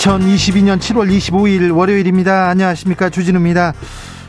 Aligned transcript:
2022년 0.00 0.78
7월 0.78 1.14
25일 1.14 1.76
월요일입니다. 1.76 2.48
안녕하십니까. 2.48 3.10
주진우입니다. 3.10 3.74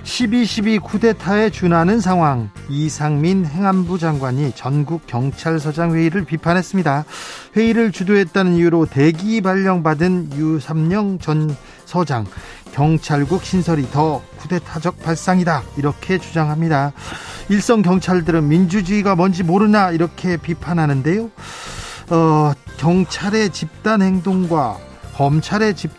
12.12 0.03 0.83
쿠데타에 0.83 1.49
준하는 1.49 2.01
상황 2.01 2.49
이상민 2.67 3.45
행안부 3.45 3.97
장관이 3.97 4.51
전국 4.53 5.07
경찰서장 5.07 5.95
회의를 5.95 6.25
비판했습니다. 6.25 7.05
회의를 7.55 7.93
주도했다는 7.93 8.55
이유로 8.55 8.87
대기 8.87 9.39
발령받은 9.39 10.33
유삼영 10.33 11.19
전 11.19 11.55
서장 11.85 12.25
경찰국 12.73 13.45
신설이 13.45 13.91
더 13.91 14.21
쿠데타적 14.39 15.01
발상이다 15.01 15.63
이렇게 15.77 16.17
주장합니다. 16.17 16.91
일선 17.47 17.81
경찰들은 17.81 18.45
민주주의가 18.45 19.15
뭔지 19.15 19.43
모르나 19.43 19.91
이렇게 19.91 20.35
비판하는데요. 20.35 21.29
어, 22.09 22.51
경찰의 22.75 23.51
집단 23.51 24.01
행동과 24.01 24.90
검찰의 25.15 25.75
집, 25.75 25.91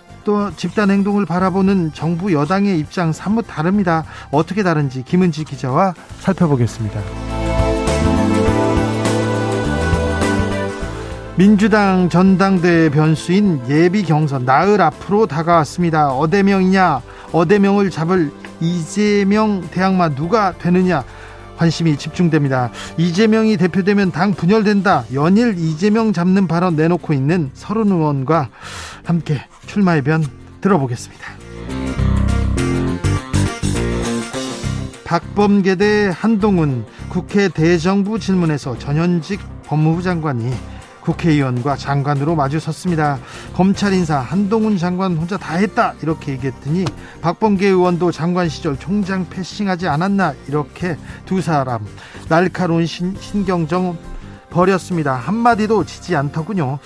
집단 0.57 0.91
행동을 0.91 1.27
바라보는 1.27 1.93
정부 1.95 2.33
여당의 2.33 2.79
입장 2.79 3.13
사뭇 3.13 3.45
다릅니다. 3.49 4.05
어떻게 4.31 4.63
다른지 4.63 5.03
김은지 5.05 5.45
기자와 5.45 5.95
살펴보겠습니다. 6.21 7.01
민주당 11.37 12.09
전당대회 12.09 12.91
변수인 12.91 13.63
예비 13.69 14.03
경선 14.03 14.45
나흘 14.45 14.81
앞으로 14.81 15.27
다가왔습니다. 15.27 16.13
어대명이냐 16.13 17.01
어대명을 17.33 17.91
잡을 17.91 18.31
이재명 18.61 19.63
대항마 19.71 20.11
누가 20.11 20.53
되느냐 20.53 21.03
관심이 21.57 21.97
집중됩니다. 21.97 22.71
이재명이 22.97 23.57
대표되면 23.57 24.13
당 24.13 24.35
분열된다. 24.35 25.05
연일 25.15 25.57
이재명 25.59 26.13
잡는 26.13 26.47
발언 26.49 26.77
내놓고 26.77 27.13
있는 27.13 27.51
서른 27.55 27.91
의원과 27.91 28.49
함께 29.05 29.41
출마의 29.67 30.03
변 30.03 30.25
들어보겠습니다. 30.61 31.25
박범계 35.05 35.75
대 35.75 36.11
한동훈 36.15 36.87
국회 37.11 37.49
대정부 37.49 38.19
질문에서 38.19 38.79
전현직 38.79 39.41
법무부 39.67 40.03
장관이 40.03 40.51
국회의원과 41.03 41.77
장관으로 41.77 42.35
마주섰습니다. 42.35 43.19
검찰 43.53 43.93
인사 43.93 44.19
한동훈 44.21 44.79
장관 44.79 45.17
혼자 45.17 45.37
다 45.37 45.57
했다 45.57 45.95
이렇게 46.03 46.33
얘기했더니 46.33 46.85
박범계 47.21 47.67
의원도 47.67 48.13
장관 48.13 48.49
시절 48.49 48.79
총장 48.79 49.29
패싱하지 49.29 49.89
않았나 49.89 50.35
이렇게 50.49 50.97
두 51.27 51.43
사람 51.43 51.85
날카로운 52.29 52.87
신, 52.87 53.15
신경정 53.19 53.99
버렸습니다. 54.53 55.15
한마디도 55.15 55.85
지지 55.85 56.15
않더군요. 56.15 56.79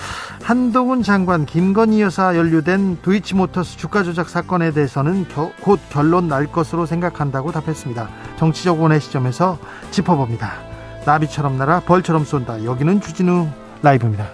한동훈 0.43 1.03
장관 1.03 1.45
김건희 1.45 2.01
여사 2.01 2.37
연루된 2.37 3.03
도이치모터스 3.03 3.77
주가 3.77 4.03
조작 4.03 4.29
사건에 4.29 4.71
대해서는 4.71 5.27
겨, 5.29 5.51
곧 5.61 5.81
결론 5.91 6.29
날 6.29 6.47
것으로 6.47 6.87
생각한다고 6.87 7.53
답했습니다. 7.53 8.09
정치적 8.39 8.81
원의 8.81 9.01
시점에서 9.01 9.59
짚어봅니다. 9.91 10.53
나비처럼 11.05 11.59
날아 11.59 11.81
벌처럼 11.81 12.25
쏜다. 12.25 12.65
여기는 12.65 13.01
주진우 13.01 13.49
라이브입니다. 13.83 14.27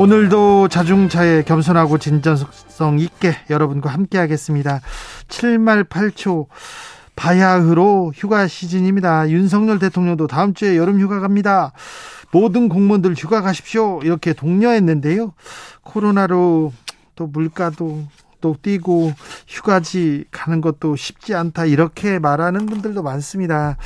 오늘도 0.00 0.68
자중차에 0.68 1.42
겸손하고 1.42 1.98
진전성 1.98 2.98
있게 3.00 3.36
여러분과 3.50 3.90
함께 3.90 4.16
하겠습니다. 4.16 4.80
7말 5.28 5.90
8초 5.90 6.46
바야흐로 7.20 8.12
휴가 8.16 8.46
시즌입니다. 8.46 9.28
윤석열 9.28 9.78
대통령도 9.78 10.26
다음 10.26 10.54
주에 10.54 10.78
여름 10.78 10.98
휴가 10.98 11.20
갑니다. 11.20 11.72
모든 12.30 12.70
공무원들 12.70 13.12
휴가 13.14 13.42
가십시오. 13.42 14.00
이렇게 14.02 14.32
독려했는데요. 14.32 15.34
코로나로 15.82 16.72
또 17.16 17.26
물가도 17.26 18.06
또 18.40 18.56
뛰고 18.62 19.12
휴가지 19.48 20.24
가는 20.30 20.60
것도 20.60 20.96
쉽지 20.96 21.34
않다 21.34 21.66
이렇게 21.66 22.18
말하는 22.18 22.66
분들도 22.66 23.02
많습니다. 23.02 23.76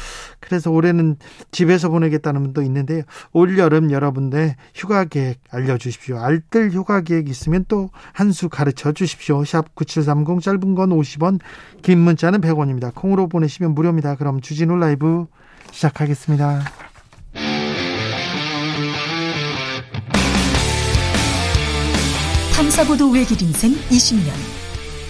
그래서 0.40 0.70
올해는 0.70 1.16
집에서 1.50 1.88
보내겠다는 1.88 2.42
분도 2.42 2.60
있는데요. 2.62 3.02
올 3.32 3.56
여름 3.58 3.90
여러분들 3.90 4.54
휴가 4.74 5.04
계획 5.04 5.40
알려주십시오. 5.50 6.18
알뜰 6.18 6.70
휴가 6.70 7.00
계획 7.00 7.28
있으면 7.28 7.64
또 7.68 7.88
한 8.12 8.32
수 8.32 8.48
가르쳐 8.48 8.92
주십시오. 8.92 9.44
샵 9.44 9.74
9730 9.74 10.42
짧은 10.42 10.74
건 10.74 10.90
50원 10.90 11.38
긴 11.82 12.00
문자는 12.00 12.40
100원입니다. 12.40 12.92
콩으로 12.94 13.28
보내시면 13.28 13.74
무료입니다. 13.74 14.16
그럼 14.16 14.40
주진우 14.40 14.76
라이브 14.76 15.26
시작하겠습니다. 15.70 16.64
탐사보도 22.54 23.10
외길 23.10 23.42
인생 23.42 23.72
20년. 23.90 24.43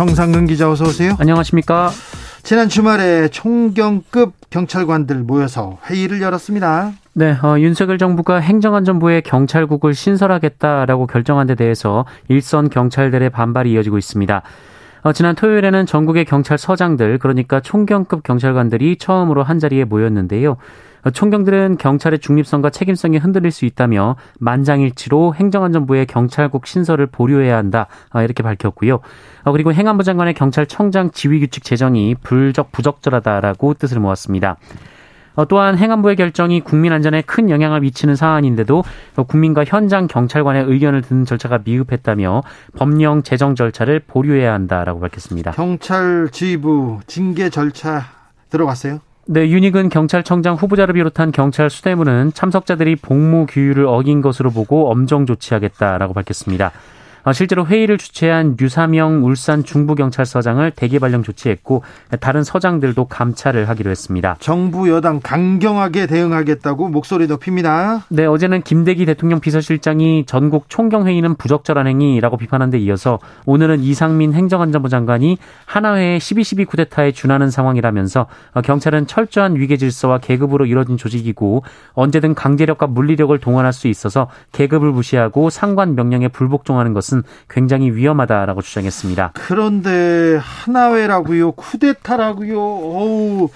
정상근 0.00 0.46
기자 0.46 0.70
어서 0.70 0.86
오세요. 0.86 1.14
안녕하십니까? 1.18 1.90
지난 2.42 2.70
주말에 2.70 3.28
총경급 3.28 4.32
경찰관들 4.48 5.16
모여서 5.16 5.76
회의를 5.84 6.22
열었습니다. 6.22 6.92
네, 7.12 7.36
어, 7.42 7.58
윤석열 7.58 7.98
정부가 7.98 8.36
행정안전부에 8.36 9.20
경찰국을 9.20 9.92
신설하겠다라고 9.92 11.06
결정한 11.06 11.48
데 11.48 11.54
대해서 11.54 12.06
일선 12.28 12.70
경찰들의 12.70 13.28
반발이 13.28 13.72
이어지고 13.72 13.98
있습니다. 13.98 14.40
어, 15.02 15.12
지난 15.12 15.34
토요일에는 15.34 15.84
전국의 15.84 16.24
경찰서장들, 16.24 17.18
그러니까 17.18 17.60
총경급 17.60 18.22
경찰관들이 18.22 18.96
처음으로 18.96 19.42
한자리에 19.42 19.84
모였는데요. 19.84 20.56
총경들은 21.12 21.78
경찰의 21.78 22.18
중립성과 22.18 22.70
책임성이 22.70 23.18
흔들릴 23.18 23.50
수 23.50 23.64
있다며 23.64 24.16
만장일치로 24.38 25.34
행정안전부의 25.34 26.06
경찰국 26.06 26.66
신설을 26.66 27.06
보류해야 27.06 27.56
한다 27.56 27.86
아, 28.10 28.22
이렇게 28.22 28.42
밝혔고요. 28.42 29.00
어, 29.44 29.52
그리고 29.52 29.72
행안부 29.72 30.04
장관의 30.04 30.34
경찰청장 30.34 31.10
지휘규칙 31.10 31.64
제정이 31.64 32.16
불적 32.22 32.72
부적절하다라고 32.72 33.74
뜻을 33.74 34.00
모았습니다. 34.00 34.56
어, 35.36 35.44
또한 35.46 35.78
행안부의 35.78 36.16
결정이 36.16 36.60
국민 36.60 36.92
안전에 36.92 37.22
큰 37.22 37.50
영향을 37.50 37.80
미치는 37.80 38.16
사안인데도 38.16 38.82
국민과 39.26 39.64
현장 39.64 40.06
경찰관의 40.06 40.64
의견을 40.64 41.02
듣는 41.02 41.24
절차가 41.24 41.60
미흡했다며 41.64 42.42
법령 42.76 43.22
제정 43.22 43.54
절차를 43.54 44.00
보류해야 44.00 44.52
한다라고 44.52 45.00
밝혔습니다. 45.00 45.52
경찰 45.52 46.28
지휘부 46.30 47.00
징계 47.06 47.48
절차 47.48 48.04
들어갔어요? 48.50 49.00
네, 49.32 49.48
윤익은 49.48 49.90
경찰청장 49.90 50.56
후보자를 50.56 50.94
비롯한 50.94 51.30
경찰 51.30 51.70
수뇌부는 51.70 52.32
참석자들이 52.34 52.96
복무 52.96 53.46
규율을 53.48 53.86
어긴 53.86 54.22
것으로 54.22 54.50
보고 54.50 54.90
엄정 54.90 55.24
조치하겠다라고 55.24 56.14
밝혔습니다. 56.14 56.72
어, 57.24 57.32
실제로 57.32 57.66
회의를 57.66 57.98
주최한 57.98 58.56
류사명 58.58 59.24
울산 59.24 59.64
중부경찰서장을 59.64 60.70
대기 60.72 60.98
발령 60.98 61.22
조치했고 61.22 61.82
다른 62.20 62.42
서장들도 62.42 63.06
감찰을 63.06 63.68
하기로 63.68 63.90
했습니다. 63.90 64.36
정부 64.40 64.88
여당 64.90 65.20
강경하게 65.22 66.06
대응하겠다고 66.06 66.88
목소리 66.88 67.26
높입니다. 67.26 68.04
네, 68.08 68.26
어제는 68.26 68.62
김대기 68.62 69.06
대통령 69.06 69.40
비서실장이 69.40 70.24
전국 70.26 70.68
총경회의는 70.68 71.34
부적절한 71.36 71.86
행위라고 71.86 72.36
비판한 72.36 72.70
데 72.70 72.78
이어서 72.78 73.18
오늘은 73.46 73.80
이상민 73.80 74.32
행정안전부 74.32 74.88
장관이 74.88 75.38
하나회의 75.66 76.18
12.12 76.18 76.66
쿠데타에 76.68 77.12
준하는 77.12 77.50
상황이라면서 77.50 78.26
어, 78.54 78.60
경찰은 78.62 79.06
철저한 79.06 79.56
위계 79.56 79.76
질서와 79.76 80.18
계급으로 80.18 80.66
이뤄진 80.66 80.96
조직이고 80.96 81.64
언제든 81.94 82.34
강제력과 82.34 82.86
물리력을 82.86 83.36
동원할 83.38 83.72
수 83.72 83.88
있어서 83.88 84.28
계급을 84.52 84.90
무시하고 84.90 85.50
상관 85.50 85.94
명령에 85.94 86.28
불복종하는 86.28 86.92
것은 86.92 87.09
것은 87.10 87.22
굉장히 87.48 87.90
위험하다라고 87.90 88.62
주장했습니다. 88.62 89.32
그런데 89.34 90.38
하나회라고요, 90.40 91.52
쿠데타라고요. 91.52 92.58
어우. 92.58 93.48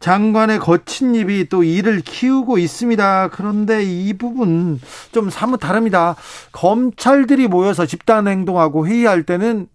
장관의 0.00 0.60
거친 0.60 1.16
입이 1.16 1.48
또 1.48 1.64
일을 1.64 2.00
키우고 2.02 2.58
있습니다. 2.58 3.28
그런데 3.32 3.82
이 3.82 4.12
부분 4.12 4.80
좀 5.10 5.28
사뭇 5.28 5.58
다릅니다. 5.58 6.14
검찰들이 6.52 7.48
모여서 7.48 7.84
집단 7.84 8.28
행동하고 8.28 8.86
회의할 8.86 9.24
때는 9.24 9.66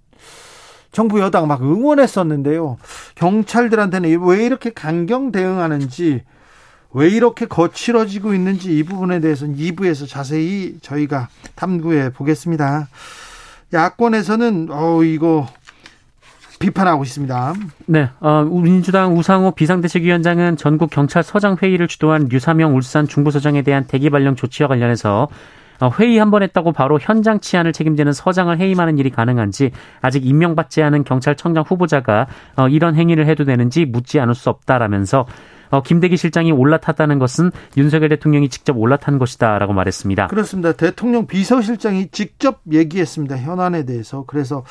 정부 0.93 1.19
여당 1.19 1.47
막 1.47 1.61
응원했었는데요. 1.61 2.77
경찰들한테는 3.15 4.21
왜 4.21 4.45
이렇게 4.45 4.69
강경 4.69 5.33
대응하는지 5.33 6.23
왜 6.93 7.09
이렇게 7.09 7.45
거칠어지고 7.47 8.33
있는지 8.33 8.77
이 8.77 8.83
부분에 8.83 9.19
대해서는 9.19 9.55
2부에서 9.57 10.07
자세히 10.07 10.75
저희가 10.81 11.27
탐구해 11.55 12.11
보겠습니다. 12.11 12.87
야권에서는 13.73 14.67
어 14.71 15.03
이거 15.03 15.47
비판하고 16.59 17.03
있습니다. 17.03 17.53
네, 17.87 18.09
어, 18.21 18.43
민주당 18.43 19.17
우상호 19.17 19.51
비상대책위원장은 19.51 20.55
전국 20.57 20.91
경찰서장 20.91 21.57
회의를 21.61 21.87
주도한 21.87 22.27
류사명 22.29 22.75
울산 22.75 23.07
중부서장에 23.07 23.63
대한 23.63 23.85
대기 23.85 24.09
발령 24.09 24.35
조치와 24.35 24.69
관련해서 24.69 25.27
어, 25.81 25.89
회의 25.99 26.17
한 26.19 26.29
번 26.31 26.43
했다고 26.43 26.71
바로 26.71 26.99
현장 27.01 27.39
치안을 27.39 27.73
책임지는 27.73 28.13
서장을 28.13 28.57
해임하는 28.57 28.97
일이 28.99 29.09
가능한지 29.09 29.71
아직 30.01 30.25
임명받지 30.25 30.81
않은 30.83 31.03
경찰청장 31.03 31.65
후보자가 31.67 32.27
어, 32.55 32.67
이런 32.69 32.95
행위를 32.95 33.25
해도 33.25 33.43
되는지 33.43 33.85
묻지 33.85 34.19
않을 34.19 34.35
수 34.35 34.49
없다라면서 34.49 35.21
어, 35.21 35.25
김대기 35.81 36.17
실장이 36.17 36.51
올라탔다는 36.51 37.19
것은 37.19 37.51
윤석열 37.77 38.09
대통령이 38.09 38.49
직접 38.49 38.77
올라탄 38.77 39.17
것이다라고 39.17 39.73
말했습니다. 39.73 40.27
그렇습니다. 40.27 40.73
대통령 40.73 41.25
비서실장이 41.25 42.09
직접 42.11 42.61
얘기했습니다. 42.71 43.37
현안에 43.37 43.85
대해서. 43.85 44.25
그래서 44.27 44.63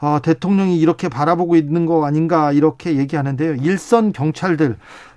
어, 0.00 0.20
대통령이 0.22 0.78
이렇게 0.78 1.08
바라보고 1.08 1.56
있는 1.56 1.86
거 1.86 2.06
아닌가 2.06 2.52
이렇게 2.52 2.96
얘기하는데요. 2.96 3.56
일선 3.56 4.12
경찰들 4.12 4.76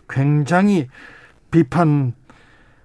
굉장히 0.09 0.87
비판 1.51 2.13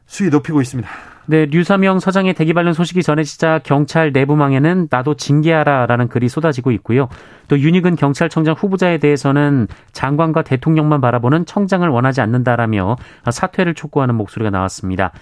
수위 0.07 0.29
높이고 0.29 0.61
있습니다. 0.61 0.89
네, 1.26 1.47
류사명 1.47 2.00
서장의 2.00 2.35
대기 2.35 2.53
발령 2.53 2.75
소식이 2.75 3.03
전해지자 3.03 3.61
경찰 3.65 4.12
내부망에는 4.12 4.88
나도 4.91 5.15
징계하라라는 5.15 6.09
글이 6.09 6.29
쏟아지고 6.29 6.71
있고요. 6.73 7.09
또 7.49 7.59
윤익은 7.59 7.97
경찰청장 7.97 8.55
후보자에 8.55 8.99
대해서는 8.99 9.69
장관과 9.93 10.43
대통령만 10.43 11.00
바라보는 11.00 11.47
청장을 11.47 11.88
원하지 11.88 12.21
않는다라며 12.21 12.97
사퇴를 13.31 13.75
촉구하는 13.75 14.15
목소리가 14.15 14.50
나왔습니다. 14.50 15.12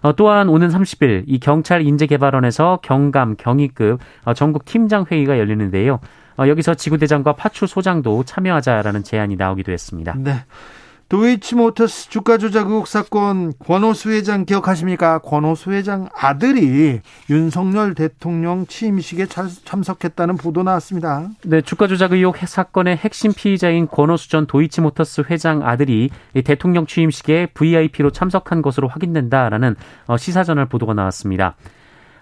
어, 0.00 0.14
또한 0.14 0.48
오는 0.48 0.68
30일 0.68 1.24
이 1.26 1.38
경찰 1.38 1.82
인재개발원에서 1.82 2.80
경감, 2.82 3.36
경위급 3.36 4.00
어, 4.24 4.34
전국 4.34 4.64
팀장 4.64 5.06
회의가 5.10 5.38
열리는데요. 5.38 6.00
어, 6.36 6.48
여기서 6.48 6.74
지구대장과 6.74 7.34
파출 7.34 7.68
소장도 7.68 8.24
참여하자라는 8.24 9.02
제안이 9.02 9.36
나오기도 9.36 9.72
했습니다. 9.72 10.14
네. 10.18 10.44
도이치모터스 11.08 12.08
주가 12.08 12.38
조작 12.38 12.68
의혹 12.68 12.86
사건 12.86 13.52
권오수 13.58 14.10
회장 14.10 14.44
기억하십니까? 14.44 15.18
권오수 15.18 15.72
회장 15.72 16.08
아들이 16.16 17.00
윤석열 17.30 17.94
대통령 17.94 18.66
취임식에 18.66 19.26
참석했다는 19.26 20.36
보도 20.36 20.62
나왔습니다. 20.62 21.28
네, 21.44 21.60
주가 21.60 21.86
조작 21.86 22.12
의혹 22.12 22.36
사건의 22.38 22.96
핵심 22.96 23.32
피의자인 23.32 23.86
권오수 23.86 24.30
전 24.30 24.46
도이치모터스 24.46 25.24
회장 25.30 25.62
아들이 25.66 26.10
대통령 26.44 26.86
취임식에 26.86 27.48
VIP로 27.54 28.10
참석한 28.10 28.62
것으로 28.62 28.88
확인된다라는 28.88 29.76
어, 30.06 30.16
시사전을 30.16 30.66
보도가 30.66 30.94
나왔습니다. 30.94 31.56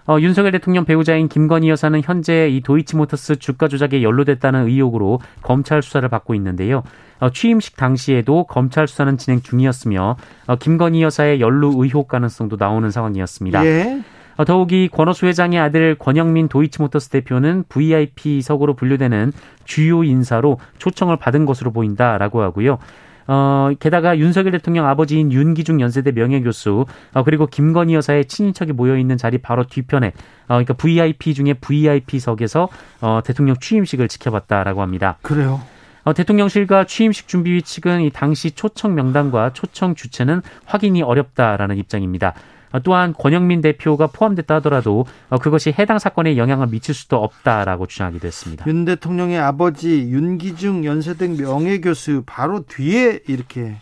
어, 0.05 0.19
윤석열 0.19 0.51
대통령 0.51 0.85
배우자인 0.85 1.29
김건희 1.29 1.69
여사는 1.69 2.01
현재 2.03 2.49
이 2.49 2.61
도이치모터스 2.61 3.37
주가 3.37 3.67
조작에 3.67 4.03
연루됐다는 4.03 4.67
의혹으로 4.67 5.19
검찰 5.41 5.81
수사를 5.81 6.07
받고 6.09 6.35
있는데요. 6.35 6.83
어, 7.19 7.29
취임식 7.29 7.77
당시에도 7.77 8.43
검찰 8.45 8.87
수사는 8.87 9.17
진행 9.17 9.41
중이었으며 9.41 10.17
어, 10.47 10.55
김건희 10.57 11.03
여사의 11.03 11.39
연루 11.39 11.73
의혹 11.77 12.09
가능성도 12.09 12.57
나오는 12.59 12.89
상황이었습니다. 12.91 13.65
예. 13.65 14.01
어, 14.35 14.45
더욱이 14.45 14.89
권오수 14.91 15.27
회장의 15.27 15.59
아들 15.59 15.95
권영민 15.95 16.47
도이치모터스 16.47 17.09
대표는 17.09 17.65
VIP석으로 17.69 18.73
분류되는 18.73 19.31
주요 19.63 20.03
인사로 20.03 20.59
초청을 20.79 21.17
받은 21.17 21.45
것으로 21.45 21.71
보인다라고 21.71 22.41
하고요. 22.41 22.79
어, 23.27 23.71
게다가 23.79 24.17
윤석열 24.17 24.51
대통령 24.51 24.87
아버지인 24.87 25.31
윤기중 25.31 25.81
연세대 25.81 26.11
명예교수, 26.11 26.85
어, 27.13 27.23
그리고 27.23 27.47
김건희 27.47 27.93
여사의 27.95 28.25
친인척이 28.25 28.73
모여있는 28.73 29.17
자리 29.17 29.37
바로 29.37 29.63
뒤편에, 29.63 30.07
어, 30.07 30.13
그러니까 30.47 30.73
VIP 30.73 31.33
중에 31.33 31.53
VIP석에서, 31.53 32.69
어, 33.01 33.19
대통령 33.23 33.55
취임식을 33.59 34.07
지켜봤다라고 34.07 34.81
합니다. 34.81 35.17
그래요. 35.21 35.61
어, 36.03 36.13
대통령실과 36.13 36.85
취임식 36.85 37.27
준비위 37.27 37.61
측은 37.61 38.01
이 38.01 38.09
당시 38.09 38.51
초청 38.51 38.95
명단과 38.95 39.53
초청 39.53 39.95
주체는 39.95 40.41
확인이 40.65 41.01
어렵다라는 41.01 41.77
입장입니다. 41.77 42.33
어, 42.73 42.79
또한 42.81 43.13
권영민 43.13 43.61
대표가 43.61 44.07
포함됐다 44.07 44.55
하더라도 44.55 45.05
어, 45.29 45.37
그것이 45.37 45.73
해당 45.77 45.99
사건에 45.99 46.35
영향을 46.37 46.67
미칠 46.67 46.93
수도 46.93 47.17
없다라고 47.23 47.85
주장하기도 47.87 48.27
했습니다. 48.27 48.65
윤 48.67 48.83
대통령의 48.83 49.39
아버지 49.39 50.01
윤기중 50.01 50.83
연세대 50.83 51.27
명예교수 51.29 52.23
바로 52.25 52.65
뒤에 52.65 53.21
이렇게 53.27 53.75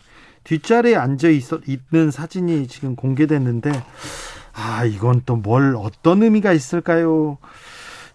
뒷자리에 0.43 0.95
앉아 0.95 1.29
있어, 1.29 1.59
있는 1.65 2.11
사진이 2.11 2.67
지금 2.67 2.95
공개됐는데 2.95 3.71
아 4.53 4.83
이건 4.85 5.21
또 5.25 5.38
뭘 5.38 5.75
어떤 5.77 6.21
의미가 6.21 6.51
있을까요? 6.51 7.38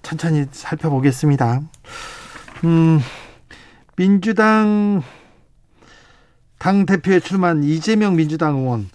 천천히 0.03 0.45
살펴보겠습니다. 0.51 1.63
음 2.65 3.01
민주당 3.97 5.03
당 6.59 6.85
대표에 6.85 7.21
출마한 7.21 7.65
이재명 7.65 8.17
민주당 8.17 8.57
의원 8.59 8.89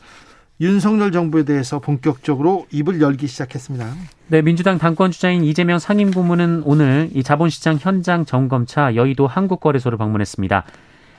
윤석열 0.62 1.12
정부에 1.12 1.44
대해서 1.44 1.80
본격적으로 1.80 2.68
입을 2.72 3.02
열기 3.02 3.26
시작했습니다. 3.26 3.94
네, 4.28 4.44
민주당 4.44 4.78
당권 4.78 5.10
주자인 5.10 5.44
이재명 5.44 5.80
상임 5.80 6.12
고문은 6.12 6.62
오늘 6.66 7.10
이 7.16 7.24
자본시장 7.24 7.80
현장 7.82 8.26
점검차 8.26 8.94
여의도 8.94 9.26
한국거래소를 9.26 9.98
방문했습니다. 9.98 10.64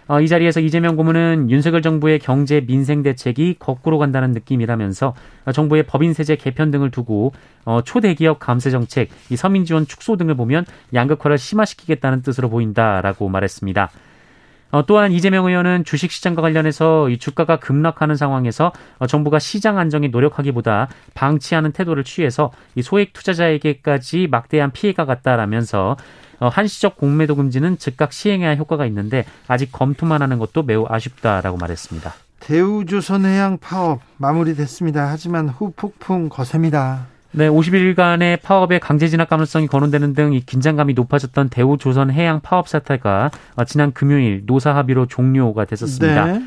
어, 0.07 0.21
이 0.21 0.29
자리에서 0.29 0.61
이재명 0.61 0.95
고문은 0.95 1.51
윤석열 1.51 1.83
정부의 1.83 2.21
경제 2.21 2.61
민생 2.61 3.03
대책이 3.03 3.57
거꾸로 3.59 3.99
간다는 3.99 4.31
느낌이라면서 4.31 5.15
정부의 5.53 5.85
법인 5.85 6.15
세제 6.15 6.37
개편 6.37 6.71
등을 6.71 6.93
두고 6.93 7.33
어, 7.65 7.81
초대기업 7.83 8.39
감세 8.39 8.71
정책, 8.71 9.09
이 9.29 9.37
서민 9.37 9.65
지원 9.65 9.87
축소 9.89 10.17
등을 10.17 10.37
보면 10.37 10.67
양극화를 10.95 11.37
심화시키겠다는 11.37 12.23
뜻으로 12.23 12.49
보인다라고 12.49 13.29
말했습니다. 13.29 13.91
어, 14.73 14.85
또한 14.87 15.13
이재명 15.13 15.47
의원은 15.47 15.85
주식시장과 15.85 16.41
관련해서 16.41 17.11
이 17.11 17.19
주가가 17.19 17.59
급락하는 17.59 18.17
상황에서 18.17 18.73
어, 18.99 19.07
정부가 19.07 19.39
시장 19.39 19.79
안정에 19.79 20.09
노력하기보다 20.09 20.89
방치하는 21.15 21.73
태도를 21.73 22.05
취해서 22.05 22.51
이 22.75 22.83
소액 22.83 23.13
투자자에게까지 23.13 24.29
막대한 24.31 24.73
피해가 24.73 25.05
갔다라면서 25.05 25.97
어, 26.41 26.49
한시적 26.49 26.97
공매도 26.97 27.37
금지는 27.37 27.79
즉각 27.79 28.15
시행해야 28.15 28.57
효과가 28.57 28.87
있는데 28.87 29.27
아직 29.47 29.71
검토만 29.71 30.23
하는 30.23 30.39
것도 30.39 30.63
매우 30.63 30.87
아쉽다라고 30.89 31.59
말했습니다. 31.59 32.15
대우조선해양 32.41 33.59
파업 33.59 34.01
마무리됐습니다. 34.17 35.07
하지만 35.09 35.51
후폭풍 35.51 36.31
거셉니다. 36.31 37.12
네, 37.35 37.49
50일간의 37.49 38.43
파업의 38.43 38.79
강제 38.81 39.09
진압 39.09 39.31
가능성이 39.31 39.67
거론되는 39.67 40.13
등 40.15 40.33
이 40.33 40.41
긴장감이 40.41 40.95
높아졌던 40.95 41.49
대우조선 41.49 42.11
해양 42.11 42.41
파업 42.41 42.69
사태가 42.69 43.31
어, 43.57 43.65
지난 43.65 43.93
금요일 43.93 44.43
노사 44.47 44.75
합의로 44.75 45.07
종료가 45.07 45.65
됐었습니다. 45.65 46.25
네. 46.27 46.43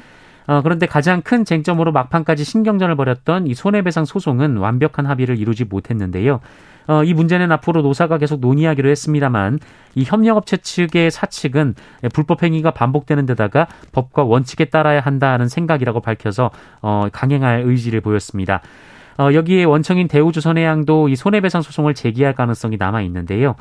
어, 0.47 0.61
그런데 0.61 0.85
가장 0.85 1.21
큰 1.21 1.43
쟁점으로 1.43 1.91
막판까지 1.91 2.43
신경전을 2.43 2.95
벌였던 2.95 3.47
이 3.47 3.53
손해배상 3.53 4.05
소송은 4.05 4.57
완벽한 4.57 5.05
합의를 5.05 5.37
이루지 5.39 5.65
못했는데요. 5.65 6.39
어, 6.87 7.03
이 7.03 7.13
문제는 7.15 7.51
앞으로 7.51 7.81
노사가 7.81 8.19
계속 8.19 8.39
논의하기로 8.39 8.89
했습니다만 8.89 9.59
이 9.95 10.03
협력업체 10.03 10.57
측의 10.57 11.09
사측은 11.09 11.73
불법 12.13 12.43
행위가 12.43 12.71
반복되는 12.71 13.25
데다가 13.25 13.67
법과 13.91 14.23
원칙에 14.23 14.65
따라야 14.65 14.99
한다는 14.99 15.47
생각이라고 15.47 16.01
밝혀서 16.01 16.51
어, 16.81 17.07
강행할 17.11 17.63
의지를 17.65 18.01
보였습니다. 18.01 18.61
어, 19.17 19.33
여기에 19.33 19.63
원청인 19.63 20.07
대우조선해양도 20.07 21.09
이 21.09 21.15
손해배상 21.15 21.61
소송을 21.61 21.93
제기할 21.93 22.33
가능성이 22.33 22.77
남아 22.77 23.01
있는데요. 23.01 23.55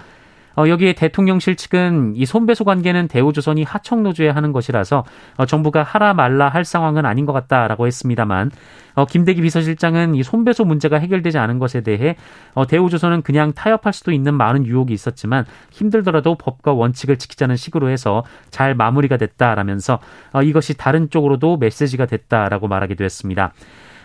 어, 0.56 0.68
여기에 0.68 0.92
대통령실 0.92 1.56
측은 1.56 2.14
이 2.14 2.26
손배소 2.26 2.64
관계는 2.64 3.08
대우조선이 3.08 3.64
하청노조에 3.64 4.28
하는 4.28 4.52
것이라서 4.52 5.04
어, 5.36 5.46
정부가 5.46 5.82
하라 5.82 6.14
말라 6.14 6.48
할 6.48 6.64
상황은 6.64 7.04
아닌 7.06 7.26
것 7.26 7.32
같다라고 7.32 7.86
했습니다만 7.86 8.50
어, 8.94 9.04
김대기 9.04 9.42
비서실장은 9.42 10.14
이 10.14 10.22
손배소 10.22 10.64
문제가 10.64 10.98
해결되지 10.98 11.38
않은 11.38 11.58
것에 11.58 11.80
대해 11.80 12.16
어, 12.54 12.66
대우조선은 12.66 13.22
그냥 13.22 13.52
타협할 13.52 13.92
수도 13.92 14.12
있는 14.12 14.34
많은 14.34 14.64
유혹이 14.66 14.92
있었지만 14.92 15.44
힘들더라도 15.72 16.36
법과 16.36 16.72
원칙을 16.72 17.18
지키자는 17.18 17.56
식으로 17.56 17.88
해서 17.88 18.24
잘 18.50 18.76
마무리가 18.76 19.16
됐다라면서 19.16 19.98
어, 20.32 20.42
이것이 20.42 20.76
다른 20.76 21.10
쪽으로도 21.10 21.56
메시지가 21.56 22.06
됐다라고 22.06 22.68
말하기도 22.68 23.02
했습니다. 23.02 23.52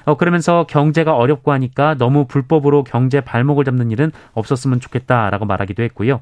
어, 0.10 0.18
그러면서 0.18 0.66
경제가 0.68 1.16
어렵고 1.16 1.52
하니까 1.52 1.94
너무 1.94 2.26
불법으로 2.26 2.84
경제 2.84 3.22
발목을 3.22 3.64
잡는 3.64 3.92
일은 3.92 4.12
없었으면 4.34 4.80
좋겠다라고 4.80 5.46
말하기도 5.46 5.84
했고요. 5.84 6.20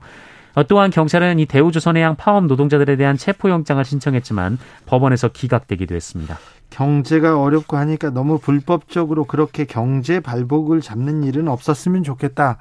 어, 0.55 0.63
또한 0.67 0.89
경찰은 0.89 1.39
이 1.39 1.45
대우조선해양 1.45 2.17
파업 2.17 2.47
노동자들에 2.47 2.97
대한 2.97 3.15
체포영장을 3.15 3.83
신청했지만 3.85 4.57
법원에서 4.87 5.29
기각되기도 5.29 5.95
했습니다. 5.95 6.37
경제가 6.69 7.39
어렵고 7.41 7.77
하니까 7.77 8.09
너무 8.09 8.39
불법적으로 8.39 9.23
그렇게 9.23 9.63
경제 9.63 10.19
발목을 10.19 10.81
잡는 10.81 11.23
일은 11.23 11.47
없었으면 11.47 12.03
좋겠다. 12.03 12.57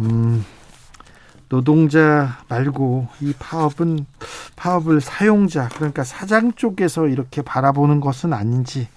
음, 0.00 0.44
노동자 1.48 2.36
말고 2.48 3.08
이 3.22 3.32
파업은 3.38 4.04
파업을 4.56 5.00
사용자 5.00 5.70
그러니까 5.74 6.04
사장 6.04 6.52
쪽에서 6.52 7.06
이렇게 7.06 7.40
바라보는 7.40 8.00
것은 8.00 8.34
아닌지 8.34 8.88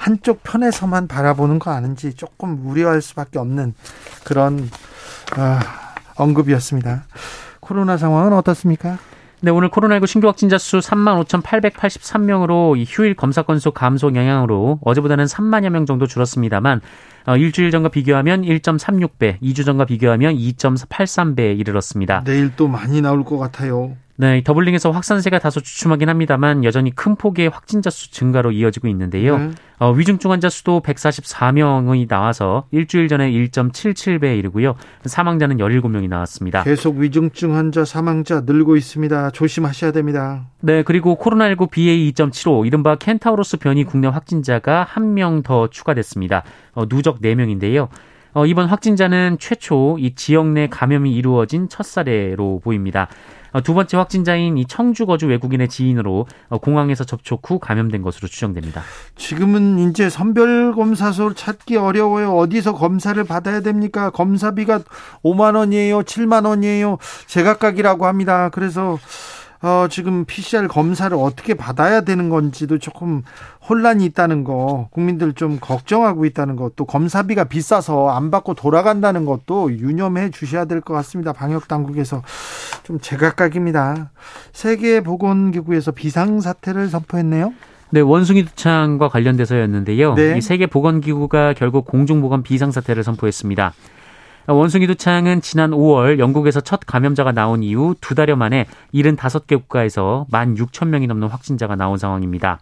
한쪽 0.00 0.42
편에서만 0.42 1.08
바라보는 1.08 1.58
거 1.58 1.70
아닌지 1.70 2.14
조금 2.14 2.66
우려할 2.66 3.02
수밖에 3.02 3.38
없는 3.38 3.74
그런 4.24 4.70
아, 5.36 5.60
언급이었습니다. 6.16 7.04
코로나 7.60 7.98
상황은 7.98 8.32
어떻습니까? 8.32 8.96
네, 9.42 9.50
오늘 9.50 9.68
코로나19 9.68 10.06
신규 10.06 10.26
확진자 10.26 10.56
수 10.56 10.78
3만 10.78 11.22
5,883명으로 11.26 12.82
휴일 12.86 13.14
검사 13.14 13.42
건수 13.42 13.72
감소 13.72 14.08
영향으로 14.14 14.78
어제보다는 14.82 15.26
3만여 15.26 15.68
명 15.68 15.84
정도 15.84 16.06
줄었습니다만 16.06 16.80
어, 17.26 17.36
일주일 17.36 17.70
전과 17.70 17.90
비교하면 17.90 18.42
1.36배, 18.42 19.38
2주 19.42 19.66
전과 19.66 19.84
비교하면 19.84 20.34
2.83배에 20.34 21.60
이르렀습니다. 21.60 22.24
내일 22.24 22.56
또 22.56 22.68
많이 22.68 23.02
나올 23.02 23.22
것 23.22 23.36
같아요. 23.36 23.96
네, 24.20 24.42
더블링에서 24.44 24.90
확산세가 24.90 25.38
다소 25.38 25.60
주춤하긴 25.60 26.10
합니다만 26.10 26.62
여전히 26.62 26.94
큰 26.94 27.16
폭의 27.16 27.48
확진자 27.48 27.88
수 27.88 28.12
증가로 28.12 28.52
이어지고 28.52 28.86
있는데요. 28.88 29.38
네. 29.38 29.50
어, 29.78 29.92
위중증 29.92 30.30
환자 30.30 30.50
수도 30.50 30.82
144명이 30.82 32.06
나와서 32.06 32.64
일주일 32.70 33.08
전에 33.08 33.30
1.77배에 33.32 34.38
이르고요. 34.38 34.74
사망자는 35.06 35.56
17명이 35.56 36.10
나왔습니다. 36.10 36.64
계속 36.64 36.98
위중증 36.98 37.56
환자 37.56 37.86
사망자 37.86 38.42
늘고 38.44 38.76
있습니다. 38.76 39.30
조심하셔야 39.30 39.92
됩니다. 39.92 40.44
네, 40.60 40.82
그리고 40.82 41.16
코로나19 41.16 41.70
BA2.75 41.70 42.66
이른바 42.66 42.96
켄타우로스 42.96 43.56
변이 43.56 43.84
국내 43.84 44.06
확진자가 44.06 44.84
한명더 44.86 45.68
추가됐습니다. 45.68 46.42
어, 46.74 46.86
누적 46.86 47.22
4명인데요. 47.22 47.88
어, 48.32 48.46
이번 48.46 48.66
확진자는 48.66 49.38
최초 49.40 49.96
이 49.98 50.14
지역 50.14 50.46
내 50.48 50.68
감염이 50.68 51.12
이루어진 51.12 51.68
첫 51.68 51.84
사례로 51.84 52.60
보입니다. 52.62 53.08
어, 53.52 53.60
두 53.60 53.74
번째 53.74 53.96
확진자인 53.96 54.58
이 54.58 54.66
청주 54.66 55.06
거주 55.06 55.26
외국인의 55.26 55.68
지인으로 55.68 56.26
어, 56.48 56.58
공항에서 56.58 57.04
접촉 57.04 57.48
후 57.48 57.58
감염된 57.58 58.02
것으로 58.02 58.28
추정됩니다. 58.28 58.82
지금은 59.16 59.90
이제 59.90 60.08
선별 60.08 60.74
검사소 60.74 61.34
찾기 61.34 61.76
어려워요. 61.76 62.36
어디서 62.36 62.74
검사를 62.74 63.22
받아야 63.24 63.60
됩니까? 63.60 64.10
검사비가 64.10 64.80
5만 65.24 65.56
원이에요, 65.56 66.02
7만 66.02 66.46
원이에요. 66.46 66.98
제각각이라고 67.26 68.06
합니다. 68.06 68.50
그래서 68.50 68.98
어, 69.62 69.88
지금 69.90 70.24
PCR 70.24 70.68
검사를 70.68 71.14
어떻게 71.16 71.52
받아야 71.52 72.00
되는 72.00 72.30
건지도 72.30 72.78
조금 72.78 73.22
혼란이 73.68 74.06
있다는 74.06 74.42
거, 74.42 74.88
국민들 74.90 75.34
좀 75.34 75.58
걱정하고 75.60 76.24
있다는 76.24 76.56
것도 76.56 76.86
검사비가 76.86 77.44
비싸서 77.44 78.08
안 78.08 78.30
받고 78.30 78.54
돌아간다는 78.54 79.26
것도 79.26 79.72
유념해 79.72 80.30
주셔야 80.30 80.64
될 80.64 80.80
것 80.80 80.94
같습니다. 80.94 81.34
방역 81.34 81.68
당국에서 81.68 82.22
좀 82.84 82.98
제각각입니다. 83.00 84.10
세계 84.52 85.00
보건기구에서 85.02 85.90
비상 85.92 86.40
사태를 86.40 86.88
선포했네요. 86.88 87.52
네, 87.90 88.00
원숭이 88.00 88.44
두창과 88.46 89.08
관련돼서였는데요. 89.08 90.14
네. 90.14 90.38
이 90.38 90.40
세계 90.40 90.66
보건기구가 90.66 91.52
결국 91.52 91.84
공중보건 91.84 92.42
비상 92.42 92.70
사태를 92.70 93.02
선포했습니다. 93.04 93.74
원숭이 94.46 94.86
두창은 94.86 95.42
지난 95.42 95.70
5월 95.70 96.18
영국에서 96.18 96.60
첫 96.60 96.80
감염자가 96.86 97.32
나온 97.32 97.62
이후 97.62 97.94
두 98.00 98.14
달여 98.14 98.36
만에 98.36 98.66
75개 98.94 99.56
국가에서 99.56 100.26
1만 100.30 100.56
6천 100.56 100.88
명이 100.88 101.06
넘는 101.06 101.28
확진자가 101.28 101.76
나온 101.76 101.98
상황입니다. 101.98 102.58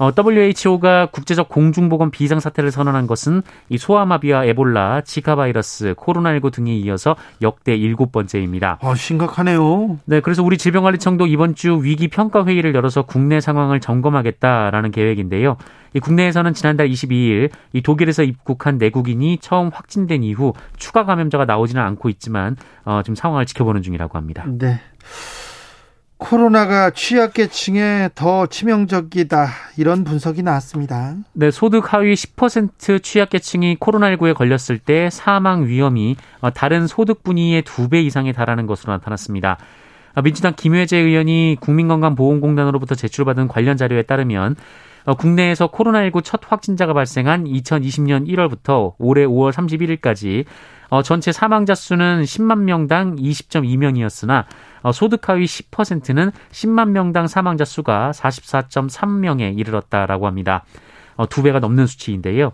어, 0.00 0.12
WHO가 0.16 1.10
국제적 1.12 1.50
공중보건 1.50 2.10
비상 2.10 2.40
사태를 2.40 2.70
선언한 2.70 3.06
것은 3.06 3.42
이 3.68 3.76
소아마비와 3.76 4.46
에볼라, 4.46 5.02
지카 5.02 5.36
바이러스, 5.36 5.92
코로나19 5.92 6.50
등에 6.54 6.74
이어서 6.74 7.16
역대 7.42 7.76
일곱 7.76 8.10
번째입니다. 8.10 8.78
아, 8.80 8.94
심각하네요. 8.94 9.98
네, 10.06 10.20
그래서 10.20 10.42
우리 10.42 10.56
질병관리청도 10.56 11.26
이번 11.26 11.54
주 11.54 11.82
위기 11.82 12.08
평가 12.08 12.46
회의를 12.46 12.74
열어서 12.74 13.02
국내 13.02 13.40
상황을 13.40 13.80
점검하겠다라는 13.80 14.90
계획인데요. 14.90 15.58
이 15.92 16.00
국내에서는 16.00 16.54
지난달 16.54 16.88
22일 16.88 17.50
이 17.74 17.82
독일에서 17.82 18.22
입국한 18.22 18.78
내국인이 18.78 19.36
처음 19.42 19.68
확진된 19.68 20.22
이후 20.22 20.54
추가 20.78 21.04
감염자가 21.04 21.44
나오지는 21.44 21.82
않고 21.82 22.08
있지만 22.08 22.56
어, 22.86 23.02
지금 23.04 23.16
상황을 23.16 23.44
지켜보는 23.44 23.82
중이라고 23.82 24.16
합니다. 24.16 24.46
네. 24.48 24.80
코로나가 26.20 26.90
취약계층에 26.90 28.10
더 28.14 28.46
치명적이다 28.46 29.48
이런 29.78 30.04
분석이 30.04 30.42
나왔습니다. 30.42 31.14
네, 31.32 31.50
소득 31.50 31.92
하위 31.92 32.12
10% 32.14 33.02
취약계층이 33.02 33.76
코로나19에 33.80 34.34
걸렸을 34.34 34.78
때 34.78 35.08
사망 35.10 35.66
위험이 35.66 36.16
어, 36.40 36.50
다른 36.50 36.86
소득 36.86 37.22
분위의 37.24 37.62
두 37.62 37.88
배 37.88 38.00
이상에 38.02 38.32
달하는 38.32 38.66
것으로 38.66 38.92
나타났습니다. 38.92 39.56
어, 40.14 40.22
민주당 40.22 40.52
김회재 40.54 40.98
의원이 40.98 41.56
국민건강보험공단으로부터 41.60 42.94
제출받은 42.94 43.48
관련 43.48 43.76
자료에 43.78 44.02
따르면 44.02 44.56
어, 45.06 45.14
국내에서 45.14 45.68
코로나19 45.68 46.22
첫 46.22 46.40
확진자가 46.46 46.92
발생한 46.92 47.44
2020년 47.44 48.28
1월부터 48.28 48.92
올해 48.98 49.24
5월 49.24 49.52
31일까지 49.52 50.44
전체 51.04 51.32
사망자 51.32 51.74
수는 51.74 52.22
10만 52.22 52.58
명당 52.60 53.16
20.2명이었으나 53.16 54.40
어, 54.40 54.44
소득 54.92 55.28
하위 55.28 55.44
10%는 55.44 56.30
10만 56.52 56.90
명당 56.90 57.26
사망자 57.26 57.64
수가 57.64 58.12
44.3명에 58.14 59.58
이르렀다라고 59.58 60.26
합니다. 60.26 60.64
어, 61.16 61.28
두 61.28 61.42
배가 61.42 61.60
넘는 61.60 61.86
수치인데요. 61.86 62.52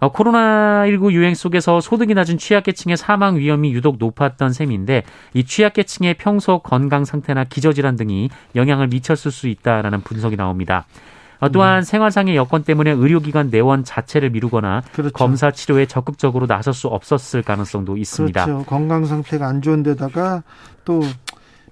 어, 0.00 0.10
코로나19 0.12 1.12
유행 1.12 1.34
속에서 1.34 1.80
소득이 1.80 2.14
낮은 2.14 2.38
취약계층의 2.38 2.96
사망 2.96 3.36
위험이 3.36 3.72
유독 3.72 3.96
높았던 3.98 4.52
셈인데 4.52 5.04
이 5.34 5.44
취약계층의 5.44 6.14
평소 6.14 6.60
건강 6.60 7.04
상태나 7.04 7.44
기저질환 7.44 7.96
등이 7.96 8.30
영향을 8.56 8.88
미쳤을 8.88 9.30
수 9.30 9.46
있다라는 9.46 10.00
분석이 10.00 10.36
나옵니다. 10.36 10.86
또한 11.52 11.78
음. 11.78 11.82
생활상의 11.82 12.36
여건 12.36 12.64
때문에 12.64 12.90
의료기관 12.90 13.48
내원 13.50 13.82
자체를 13.82 14.30
미루거나 14.30 14.82
그렇죠. 14.92 15.12
검사 15.12 15.50
치료에 15.50 15.86
적극적으로 15.86 16.46
나설 16.46 16.74
수 16.74 16.88
없었을 16.88 17.42
가능성도 17.42 17.96
있습니다. 17.96 18.44
그렇죠. 18.44 18.64
건강 18.66 19.06
상태가 19.06 19.46
안 19.46 19.62
좋은 19.62 19.82
데다가 19.82 20.42
또 20.84 21.00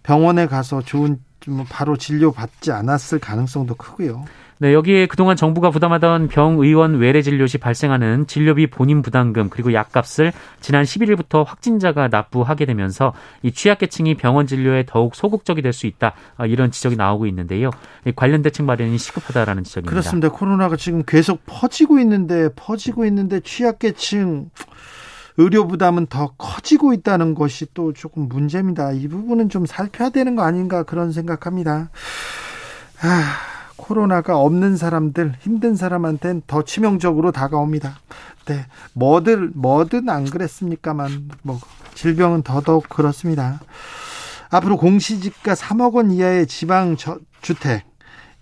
병원에 0.08 0.46
가서 0.46 0.80
좋은 0.80 1.18
바로 1.68 1.98
진료 1.98 2.32
받지 2.32 2.72
않았을 2.72 3.18
가능성도 3.18 3.74
크고요. 3.74 4.24
네, 4.58 4.72
여기에 4.72 5.04
그동안 5.06 5.36
정부가 5.36 5.70
부담하던 5.70 6.28
병의원 6.28 6.96
외래 6.96 7.20
진료 7.20 7.46
시 7.46 7.58
발생하는 7.58 8.26
진료비 8.26 8.68
본인 8.68 9.02
부담금 9.02 9.50
그리고 9.50 9.74
약값을 9.74 10.32
지난 10.60 10.84
11일부터 10.84 11.44
확진자가 11.46 12.08
납부하게 12.08 12.64
되면서 12.64 13.12
이 13.42 13.52
취약계층이 13.52 14.14
병원 14.16 14.46
진료에 14.46 14.84
더욱 14.86 15.14
소극적이 15.14 15.60
될 15.60 15.74
수 15.74 15.86
있다 15.86 16.14
아, 16.38 16.46
이런 16.46 16.70
지적이 16.70 16.96
나오고 16.96 17.26
있는데요. 17.26 17.70
관련 18.16 18.40
대책 18.40 18.64
마련이 18.64 18.96
시급하다라는 18.96 19.64
지적입니다. 19.64 19.90
그렇습니다. 19.90 20.30
코로나가 20.30 20.76
지금 20.76 21.02
계속 21.06 21.42
퍼지고 21.44 21.98
있는데 22.00 22.48
퍼지고 22.56 23.04
있는데 23.04 23.40
취약계층 23.40 24.48
의료 25.38 25.68
부담은 25.68 26.06
더 26.06 26.32
커지고 26.36 26.92
있다는 26.92 27.34
것이 27.36 27.66
또 27.72 27.92
조금 27.92 28.28
문제입니다. 28.28 28.90
이 28.90 29.06
부분은 29.06 29.48
좀 29.48 29.66
살펴야 29.66 30.10
되는 30.10 30.34
거 30.34 30.42
아닌가 30.42 30.82
그런 30.82 31.12
생각합니다. 31.12 31.90
아, 33.00 33.36
코로나가 33.76 34.36
없는 34.36 34.76
사람들, 34.76 35.36
힘든 35.40 35.76
사람한테는 35.76 36.42
더 36.48 36.64
치명적으로 36.64 37.30
다가옵니다. 37.30 38.00
네, 38.46 38.66
뭐든 38.94 39.52
뭐든 39.54 40.08
안 40.08 40.24
그랬습니까만 40.24 41.30
뭐 41.42 41.60
질병은 41.94 42.42
더더욱 42.42 42.88
그렇습니다. 42.88 43.60
앞으로 44.50 44.76
공시지가 44.76 45.54
3억 45.54 45.94
원 45.94 46.10
이하의 46.10 46.48
지방 46.48 46.96
주택 47.42 47.84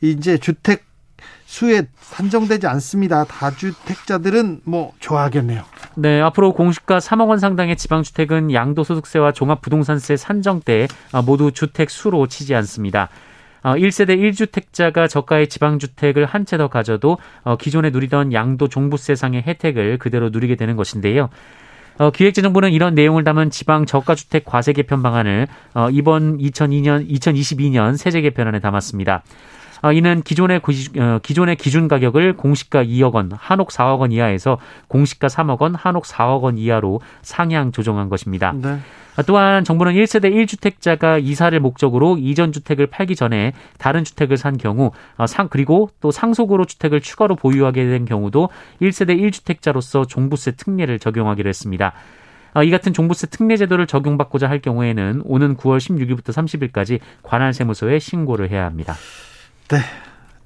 이제 0.00 0.38
주택 0.38 0.85
수에 1.56 1.84
산정되지 1.96 2.66
않습니다. 2.66 3.24
다주택자들은 3.24 4.60
뭐 4.64 4.92
좋아하겠네요. 5.00 5.62
네, 5.94 6.20
앞으로 6.20 6.52
공시가 6.52 6.98
3억 6.98 7.28
원 7.28 7.38
상당의 7.38 7.76
지방주택은 7.76 8.52
양도소득세와 8.52 9.32
종합부동산세 9.32 10.16
산정 10.16 10.60
때 10.60 10.86
모두 11.24 11.52
주택 11.52 11.88
수로 11.88 12.26
치지 12.26 12.54
않습니다. 12.56 13.08
1세대 13.62 14.10
어, 14.10 14.16
1주택자가 14.16 15.08
저가의 15.08 15.48
지방주택을 15.48 16.26
한 16.26 16.44
채 16.44 16.58
더 16.58 16.68
가져도 16.68 17.16
어, 17.42 17.56
기존에 17.56 17.88
누리던 17.90 18.32
양도 18.34 18.68
종부세상의 18.68 19.42
혜택을 19.46 19.96
그대로 19.98 20.28
누리게 20.28 20.56
되는 20.56 20.76
것인데요. 20.76 21.30
어, 21.98 22.10
기획재정부는 22.10 22.72
이런 22.72 22.94
내용을 22.94 23.24
담은 23.24 23.48
지방 23.50 23.86
저가주택 23.86 24.44
과세 24.44 24.74
개편 24.74 25.02
방안을 25.02 25.48
어, 25.74 25.88
이번 25.90 26.36
2002년 26.36 27.08
2022년 27.10 27.96
세제 27.96 28.20
개편안에 28.20 28.60
담았습니다. 28.60 29.22
어, 29.82 29.92
이는 29.92 30.22
기존의 30.22 30.60
어, 30.98 31.18
기존의 31.22 31.56
기준 31.56 31.88
가격을 31.88 32.36
공시가 32.36 32.82
2억 32.82 33.14
원, 33.14 33.30
한옥 33.32 33.68
4억 33.68 34.00
원 34.00 34.12
이하에서 34.12 34.58
공시가 34.88 35.26
3억 35.28 35.60
원, 35.60 35.74
한옥 35.74 36.04
4억 36.04 36.42
원 36.42 36.58
이하로 36.58 37.00
상향 37.22 37.72
조정한 37.72 38.08
것입니다. 38.08 38.52
네. 38.54 38.78
또한 39.26 39.64
정부는 39.64 39.94
1세대 39.94 40.30
1주택자가 40.30 41.22
이사를 41.24 41.58
목적으로 41.58 42.18
이전 42.18 42.52
주택을 42.52 42.86
팔기 42.86 43.16
전에 43.16 43.52
다른 43.78 44.04
주택을 44.04 44.36
산 44.36 44.58
경우 44.58 44.90
어, 45.16 45.26
상 45.26 45.48
그리고 45.48 45.88
또 46.00 46.10
상속으로 46.10 46.66
주택을 46.66 47.00
추가로 47.00 47.36
보유하게 47.36 47.86
된 47.86 48.04
경우도 48.04 48.50
1세대 48.82 49.18
1주택자로서 49.18 50.06
종부세 50.06 50.52
특례를 50.52 50.98
적용하기로 50.98 51.48
했습니다. 51.48 51.94
어, 52.54 52.62
이 52.62 52.70
같은 52.70 52.92
종부세 52.92 53.26
특례 53.28 53.56
제도를 53.56 53.86
적용받고자 53.86 54.48
할 54.48 54.60
경우에는 54.60 55.22
오는 55.24 55.56
9월 55.56 55.78
16일부터 55.78 56.32
30일까지 56.32 57.00
관할 57.22 57.52
세무서에 57.52 57.98
신고를 57.98 58.50
해야 58.50 58.64
합니다. 58.64 58.94
네. 59.68 59.78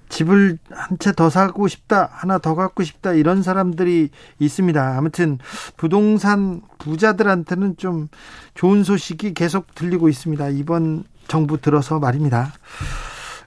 집을 0.09 0.59
한 0.71 0.99
채 0.99 1.13
더 1.13 1.31
사고 1.31 1.69
싶다, 1.69 2.09
하나 2.13 2.39
더 2.39 2.55
갖고 2.57 2.83
싶다, 2.83 3.13
이런 3.13 3.43
사람들이 3.43 4.11
있습니다. 4.41 4.99
아무튼 4.99 5.39
부동산 5.77 6.63
부자들한테는 6.79 7.77
좀 7.77 8.09
좋은 8.55 8.83
소식이 8.83 9.35
계속 9.35 9.73
들리고 9.75 10.09
있습니다. 10.09 10.49
이번 10.49 11.05
정부 11.29 11.61
들어서 11.61 12.01
말입니다. 12.01 12.53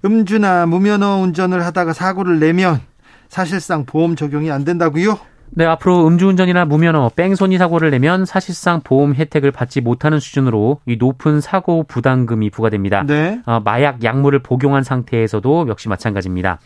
음주나 0.06 0.66
무면허 0.66 1.18
운전을 1.18 1.66
하다가 1.66 1.92
사고를 1.92 2.40
내면 2.40 2.80
사실상 3.28 3.86
보험 3.86 4.16
적용이 4.16 4.50
안 4.50 4.64
된다고요? 4.64 5.20
네, 5.56 5.66
앞으로 5.66 6.08
음주운전이나 6.08 6.66
무면허, 6.66 7.12
뺑소니 7.16 7.58
사고를 7.58 7.92
내면 7.92 8.26
사실상 8.26 8.82
보험 8.82 9.14
혜택을 9.14 9.52
받지 9.52 9.82
못하는 9.82 10.20
수준으로 10.20 10.80
이 10.86 10.96
높은 10.98 11.42
사고 11.42 11.84
부담금이 11.84 12.50
부과됩니다. 12.50 13.04
네. 13.04 13.40
어, 13.46 13.60
마약 13.64 14.04
약물을 14.04 14.40
복용한 14.40 14.84
상태에서도 14.84 15.68
역시 15.68 15.90
마찬가지입니다. 15.90 16.60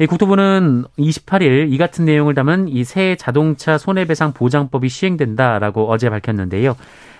이 0.00 0.06
국토부는 0.06 0.84
28일 0.98 1.70
이 1.70 1.76
같은 1.78 2.06
내용을 2.06 2.34
담은 2.34 2.68
이 2.68 2.84
새 2.84 3.16
자동차 3.16 3.76
손해배상 3.76 4.32
보장법이 4.32 4.88
시행된다라고 4.88 5.90
어제 5.90 6.08
밝혔는데요. 6.08 6.74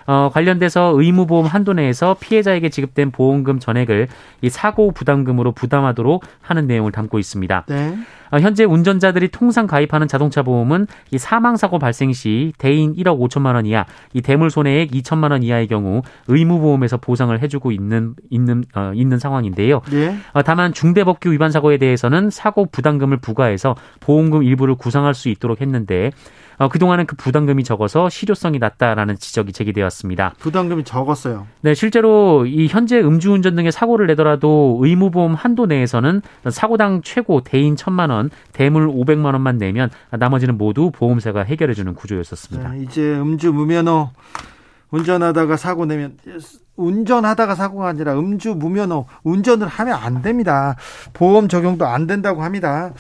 어, 0.07 0.30
관련돼서 0.33 0.92
의무보험 0.97 1.47
한도 1.47 1.73
내에서 1.73 2.16
피해자에게 2.21 2.69
지급된 2.69 3.11
보험금 3.11 3.59
전액을 3.59 4.09
이 4.42 4.50
사고 4.50 4.92
부담금으로 4.92 5.52
부담하도록 5.52 6.25
하는 6.42 6.66
내용을 6.66 6.92
담고 6.92 7.19
있습니다. 7.19 7.64
네. 7.69 7.97
어, 8.30 8.38
현재 8.38 8.64
운전자들이 8.64 9.28
통상 9.28 9.66
가입하는 9.66 10.09
자동차 10.09 10.42
보험은 10.42 10.87
이 11.11 11.19
사망 11.19 11.57
사고 11.57 11.78
발생 11.78 12.12
시 12.12 12.52
대인 12.59 12.95
1억 12.95 13.19
5천만 13.19 13.54
원 13.54 13.66
이하, 13.66 13.85
이 14.12 14.23
대물 14.23 14.50
손해액 14.50 14.90
2천만 14.90 15.33
원 15.33 15.42
이하의 15.42 15.66
경우 15.66 16.02
의무 16.28 16.61
보험에서 16.61 16.97
보상을 16.97 17.40
해주고 17.40 17.73
있는 17.73 18.14
있는 18.30 18.64
어, 18.75 18.92
있는 18.95 19.19
상황인데요. 19.19 19.83
예. 19.92 20.16
어, 20.33 20.42
다만 20.42 20.73
중대법규 20.73 21.33
위반 21.33 21.50
사고에 21.50 21.78
대해서는 21.78 22.30
사고 22.30 22.66
부담금을 22.66 23.19
부과해서 23.19 23.75
보험금 24.00 24.42
일부를 24.42 24.76
구상할 24.76 25.14
수 25.14 25.28
있도록 25.28 25.61
했는데 25.61 26.12
어, 26.61 26.69
그동안은 26.69 27.07
그 27.07 27.17
부담금이 27.17 27.64
적어서 27.64 28.11
실효성이 28.11 28.59
낮다라는 28.59 29.17
지적이 29.17 29.55
제기되었습니다. 29.55 30.35
부담금이 30.38 30.85
적었어요. 30.85 31.47
네, 31.62 31.73
실제로 31.73 32.45
이 32.45 32.67
현재 32.67 33.00
음주운전 33.00 33.57
등의 33.57 33.73
사고를 33.73 34.07
내더라도 34.09 34.79
의무보험 34.83 35.35
한도 35.35 35.64
내에서는 35.64 36.21
사고당 36.50 37.00
최고 37.02 37.40
대인 37.40 37.76
천만 37.76 38.11
원, 38.11 38.29
대물 38.52 38.90
오백만 38.93 39.33
원만 39.33 39.57
내면 39.57 39.88
나머지는 40.11 40.59
모두 40.59 40.90
보험사가 40.90 41.45
해결해 41.45 41.73
주는 41.73 41.95
구조였었습니다. 41.95 42.73
네, 42.73 42.83
이제 42.83 43.19
음주 43.19 43.55
무면허 43.55 44.11
운전하다가 44.90 45.57
사고 45.57 45.87
내면 45.87 46.19
운전하다가 46.76 47.55
사고가 47.55 47.88
아니라 47.88 48.19
음주 48.19 48.57
무면허 48.57 49.07
운전을 49.23 49.67
하면 49.67 49.95
안 49.95 50.21
됩니다. 50.21 50.76
보험 51.15 51.49
적용도 51.49 51.87
안 51.87 52.06
된다고 52.06 52.43
합니다. 52.43 52.93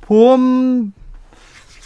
보험 0.00 0.92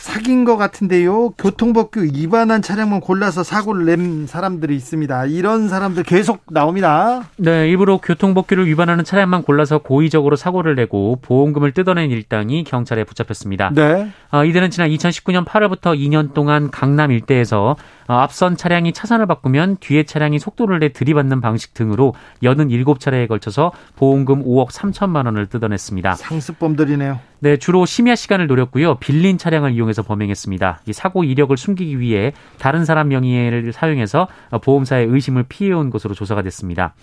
사귄 0.05 0.45
것 0.45 0.59
같은데요. 0.59 1.31
교통법규 1.31 2.03
위반한 2.13 2.61
차량만 2.61 3.01
골라서 3.01 3.43
사고를 3.43 3.87
낸 3.87 4.27
사람들이 4.27 4.77
있습니다. 4.77 5.25
이런 5.25 5.71
사람들 5.71 6.03
계속 6.03 6.43
나옵니다. 6.51 7.25
네, 7.39 7.71
일부러 7.71 7.97
교통법규를 7.97 8.67
위반하는 8.67 9.03
차량만 9.03 9.45
골라서 9.45 9.79
고의적으로 9.79 10.37
사고를 10.37 10.75
내고 10.75 11.19
보험금을 11.23 11.73
뜯어낸 11.73 12.11
일당이 12.11 12.65
경찰에 12.65 13.05
붙잡혔습니다. 13.05 13.71
네. 13.75 14.11
어, 14.31 14.45
이들은 14.45 14.71
지난 14.71 14.91
2019년 14.91 15.47
8월부터 15.47 15.99
2년 15.99 16.35
동안 16.35 16.71
강남 16.71 17.11
일대에서 17.11 17.77
어, 18.07 18.15
앞선 18.15 18.59
차량이 18.59 18.93
차선을 18.93 19.25
바꾸면 19.25 19.79
뒤에 19.81 20.03
차량이 20.03 20.39
속도를 20.39 20.81
내 20.81 20.91
들이받는 20.91 21.41
방식 21.41 21.73
등으로 21.73 22.15
87차례에 22.43 23.27
걸쳐서 23.27 23.73
보험금 23.97 24.45
5억 24.45 24.69
3천만 24.69 25.25
원을 25.25 25.47
뜯어냈습니다. 25.47 26.17
상습범들이네요. 26.17 27.21
네, 27.45 27.59
주로 27.59 27.85
심야 27.85 28.15
시간을 28.15 28.47
노렸고요. 28.47 28.95
빌린 28.95 29.37
차량을 29.37 29.73
이용해서 29.73 30.01
범행했습니다. 30.01 30.81
이 30.87 30.95
사고 30.95 31.25
이력을 31.25 31.55
숨기기 31.55 32.01
위해 32.01 32.33
다른 32.59 32.87
사람 32.87 33.09
명의를 33.09 33.71
사용해서 33.71 34.29
보험사의 34.63 35.09
의심을 35.09 35.45
피해온 35.47 35.91
것으로 35.91 36.15
조사가 36.15 36.41
됐습니다. 36.41 36.95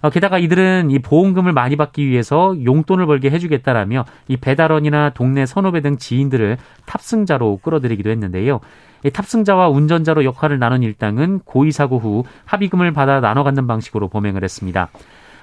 어, 0.00 0.08
게다가 0.08 0.38
이들은 0.38 0.90
이 0.90 1.00
보험금을 1.00 1.52
많이 1.52 1.76
받기 1.76 2.08
위해서 2.08 2.56
용돈을 2.64 3.04
벌게 3.04 3.28
해주겠다라며 3.28 4.06
이 4.28 4.38
배달원이나 4.38 5.10
동네 5.10 5.44
선후배 5.44 5.82
등 5.82 5.98
지인들을 5.98 6.56
탑승자로 6.86 7.58
끌어들이기도 7.58 8.08
했는데요. 8.08 8.60
이 9.04 9.10
탑승자와 9.10 9.68
운전자로 9.68 10.24
역할을 10.24 10.58
나눈 10.58 10.82
일당은 10.82 11.40
고의 11.40 11.72
사고 11.72 11.98
후 11.98 12.24
합의금을 12.46 12.92
받아 12.94 13.20
나눠 13.20 13.44
갖는 13.44 13.66
방식으로 13.66 14.08
범행을 14.08 14.44
했습니다. 14.44 14.88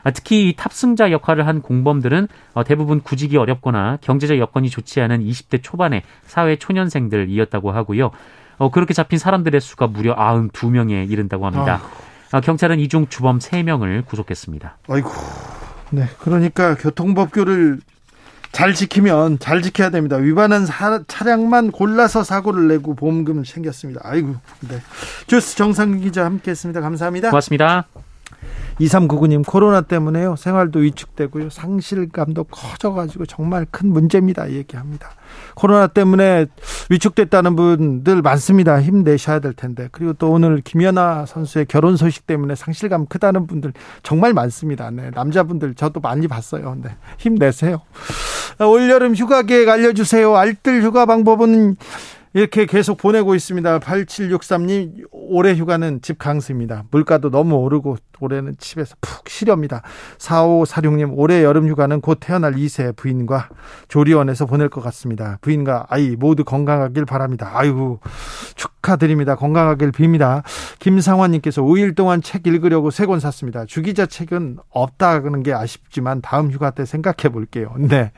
아, 0.04 0.12
특히 0.12 0.50
이 0.50 0.56
탑승자 0.56 1.12
역할을 1.12 1.46
한 1.48 1.62
공범들은 1.62 2.28
어, 2.54 2.64
대부분 2.64 3.02
구직이 3.02 3.38
어렵거나 3.38 3.98
경제적 4.02 4.38
여건이 4.40 4.70
좋지 4.70 5.02
않은 5.02 5.24
20대 5.24 5.62
초반의 5.62 6.04
사회 6.26 6.56
초년생들이었다고 6.56 7.72
하고요. 7.72 8.12
어, 8.58 8.70
그렇게 8.72 8.94
잡힌 8.94 9.18
사람들의 9.20 9.60
수가 9.62 9.88
무려 9.88 10.16
92명에 10.16 11.10
이른다고 11.10 11.46
합니다. 11.46 11.82
아, 12.32 12.40
경찰은 12.42 12.80
이 12.80 12.88
중 12.88 13.08
주범 13.08 13.40
3명을 13.40 14.06
구속했습니다. 14.06 14.78
아이고. 14.90 15.10
네. 15.92 16.06
그러니까 16.20 16.76
교통법규를 16.76 17.80
잘 18.54 18.74
지키면 18.74 19.40
잘 19.40 19.62
지켜야 19.62 19.90
됩니다. 19.90 20.18
위반한 20.18 20.66
사, 20.66 21.02
차량만 21.08 21.72
골라서 21.72 22.24
사고를 22.24 22.68
내고 22.68 22.96
보험금을 22.96 23.44
챙겼습니다. 23.44 24.02
아이고. 24.04 24.36
네. 24.70 24.82
주스 25.28 25.56
정상 25.56 26.00
기자 26.00 26.26
함께 26.26 26.52
했습니다. 26.52 26.82
감사합니다. 26.82 27.30
고맙습니다. 27.30 27.86
2399님 28.80 29.46
코로나 29.46 29.82
때문에요. 29.82 30.36
생활도 30.36 30.80
위축되고요. 30.80 31.50
상실감도 31.50 32.46
커져가지고 32.46 33.26
정말 33.26 33.66
큰 33.70 33.90
문제입니다. 33.90 34.52
얘기합니다. 34.52 35.10
코로나 35.56 35.88
때문에 35.88 36.48
위축됐다는 36.90 37.56
분들 37.56 38.22
많습니다. 38.22 38.82
힘내셔야 38.82 39.40
될 39.40 39.54
텐데. 39.54 39.88
그리고 39.92 40.14
또 40.14 40.32
오늘 40.32 40.62
김연아 40.62 41.26
선수의 41.26 41.66
결혼 41.68 41.96
소식 41.96 42.26
때문에 42.26 42.56
상실감 42.56 43.06
크다는 43.06 43.48
분들 43.48 43.74
정말 44.04 44.34
많습니다. 44.34 44.90
네, 44.92 45.12
남자분들 45.14 45.76
저도 45.76 46.00
많이 46.00 46.28
봤어요. 46.28 46.76
네, 46.82 46.90
힘내세요. 47.18 47.82
올여름 48.60 49.16
휴가 49.16 49.44
계획 49.44 49.70
알려주세요. 49.70 50.36
알뜰 50.36 50.84
휴가 50.84 51.06
방법은 51.06 51.76
이렇게 52.34 52.66
계속 52.66 52.98
보내고 52.98 53.36
있습니다. 53.36 53.80
8763님, 53.80 55.08
올해 55.12 55.54
휴가는 55.54 56.02
집 56.02 56.18
강수입니다. 56.18 56.86
물가도 56.92 57.30
너무 57.30 57.56
오르고 57.56 57.98
올해는 58.22 58.56
집에서 58.58 58.96
푹 59.00 59.30
쉬렵니다. 59.30 59.84
4546님, 60.18 61.14
올해 61.16 61.44
여름 61.44 61.68
휴가는 61.68 62.02
곧 62.02 62.18
태어날 62.20 62.54
2세 62.54 62.96
부인과 62.96 63.50
조리원에서 63.88 64.48
보낼 64.48 64.70
것 64.70 64.82
같습니다. 64.82 65.38
부인과 65.42 65.86
아이 65.90 66.16
모두 66.16 66.44
건강하길 66.44 67.06
바랍니다. 67.06 67.52
아이고, 67.54 68.00
축하드립니다. 68.56 69.36
건강하길 69.36 69.92
빕니다. 69.92 70.44
김상환님께서 70.80 71.62
5일 71.62 71.96
동안 71.96 72.22
책 72.22 72.48
읽으려고 72.48 72.90
세권 72.92 73.20
샀습니다. 73.20 73.66
주기자 73.66 74.06
책은 74.06 74.58
없다는 74.70 75.44
게 75.44 75.54
아쉽지만 75.54 76.22
다음 76.22 76.52
휴가 76.52 76.72
때 76.72 76.86
생각해 76.86 77.30
볼게요. 77.32 77.74
네. 77.78 78.12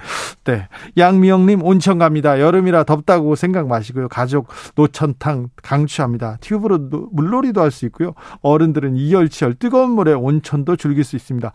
네. 0.45 0.67
양미영님, 0.97 1.63
온천 1.63 1.99
갑니다. 1.99 2.39
여름이라 2.39 2.83
덥다고 2.83 3.35
생각 3.35 3.67
마시고요. 3.67 4.07
가족 4.07 4.47
노천탕 4.75 5.49
강추합니다. 5.61 6.37
튜브로 6.41 6.79
물놀이도 7.11 7.61
할 7.61 7.73
수 7.73 7.85
있고요. 7.87 8.13
어른들은 8.41 8.95
이열치열 8.95 9.55
뜨거운 9.55 9.92
물에 9.93 10.13
온천도 10.13 10.75
즐길 10.75 11.03
수 11.03 11.15
있습니다. 11.15 11.51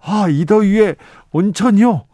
아, 0.00 0.26
이 0.28 0.44
더위에 0.44 0.96
온천이요? 1.30 2.04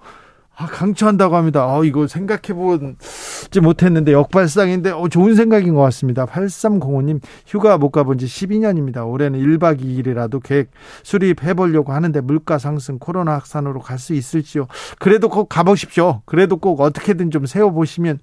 아, 0.60 0.66
강추한다고 0.66 1.36
합니다. 1.36 1.72
어, 1.72 1.84
이거 1.84 2.08
생각해보지 2.08 3.60
못했는데 3.62 4.12
역발상인데 4.12 4.90
어, 4.90 5.08
좋은 5.08 5.36
생각인 5.36 5.72
것 5.74 5.82
같습니다. 5.82 6.26
8305님 6.26 7.20
휴가 7.46 7.78
못 7.78 7.90
가본 7.90 8.18
지 8.18 8.26
12년입니다. 8.26 9.08
올해는 9.08 9.38
1박 9.40 9.80
2일이라도 9.80 10.42
계획 10.42 10.70
수립해보려고 11.04 11.92
하는데 11.92 12.20
물가 12.20 12.58
상승 12.58 12.98
코로나 12.98 13.34
확산으로 13.34 13.78
갈 13.80 13.98
수 13.98 14.14
있을지요. 14.14 14.66
그래도 14.98 15.28
꼭 15.28 15.48
가보십시오. 15.48 16.22
그래도 16.24 16.56
꼭 16.56 16.80
어떻게든 16.80 17.30
좀 17.30 17.46
세워보시면 17.46 18.18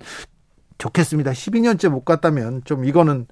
좋겠습니다. 0.77 1.31
12년째 1.31 1.87
못 1.87 2.03
갔다면 2.03 2.61
좀 2.65 2.83
이거는 2.83 3.27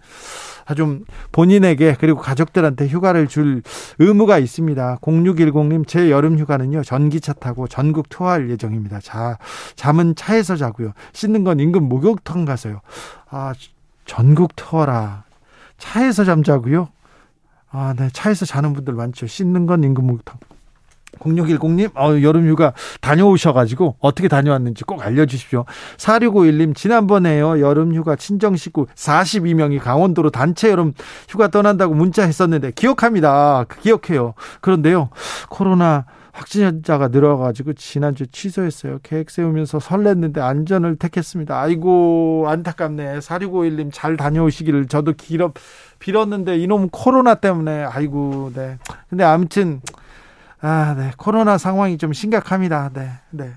좀 0.75 1.03
본인에게 1.31 1.95
그리고 1.99 2.19
가족들한테 2.19 2.87
휴가를 2.87 3.27
줄 3.27 3.61
의무가 3.99 4.39
있습니다. 4.39 4.99
0610님 5.01 5.87
제 5.87 6.09
여름 6.09 6.37
휴가는요 6.39 6.83
전기차 6.83 7.33
타고 7.33 7.67
전국 7.67 8.09
투어할 8.09 8.49
예정입니다. 8.49 8.99
자 9.01 9.37
잠은 9.75 10.15
차에서 10.15 10.55
자고요. 10.55 10.93
씻는 11.13 11.43
건 11.43 11.59
인근 11.59 11.83
목욕탕 11.89 12.45
가서요. 12.45 12.81
아 13.29 13.53
전국 14.05 14.55
투어라 14.55 15.23
차에서 15.77 16.23
잠자고요. 16.23 16.87
아, 17.75 17.93
네. 17.97 18.07
차에서 18.13 18.45
자는 18.45 18.73
분들 18.73 18.93
많죠. 18.93 19.27
씻는 19.27 19.65
건 19.65 19.83
인근 19.83 20.05
목욕탕. 20.05 20.37
0610님, 21.23 21.95
어, 21.95 22.21
여름휴가 22.21 22.73
다녀오셔가지고 23.01 23.97
어떻게 23.99 24.27
다녀왔는지 24.27 24.83
꼭 24.83 25.03
알려주십시오. 25.03 25.65
4651님, 25.97 26.75
지난번에요. 26.75 27.59
여름휴가 27.59 28.15
친정 28.15 28.55
식구 28.55 28.85
42명이 28.95 29.79
강원도로 29.79 30.29
단체 30.29 30.69
여름휴가 30.69 31.47
떠난다고 31.51 31.93
문자 31.93 32.23
했었는데 32.23 32.71
기억합니다. 32.71 33.65
기억해요. 33.81 34.33
그런데요. 34.61 35.09
코로나 35.49 36.05
확진자가 36.33 37.09
늘어가지고 37.09 37.73
지난주 37.73 38.25
취소했어요. 38.27 38.99
계획 39.03 39.29
세우면서 39.29 39.77
설렜는데 39.77 40.39
안전을 40.39 40.95
택했습니다. 40.97 41.59
아이고 41.59 42.45
안타깝네. 42.47 43.19
4651님 43.19 43.89
잘 43.93 44.17
다녀오시기를 44.17 44.87
저도 44.87 45.13
길어 45.13 45.53
빌었는데 45.99 46.57
이놈 46.57 46.89
코로나 46.89 47.35
때문에 47.35 47.83
아이고 47.83 48.51
네. 48.55 48.77
근데 49.09 49.23
아무튼 49.23 49.81
아, 50.65 50.95
네. 50.97 51.11
코로나 51.17 51.57
상황이 51.57 51.97
좀 51.97 52.13
심각합니다. 52.13 52.89
네. 52.93 53.11
네. 53.31 53.51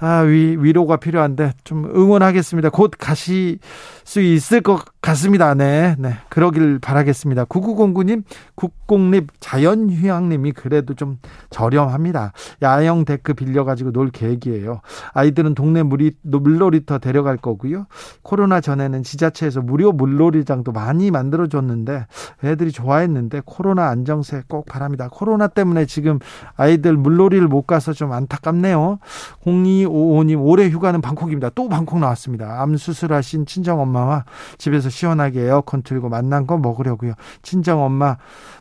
아, 0.00 0.20
위, 0.20 0.56
위로가 0.58 0.96
필요한데 0.96 1.52
좀 1.62 1.84
응원하겠습니다. 1.94 2.70
곧 2.70 2.92
가시 2.98 3.58
수 4.04 4.20
있을 4.20 4.60
것 4.60 4.84
같습니다. 5.00 5.54
네. 5.54 5.96
네. 5.98 6.14
그러길 6.28 6.78
바라겠습니다. 6.78 7.44
9909님, 7.46 8.22
국공립 8.54 9.28
자연휴양님이 9.40 10.52
그래도 10.52 10.94
좀 10.94 11.18
저렴합니다. 11.50 12.32
야영 12.62 13.04
데크 13.04 13.34
빌려가지고 13.34 13.92
놀 13.92 14.10
계획이에요. 14.10 14.80
아이들은 15.12 15.54
동네 15.54 15.82
물이, 15.82 16.12
물놀이터 16.22 16.98
데려갈 16.98 17.36
거고요. 17.36 17.86
코로나 18.22 18.60
전에는 18.60 19.02
지자체에서 19.02 19.60
무료 19.60 19.92
물놀이장도 19.92 20.72
많이 20.72 21.10
만들어줬는데 21.10 22.06
애들이 22.44 22.70
좋아했는데 22.70 23.42
코로나 23.44 23.88
안정세 23.88 24.42
꼭 24.48 24.66
바랍니다. 24.66 25.08
코로나 25.10 25.48
때문에 25.48 25.86
지금 25.86 26.18
아이들 26.56 26.96
물놀이를 26.96 27.48
못 27.48 27.62
가서 27.62 27.92
좀 27.92 28.12
안타깝네요. 28.12 28.98
0255님, 29.44 30.40
올해 30.40 30.68
휴가는 30.68 31.00
방콕입니다. 31.00 31.50
또 31.54 31.68
방콕 31.68 31.98
나왔습니다. 31.98 32.62
암 32.62 32.76
수술하신 32.76 33.46
친정엄마 33.46 33.91
엄마와 33.92 34.24
집에서 34.58 34.88
시원하게 34.88 35.42
에어컨 35.42 35.82
틀고 35.82 36.08
만난 36.08 36.46
거 36.46 36.56
먹으려고요. 36.56 37.14
친정 37.42 37.82
엄마 37.82 38.16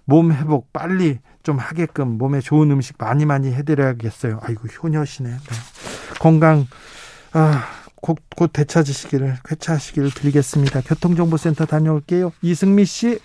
몸 0.06 0.32
회복 0.32 0.72
빨리 0.74 1.20
좀 1.44 1.58
하게끔 1.58 2.18
몸에 2.18 2.42
좋은 2.42 2.70
음식 2.72 2.98
많이 3.00 3.26
많이 3.26 3.52
해드려야겠어요. 3.54 4.40
아이고 4.44 4.68
효녀시네. 4.68 5.30
네. 5.30 5.38
건강 6.20 6.68
아, 7.34 7.64
곧, 7.96 8.18
곧 8.36 8.52
되찾으시기를 8.52 9.38
쾌차하시기를 9.46 10.10
빌겠습니다. 10.10 10.82
교통정보센터 10.82 11.66
다녀올게요. 11.66 12.34
이승미 12.42 12.86
씨. 12.86 13.20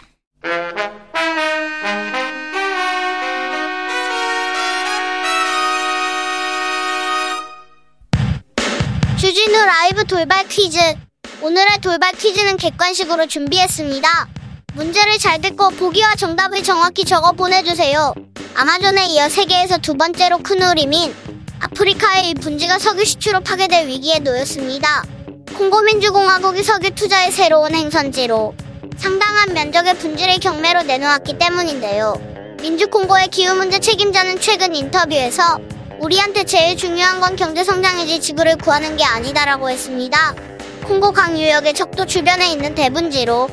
주진우 9.19 9.53
라이브 9.53 10.05
돌발 10.05 10.47
퀴즈. 10.47 10.79
오늘의 11.43 11.81
돌발 11.83 12.13
퀴즈는 12.13 12.57
객관식으로 12.57 13.27
준비했습니다. 13.27 14.29
문제를 14.73 15.19
잘 15.19 15.41
듣고 15.41 15.69
보기와 15.71 16.15
정답을 16.15 16.63
정확히 16.63 17.05
적어 17.05 17.33
보내주세요. 17.33 18.15
아마존에 18.55 19.07
이어 19.09 19.29
세계에서 19.29 19.79
두 19.79 19.95
번째로 19.95 20.39
큰 20.39 20.63
우림인 20.63 21.15
아프리카의 21.61 22.31
이 22.31 22.35
분지가 22.35 22.79
석유 22.79 23.05
시추로 23.05 23.41
파괴될 23.41 23.87
위기에 23.87 24.21
놓였습니다. 24.21 25.05
콩고민주공화국이 25.55 26.63
석유 26.63 26.91
투자의 26.95 27.31
새로운 27.31 27.75
행선지로 27.75 28.55
상당한 28.97 29.53
면적의 29.53 29.99
분지를 29.99 30.39
경매로 30.41 30.85
내놓았기 30.85 31.39
때문인데요. 31.39 32.15
민주콩고의 32.63 33.29
기후 33.29 33.55
문제 33.55 33.79
책임자는 33.79 34.41
최근 34.41 34.75
인터뷰에서 34.75 35.59
우리한테 36.01 36.45
제일 36.45 36.79
중요한 36.79 37.21
건 37.21 37.37
경제 37.37 37.63
성장이지 37.63 38.21
지구를 38.21 38.57
구하는 38.57 38.97
게 38.97 39.05
아니다라고 39.05 39.69
했습니다. 39.69 40.35
콩고 40.87 41.11
강유역의 41.11 41.75
적도 41.75 42.07
주변에 42.07 42.53
있는 42.53 42.77
대분지로 42.77 43.49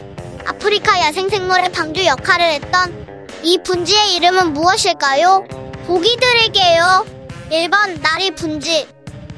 아프리카 0.45 0.99
야생생물의 1.01 1.71
방주 1.71 2.05
역할을 2.05 2.45
했던 2.45 3.31
이 3.41 3.57
분지의 3.63 4.13
이름은 4.15 4.53
무엇일까요? 4.53 5.43
보기 5.87 6.15
드릴게요. 6.17 7.05
1번 7.49 7.99
나리 8.01 8.29
분지, 8.31 8.87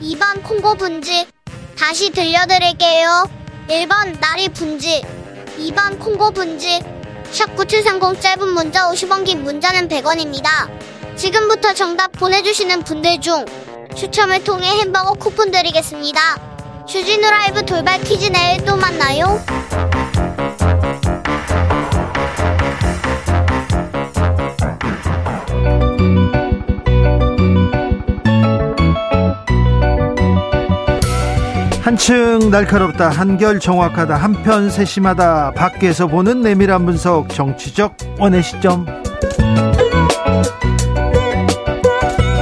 2번 0.01 0.43
콩고 0.43 0.75
분지. 0.75 1.25
다시 1.77 2.11
들려드릴게요. 2.11 3.29
1번 3.69 4.19
나리 4.19 4.49
분지, 4.49 5.01
2번 5.57 5.97
콩고 5.97 6.31
분지. 6.31 6.81
샵9730 7.31 8.19
짧은 8.19 8.47
문자 8.49 8.89
50원 8.89 9.25
긴 9.25 9.43
문자는 9.43 9.87
100원입니다. 9.87 10.69
지금부터 11.15 11.73
정답 11.73 12.11
보내주시는 12.11 12.83
분들 12.83 13.21
중 13.21 13.45
추첨을 13.95 14.43
통해 14.43 14.67
햄버거 14.79 15.13
쿠폰 15.13 15.49
드리겠습니다. 15.51 16.54
주진우 16.85 17.29
라이브 17.29 17.65
돌발 17.65 17.99
퀴즈 18.01 18.31
내일 18.31 18.63
또 18.63 18.75
만나요. 18.75 19.39
한층 31.81 32.49
날카롭다 32.51 33.09
한결 33.09 33.59
정확하다 33.59 34.15
한편 34.15 34.69
세심하다 34.69 35.51
밖에서 35.51 36.07
보는 36.07 36.41
내밀한 36.41 36.85
분석 36.85 37.29
정치적 37.29 37.95
원의 38.19 38.43
시점 38.43 38.85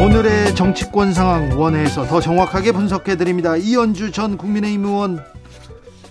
오늘의 0.01 0.32
정치권 0.63 1.13
상황 1.13 1.59
원회에서 1.59 2.05
더 2.05 2.21
정확하게 2.21 2.71
분석해 2.71 3.17
드립니다. 3.17 3.57
이현주 3.57 4.13
전 4.13 4.37
국민의힘 4.37 4.85
의원. 4.85 5.19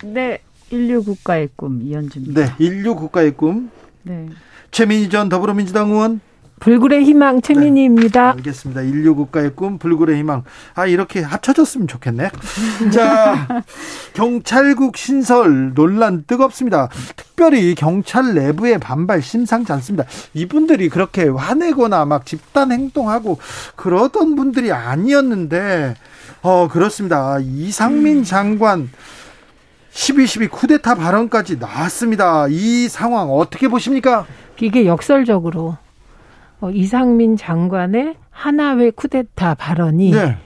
네, 0.05 0.41
인류 0.71 1.03
국가의 1.03 1.49
꿈 1.57 1.81
이현주입니다. 1.81 2.38
네, 2.38 2.53
인류 2.59 2.95
국가의 2.95 3.31
꿈. 3.31 3.71
네. 4.03 4.29
최민희 4.71 5.09
전 5.09 5.31
더불어민주당 5.31 5.91
의원. 5.91 6.21
불굴의 6.62 7.03
희망 7.03 7.42
최민희입니다. 7.42 8.22
네, 8.22 8.29
알겠습니다. 8.37 8.83
인류 8.83 9.16
국가의 9.16 9.51
꿈 9.57 9.79
불굴의 9.79 10.16
희망. 10.18 10.44
아 10.75 10.87
이렇게 10.87 11.20
합쳐졌으면 11.20 11.88
좋겠네. 11.88 12.31
자 12.92 13.64
경찰국 14.14 14.96
신설 14.96 15.75
논란 15.75 16.22
뜨겁습니다. 16.25 16.88
특별히 17.16 17.75
경찰 17.75 18.35
내부의 18.35 18.79
반발 18.79 19.22
심상치 19.22 19.72
않습니다. 19.72 20.05
이분들이 20.35 20.88
그렇게 20.88 21.27
화내거나 21.27 22.05
막 22.05 22.25
집단 22.25 22.70
행동하고 22.70 23.38
그러던 23.75 24.37
분들이 24.37 24.70
아니었는데 24.70 25.96
어 26.42 26.68
그렇습니다. 26.68 27.40
이상민 27.40 28.18
음. 28.18 28.25
장관 28.25 28.88
12.12 29.92 30.48
쿠데타 30.48 30.94
발언까지 30.94 31.59
나왔습니다. 31.59 32.46
이 32.48 32.87
상황 32.88 33.33
어떻게 33.33 33.66
보십니까? 33.66 34.27
이게 34.61 34.87
역설적으로 34.87 35.61
어, 35.70 35.79
이상민 36.70 37.37
장관의 37.37 38.14
하나회 38.31 38.90
쿠데타 38.90 39.55
발언이 39.55 40.12
네. 40.12 40.37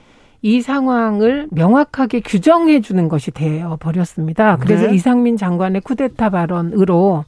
이 0.42 0.60
상황을 0.60 1.48
명확하게 1.50 2.20
규정해 2.20 2.80
주는 2.80 3.08
것이 3.08 3.30
되어 3.30 3.76
버렸습니다. 3.80 4.56
그래서 4.56 4.86
네. 4.86 4.94
이상민 4.94 5.36
장관의 5.36 5.80
쿠데타 5.80 6.30
발언으로 6.30 7.24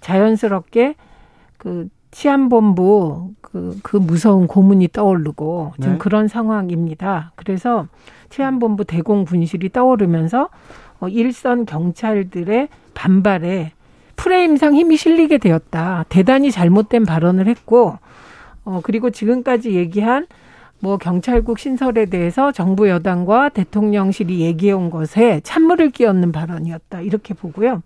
자연스럽게 0.00 0.94
그 1.56 1.88
치안본부 2.10 3.34
그, 3.40 3.78
그 3.82 3.96
무서운 3.96 4.46
고문이 4.46 4.88
떠오르고 4.88 5.74
지금 5.76 5.92
네. 5.92 5.98
그런 5.98 6.28
상황입니다. 6.28 7.32
그래서 7.36 7.86
치안본부 8.30 8.84
대공 8.84 9.24
분실이 9.24 9.70
떠오르면서 9.70 10.48
어, 11.00 11.08
일선 11.08 11.64
경찰들의 11.64 12.68
반발에 12.94 13.72
프레임상 14.16 14.74
힘이 14.74 14.96
실리게 14.96 15.38
되었다. 15.38 16.04
대단히 16.08 16.50
잘못된 16.50 17.04
발언을 17.04 17.46
했고 17.46 17.98
어, 18.68 18.80
그리고 18.82 19.08
지금까지 19.08 19.72
얘기한 19.72 20.26
뭐 20.78 20.98
경찰국 20.98 21.58
신설에 21.58 22.04
대해서 22.04 22.52
정부 22.52 22.88
여당과 22.88 23.48
대통령실이 23.48 24.40
얘기해 24.40 24.72
온 24.72 24.90
것에 24.90 25.40
찬물을 25.42 25.90
끼얹는 25.90 26.32
발언이었다. 26.32 27.00
이렇게 27.00 27.32
보고요. 27.32 27.82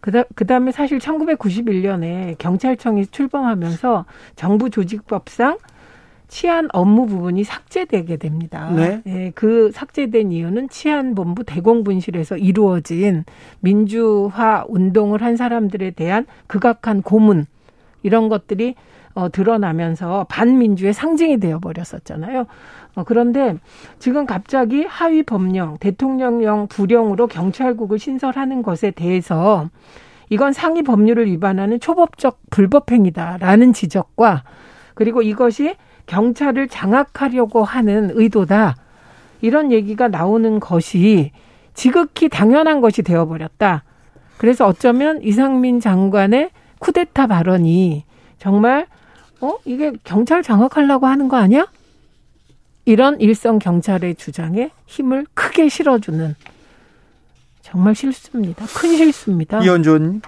그다, 0.00 0.24
그다음에 0.34 0.72
사실 0.72 0.98
1991년에 0.98 2.36
경찰청이 2.36 3.06
출범하면서 3.06 4.04
정부 4.36 4.68
조직법상 4.68 5.56
치안 6.28 6.68
업무 6.74 7.06
부분이 7.06 7.42
삭제되게 7.42 8.18
됩니다. 8.18 8.70
네. 8.76 9.00
네. 9.04 9.32
그 9.34 9.70
삭제된 9.72 10.32
이유는 10.32 10.68
치안본부 10.68 11.44
대공분실에서 11.44 12.36
이루어진 12.36 13.24
민주화 13.60 14.66
운동을 14.68 15.22
한 15.22 15.36
사람들에 15.36 15.92
대한 15.92 16.26
극악한 16.46 17.00
고문 17.00 17.46
이런 18.02 18.28
것들이 18.28 18.74
어, 19.14 19.28
드러나면서 19.30 20.26
반민주의 20.28 20.92
상징이 20.92 21.38
되어 21.38 21.58
버렸었잖아요. 21.60 22.46
어, 22.96 23.04
그런데 23.04 23.56
지금 23.98 24.26
갑자기 24.26 24.84
하위 24.84 25.22
법령, 25.22 25.78
대통령령 25.78 26.66
부령으로 26.68 27.26
경찰국을 27.26 27.98
신설하는 27.98 28.62
것에 28.62 28.90
대해서 28.90 29.68
이건 30.30 30.52
상위 30.52 30.82
법률을 30.82 31.26
위반하는 31.26 31.78
초법적 31.78 32.38
불법 32.50 32.90
행위다라는 32.90 33.72
지적과 33.72 34.42
그리고 34.94 35.22
이것이 35.22 35.76
경찰을 36.06 36.68
장악하려고 36.68 37.64
하는 37.64 38.10
의도다. 38.14 38.76
이런 39.40 39.72
얘기가 39.72 40.08
나오는 40.08 40.60
것이 40.60 41.32
지극히 41.74 42.28
당연한 42.28 42.80
것이 42.80 43.02
되어버렸다. 43.02 43.84
그래서 44.38 44.66
어쩌면 44.66 45.22
이상민 45.22 45.80
장관의 45.80 46.50
쿠데타 46.78 47.26
발언이 47.26 48.04
정말 48.38 48.86
어 49.44 49.58
이게 49.66 49.92
경찰 50.04 50.42
장악하려고 50.42 51.06
하는 51.06 51.28
거 51.28 51.36
아니야? 51.36 51.66
이런 52.86 53.20
일선 53.20 53.58
경찰의 53.58 54.14
주장에 54.14 54.70
힘을 54.86 55.26
크게 55.34 55.68
실어주는 55.68 56.34
정말 57.60 57.94
실수입니다. 57.94 58.64
큰 58.66 58.96
실수입니다. 58.96 59.62
이현준 59.62 60.22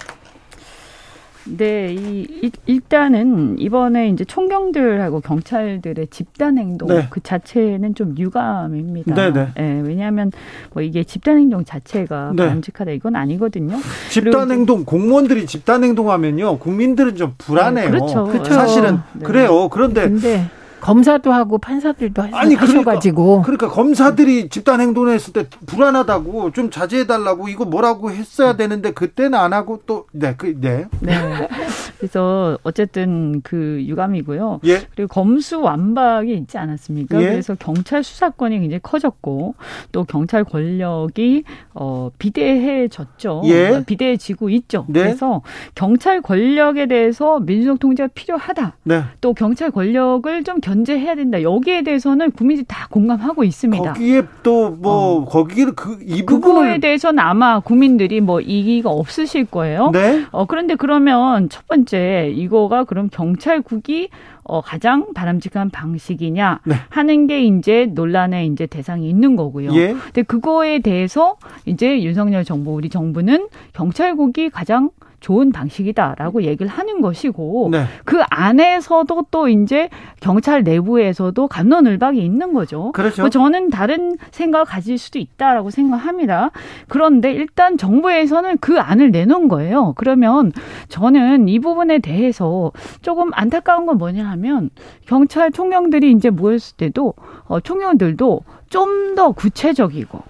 네, 1.48 1.94
이, 1.94 2.50
일단은 2.66 3.58
이번에 3.58 4.08
이제 4.08 4.24
총경들하고 4.24 5.20
경찰들의 5.20 6.08
집단 6.08 6.58
행동 6.58 6.88
네. 6.88 7.06
그 7.08 7.20
자체는 7.22 7.94
좀 7.94 8.14
유감입니다. 8.18 9.14
네, 9.14 9.32
네. 9.32 9.48
네 9.54 9.80
왜냐하면 9.84 10.32
뭐 10.72 10.82
이게 10.82 11.04
집단 11.04 11.38
행동 11.38 11.64
자체가 11.64 12.32
네. 12.34 12.44
바람직하다 12.44 12.90
이건 12.92 13.16
아니거든요. 13.16 13.76
집단 14.10 14.50
행동 14.50 14.84
공무원들이 14.84 15.46
집단 15.46 15.84
행동하면요 15.84 16.58
국민들은 16.58 17.16
좀 17.16 17.34
불안해요. 17.38 17.90
그렇죠. 17.90 18.24
그렇죠. 18.24 18.52
사실은 18.52 18.98
네. 19.14 19.24
그래요. 19.24 19.68
그런데 19.68 20.02
근데 20.08 20.48
검사도 20.80 21.32
하고 21.32 21.58
판사들도 21.58 22.22
아니, 22.22 22.32
그러니까, 22.32 22.62
하셔가지고 22.62 23.42
그러니까, 23.42 23.44
그러니까 23.44 23.68
검사들이 23.68 24.48
집단 24.48 24.80
행동했을 24.80 25.32
때 25.32 25.46
불안하다고 25.66 26.52
좀 26.52 26.70
자제해달라고 26.70 27.48
이거 27.48 27.64
뭐라고 27.64 28.10
했어야 28.10 28.56
되는데 28.56 28.92
그때는 28.92 29.34
안 29.34 29.52
하고 29.52 29.80
또네그 29.86 30.60
네. 30.60 30.86
네. 31.00 31.48
그래서 31.98 32.58
어쨌든 32.62 33.40
그 33.42 33.82
유감이고요. 33.86 34.60
예. 34.66 34.80
그리고 34.94 35.08
검수 35.08 35.60
완박이 35.60 36.34
있지 36.34 36.58
않았습니까? 36.58 37.20
예. 37.22 37.28
그래서 37.30 37.54
경찰 37.58 38.04
수사권이 38.04 38.60
굉장히 38.60 38.80
커졌고 38.82 39.54
또 39.92 40.04
경찰 40.04 40.44
권력이 40.44 41.44
어 41.74 42.10
비대해졌죠. 42.18 43.42
예. 43.46 43.82
비대해지고 43.86 44.50
있죠. 44.50 44.84
네. 44.88 45.00
그래서 45.00 45.42
경찰 45.74 46.20
권력에 46.20 46.86
대해서 46.86 47.40
민주적 47.40 47.78
통제가 47.78 48.08
필요하다. 48.14 48.76
네. 48.84 49.02
또 49.20 49.32
경찰 49.32 49.70
권력을 49.70 50.44
좀 50.44 50.60
견제해야 50.66 51.14
된다. 51.14 51.42
여기에 51.42 51.82
대해서는 51.82 52.32
국민들이 52.32 52.66
다 52.66 52.88
공감하고 52.90 53.44
있습니다. 53.44 53.92
거기에 53.92 54.22
또뭐 54.42 54.80
어. 54.84 55.24
거기를 55.24 55.74
그 55.74 55.96
이 56.06 56.24
부분을 56.24 56.40
그거에 56.40 56.78
대해서는 56.78 57.18
아마 57.18 57.60
국민들이 57.60 58.20
뭐 58.20 58.40
이기가 58.40 58.90
없으실 58.90 59.46
거예요. 59.46 59.90
네. 59.92 60.24
어 60.30 60.46
그런데 60.46 60.74
그러면 60.74 61.48
첫 61.48 61.66
번째 61.66 62.32
이거가 62.34 62.84
그럼 62.84 63.08
경찰국이 63.10 64.08
어, 64.44 64.60
가장 64.60 65.12
바람직한 65.12 65.70
방식이냐 65.70 66.60
네. 66.64 66.74
하는 66.88 67.26
게 67.26 67.42
이제 67.42 67.86
논란의 67.92 68.46
이제 68.46 68.66
대상이 68.66 69.08
있는 69.08 69.34
거고요. 69.34 69.74
예. 69.74 69.88
근데 69.92 70.22
그거에 70.22 70.78
대해서 70.78 71.36
이제 71.64 72.02
윤석열 72.02 72.44
정부 72.44 72.72
우리 72.74 72.88
정부는 72.88 73.48
경찰국이 73.72 74.50
가장 74.50 74.90
좋은 75.20 75.52
방식이다라고 75.52 76.42
얘기를 76.42 76.68
하는 76.68 77.00
것이고 77.00 77.70
네. 77.72 77.84
그 78.04 78.22
안에서도 78.30 79.26
또 79.30 79.48
이제 79.48 79.88
경찰 80.20 80.62
내부에서도 80.62 81.48
감론을박이 81.48 82.22
있는 82.22 82.52
거죠. 82.52 82.92
그렇죠. 82.92 83.22
뭐 83.22 83.30
저는 83.30 83.70
다른 83.70 84.16
생각을 84.30 84.66
가질 84.66 84.98
수도 84.98 85.18
있다라고 85.18 85.70
생각합니다. 85.70 86.50
그런데 86.88 87.32
일단 87.32 87.76
정부에서는 87.78 88.58
그 88.58 88.78
안을 88.78 89.10
내놓은 89.10 89.48
거예요. 89.48 89.94
그러면 89.96 90.52
저는 90.88 91.48
이 91.48 91.58
부분에 91.58 91.98
대해서 91.98 92.72
조금 93.02 93.30
안타까운 93.32 93.86
건 93.86 93.98
뭐냐 93.98 94.28
하면 94.30 94.70
경찰 95.06 95.50
총령들이 95.50 96.12
이제 96.12 96.30
모였을 96.30 96.76
때도 96.76 97.14
어, 97.46 97.60
총령들도 97.60 98.40
좀 98.68 99.06
더 99.16 99.32
구체적이고 99.32 100.22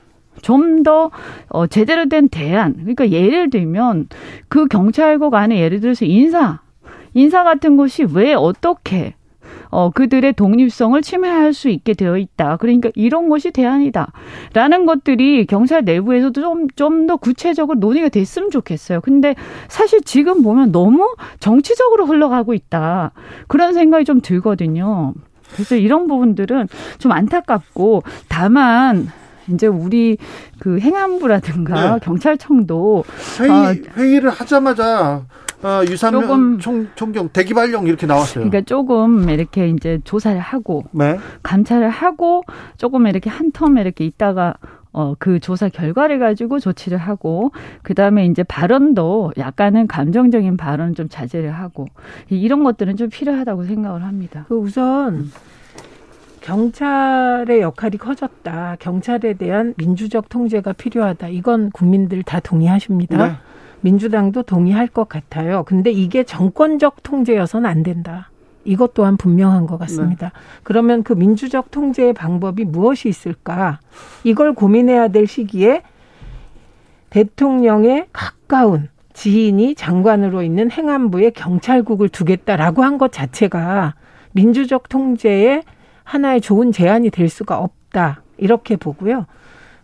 좀 0.43 0.83
더 0.83 1.11
어, 1.49 1.67
제대로 1.67 2.09
된 2.09 2.29
대안. 2.29 2.75
그러니까 2.75 3.11
예를 3.11 3.51
들면 3.51 4.09
그 4.49 4.67
경찰국 4.67 5.35
안에 5.35 5.59
예를 5.59 5.81
들어서 5.81 6.05
인사, 6.05 6.61
인사 7.15 7.43
같은 7.45 7.77
것이 7.77 8.05
왜 8.13 8.35
어떻게 8.35 9.15
어, 9.69 9.91
그들의 9.91 10.33
독립성을 10.35 11.01
침해할 11.03 11.53
수 11.53 11.69
있게 11.69 11.95
되어 11.95 12.17
있다. 12.19 12.57
그러니까 12.59 12.91
이런 12.95 13.29
것이 13.29 13.51
대안이다. 13.51 14.13
라는 14.55 14.87
것들이 14.87 15.45
경찰 15.47 15.85
내부에서도 15.85 16.41
좀, 16.41 16.69
좀 16.77 17.07
더 17.07 17.17
구체적으로 17.17 17.79
논의가 17.79 18.09
됐으면 18.09 18.51
좋겠어요. 18.51 19.01
근데 19.01 19.35
사실 19.69 20.01
지금 20.03 20.43
보면 20.43 20.73
너무 20.73 21.15
정치적으로 21.41 22.07
흘러가고 22.07 22.55
있다. 22.55 23.13
그런 23.49 23.75
생각이 23.75 24.05
좀 24.05 24.21
들거든요. 24.21 25.15
그래서 25.53 25.77
이런 25.77 26.07
부분들은 26.09 26.69
좀 26.99 27.13
안타깝고 27.13 28.03
다만 28.29 29.09
이제 29.49 29.67
우리 29.67 30.17
그 30.59 30.79
행안부라든가 30.79 31.95
네. 31.95 31.99
경찰청도 32.03 33.05
회의 33.41 33.51
어, 33.51 33.75
회의를 33.97 34.31
하자마자 34.31 35.25
어, 35.63 35.83
유산명 35.89 36.59
총, 36.59 36.89
총경 36.95 37.31
대기발령 37.31 37.87
이렇게 37.87 38.07
나왔어요. 38.07 38.45
그러니까 38.45 38.61
조금 38.63 39.29
이렇게 39.31 39.69
이제 39.69 40.01
조사를 40.05 40.39
하고 40.39 40.85
네. 40.93 41.19
감찰을 41.43 41.89
하고 41.89 42.43
조금 42.77 43.07
이렇게 43.07 43.31
한텀 43.31 43.81
이렇게 43.81 44.05
있다가 44.05 44.55
어, 44.97 45.15
그 45.19 45.41
조사 45.41 45.69
결과를 45.69 46.19
가지고 46.19 46.59
조치를 46.59 46.97
하고, 46.97 47.53
그 47.83 47.93
다음에 47.93 48.25
이제 48.25 48.43
발언도 48.43 49.35
약간은 49.37 49.89
감정적인 49.89 50.57
발언 50.57 50.95
좀 50.95 51.07
자제를 51.11 51.53
하고, 51.53 51.85
이런 52.31 52.65
것들은 52.65 52.97
좀 52.97 53.11
필요하다고 53.11 53.65
생각을 53.65 54.05
합니다. 54.05 54.47
그 54.49 54.57
우선, 54.57 55.17
음. 55.17 55.33
경찰의 56.47 57.61
역할이 57.61 57.97
커졌다. 57.97 58.77
경찰에 58.79 59.33
대한 59.35 59.75
민주적 59.79 60.29
통제가 60.29 60.75
필요하다. 60.75 61.29
이건 61.29 61.71
국민들 61.71 62.23
다 62.23 62.39
동의하십니다. 62.39 63.27
네. 63.27 63.33
민주당도 63.81 64.45
동의할 64.45 64.87
것 64.87 65.09
같아요. 65.09 65.65
근데 65.65 65.91
이게 65.91 66.23
정권적 66.23 67.03
통제여서는 67.03 67.69
안 67.69 67.83
된다. 67.83 68.31
이것 68.65 68.95
또한 68.95 69.17
분명한 69.17 69.67
것 69.67 69.77
같습니다. 69.79 70.27
네. 70.27 70.33
그러면 70.63 71.03
그 71.03 71.15
민주적 71.15 71.73
통제의 71.73 72.13
방법이 72.13 72.65
무엇이 72.65 73.09
있을까? 73.09 73.81
이걸 74.23 74.55
고민해야 74.55 75.09
될 75.09 75.27
시기에 75.27 75.83
대통령의 77.11 78.07
가까운 78.13 78.89
지인이 79.15 79.75
장관으로 79.75 80.43
있는 80.43 80.71
행안부에 80.71 81.31
경찰국을 81.31 82.09
두겠다라고 82.09 82.85
한 82.85 82.99
것 82.99 83.11
자체가 83.11 83.95
민주적 84.31 84.89
통제의 84.89 85.63
하나의 86.07 86.41
좋은 86.41 86.73
제안이 86.73 87.11
될 87.11 87.29
수가 87.29 87.59
없다. 87.59 88.23
이렇게 88.39 88.77
보고요. 88.77 89.27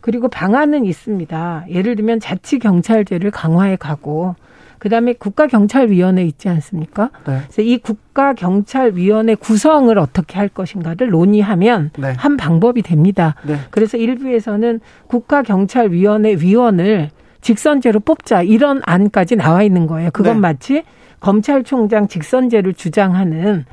그리고 0.00 0.28
방안은 0.28 0.84
있습니다. 0.84 1.66
예를 1.68 1.96
들면 1.96 2.20
자치 2.20 2.58
경찰제를 2.58 3.30
강화해 3.30 3.76
가고 3.76 4.34
그다음에 4.78 5.12
국가경찰위원회 5.12 6.24
있지 6.24 6.48
않습니까? 6.48 7.10
네. 7.24 7.38
그래서 7.42 7.62
이 7.62 7.78
국가경찰위원회 7.78 9.36
구성을 9.36 9.96
어떻게 9.98 10.38
할 10.38 10.48
것인가를 10.48 11.10
논의하면 11.10 11.90
네. 11.98 12.14
한 12.16 12.36
방법이 12.36 12.82
됩니다. 12.82 13.36
네. 13.46 13.56
그래서 13.70 13.96
일부에서는 13.96 14.80
국가경찰위원회 15.06 16.36
위원을 16.40 17.10
직선제로 17.40 18.00
뽑자 18.00 18.42
이런 18.42 18.80
안까지 18.84 19.36
나와 19.36 19.62
있는 19.62 19.86
거예요. 19.86 20.10
그건 20.12 20.34
네. 20.34 20.40
마치 20.40 20.82
검찰총장 21.20 22.08
직선제를 22.08 22.74
주장하는 22.74 23.64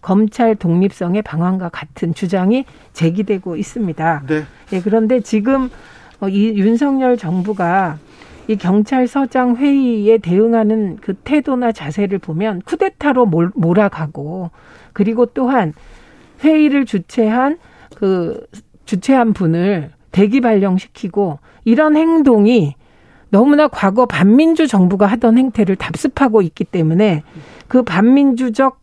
검찰 0.00 0.54
독립성의 0.54 1.22
방황과 1.22 1.68
같은 1.70 2.14
주장이 2.14 2.64
제기되고 2.92 3.56
있습니다. 3.56 4.22
네. 4.26 4.42
예, 4.72 4.80
그런데 4.80 5.20
지금 5.20 5.70
어, 6.20 6.28
이 6.28 6.56
윤석열 6.56 7.16
정부가 7.16 7.98
이 8.48 8.56
경찰서장 8.56 9.56
회의에 9.56 10.18
대응하는 10.18 10.96
그 11.00 11.14
태도나 11.14 11.70
자세를 11.70 12.18
보면 12.18 12.62
쿠데타로 12.62 13.26
몰아가고 13.54 14.50
그리고 14.94 15.26
또한 15.26 15.74
회의를 16.42 16.86
주최한 16.86 17.58
그 17.94 18.46
주최한 18.86 19.34
분을 19.34 19.90
대기 20.12 20.40
발령시키고 20.40 21.40
이런 21.64 21.96
행동이 21.96 22.74
너무나 23.30 23.68
과거 23.68 24.06
반민주 24.06 24.66
정부가 24.66 25.06
하던 25.06 25.36
행태를 25.36 25.76
답습하고 25.76 26.40
있기 26.40 26.64
때문에 26.64 27.22
그 27.68 27.82
반민주적 27.82 28.80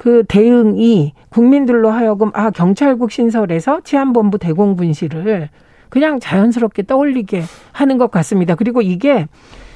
그 0.00 0.24
대응이 0.26 1.12
국민들로 1.28 1.90
하여금 1.90 2.30
아 2.32 2.48
경찰국 2.48 3.12
신설에서 3.12 3.82
치안본부 3.84 4.38
대공분실을 4.38 5.50
그냥 5.90 6.18
자연스럽게 6.18 6.84
떠올리게 6.84 7.42
하는 7.72 7.98
것 7.98 8.10
같습니다. 8.10 8.54
그리고 8.54 8.80
이게 8.80 9.26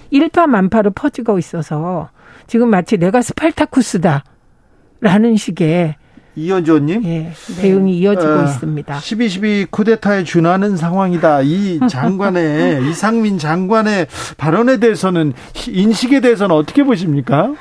일파만파로 0.09 0.93
퍼지고 0.93 1.39
있어서 1.39 2.09
지금 2.47 2.71
마치 2.71 2.97
내가 2.97 3.21
스팔타쿠스다라는 3.21 5.37
식의 5.37 5.97
이현주님 6.37 7.05
예, 7.05 7.33
대응이 7.61 7.99
이어지고 7.99 8.33
어, 8.33 8.45
있습니다. 8.45 8.97
12.12 8.97 9.71
쿠데타에 9.71 10.25
준하는 10.25 10.79
상황이다. 10.79 11.43
이 11.43 11.81
장관의 11.87 12.89
이상민 12.89 13.37
장관의 13.37 14.07
발언에 14.39 14.79
대해서는 14.79 15.35
인식에 15.69 16.21
대해서는 16.21 16.57
어떻게 16.57 16.83
보십니까? 16.83 17.53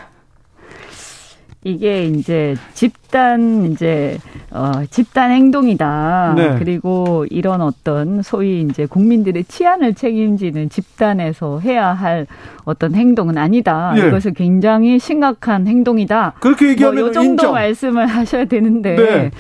이게 1.64 2.06
이제 2.06 2.56
집 2.74 2.94
단 3.14 3.66
이제 3.72 4.18
어 4.50 4.72
집단 4.90 5.30
행동이다. 5.30 6.34
네. 6.36 6.56
그리고 6.58 7.28
이런 7.30 7.62
어떤 7.62 8.24
소위 8.24 8.62
이제 8.62 8.88
국민들의 8.88 9.44
치안을 9.44 9.94
책임지는 9.94 10.70
집단에서 10.70 11.60
해야 11.60 11.94
할 11.94 12.26
어떤 12.66 12.96
행동은 12.96 13.38
아니다. 13.38 13.94
네. 13.96 14.08
이것은 14.08 14.34
굉장히 14.34 14.98
심각한 14.98 15.68
행동이다. 15.68 16.34
그렇게 16.40 16.70
얘기하면 16.70 17.00
뭐 17.02 17.10
이 17.12 17.14
정도 17.14 17.30
인정. 17.34 17.54
말씀을 17.54 18.08
하셔야 18.08 18.46
되는데 18.46 18.96
네. 18.96 19.32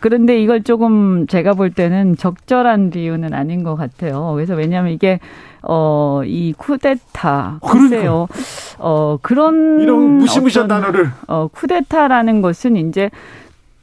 그런데 0.00 0.38
이걸 0.42 0.62
조금 0.62 1.26
제가 1.26 1.54
볼 1.54 1.70
때는 1.70 2.16
적절한 2.18 2.90
비유는 2.90 3.32
아닌 3.32 3.62
것 3.62 3.76
같아요. 3.76 4.32
그래서 4.34 4.54
왜냐하면 4.54 4.92
이게 4.92 5.20
어, 5.64 6.22
이 6.24 6.52
쿠데타. 6.58 7.60
글쎄요. 7.64 8.26
그러니까. 8.28 8.34
어, 8.78 9.18
그런. 9.22 9.80
이런 9.80 10.18
무시무시한 10.18 10.64
어떤, 10.66 10.80
단어를. 10.80 11.10
어, 11.28 11.46
쿠데타라는 11.52 12.42
것은 12.42 12.74
이제 12.76 13.10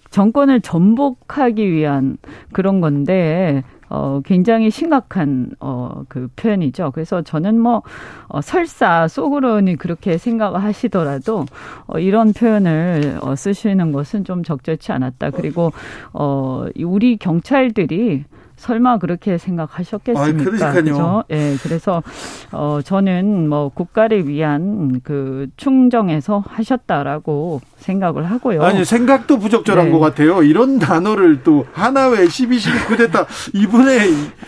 정권을 0.10 0.62
전복하기 0.62 1.72
위한 1.72 2.18
그런 2.52 2.82
건데, 2.82 3.64
어, 3.90 4.22
굉장히 4.24 4.70
심각한, 4.70 5.52
어, 5.60 6.04
그 6.08 6.30
표현이죠. 6.36 6.92
그래서 6.94 7.22
저는 7.22 7.60
뭐, 7.60 7.82
어, 8.28 8.42
설사 8.42 9.08
속으로는 9.08 9.78
그렇게 9.78 10.18
생각을 10.18 10.64
하시더라도, 10.64 11.46
어, 11.88 12.00
이런 12.00 12.34
표현을 12.34 13.18
어, 13.22 13.36
쓰시는 13.36 13.92
것은 13.92 14.26
좀 14.26 14.44
적절치 14.44 14.92
않았다. 14.92 15.32
그리고, 15.32 15.72
어, 16.14 16.68
우리 16.84 17.18
경찰들이 17.18 18.26
설마 18.60 18.98
그렇게 18.98 19.38
생각하셨겠습니까? 19.38 20.68
아, 20.68 20.72
그죠? 20.74 21.24
예, 21.32 21.56
그래서 21.64 22.04
어 22.52 22.80
저는 22.84 23.48
뭐 23.48 23.70
국가를 23.70 24.28
위한 24.28 25.00
그 25.04 25.48
충정에서 25.56 26.44
하셨다라고 26.46 27.62
생각을 27.78 28.30
하고요. 28.30 28.62
아니 28.62 28.84
생각도 28.84 29.40
부적절한 29.40 29.86
네. 29.86 29.92
것 29.92 30.00
같아요. 30.00 30.44
이런 30.44 30.78
단어를 30.78 31.44
또 31.44 31.66
하나회 31.72 32.26
12.12 32.26 32.88
쿠데타 32.88 33.26
이분의 33.54 34.00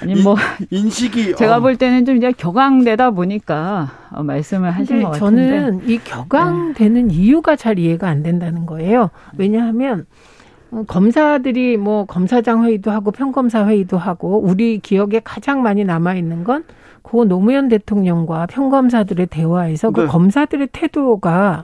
아니 0.01 0.21
뭐 0.21 0.35
인식이 0.69 1.35
제가 1.35 1.57
어. 1.57 1.59
볼 1.61 1.77
때는 1.77 2.05
좀 2.05 2.17
이제 2.17 2.31
격앙되다 2.33 3.11
보니까 3.11 3.91
어, 4.11 4.23
말씀을 4.23 4.71
하신 4.71 5.03
것 5.03 5.11
같은데 5.11 5.49
저는 5.49 5.89
이 5.89 5.97
격앙되는 5.99 7.07
네. 7.07 7.13
이유가 7.13 7.55
잘 7.55 7.79
이해가 7.79 8.09
안 8.09 8.23
된다는 8.23 8.65
거예요. 8.65 9.09
왜냐하면 9.37 10.01
어, 10.01 10.03
검사들이 10.87 11.77
뭐 11.77 12.05
검사장 12.05 12.63
회의도 12.63 12.91
하고 12.91 13.11
평검사 13.11 13.67
회의도 13.67 13.97
하고 13.97 14.39
우리 14.39 14.79
기억에 14.79 15.21
가장 15.23 15.61
많이 15.61 15.83
남아 15.83 16.15
있는 16.15 16.43
건 16.43 16.63
고 17.01 17.25
노무현 17.25 17.67
대통령과 17.67 18.45
평검사들의 18.47 19.27
대화에서 19.27 19.91
그 19.91 20.01
네. 20.01 20.05
그 20.05 20.11
검사들의 20.11 20.69
태도가 20.71 21.63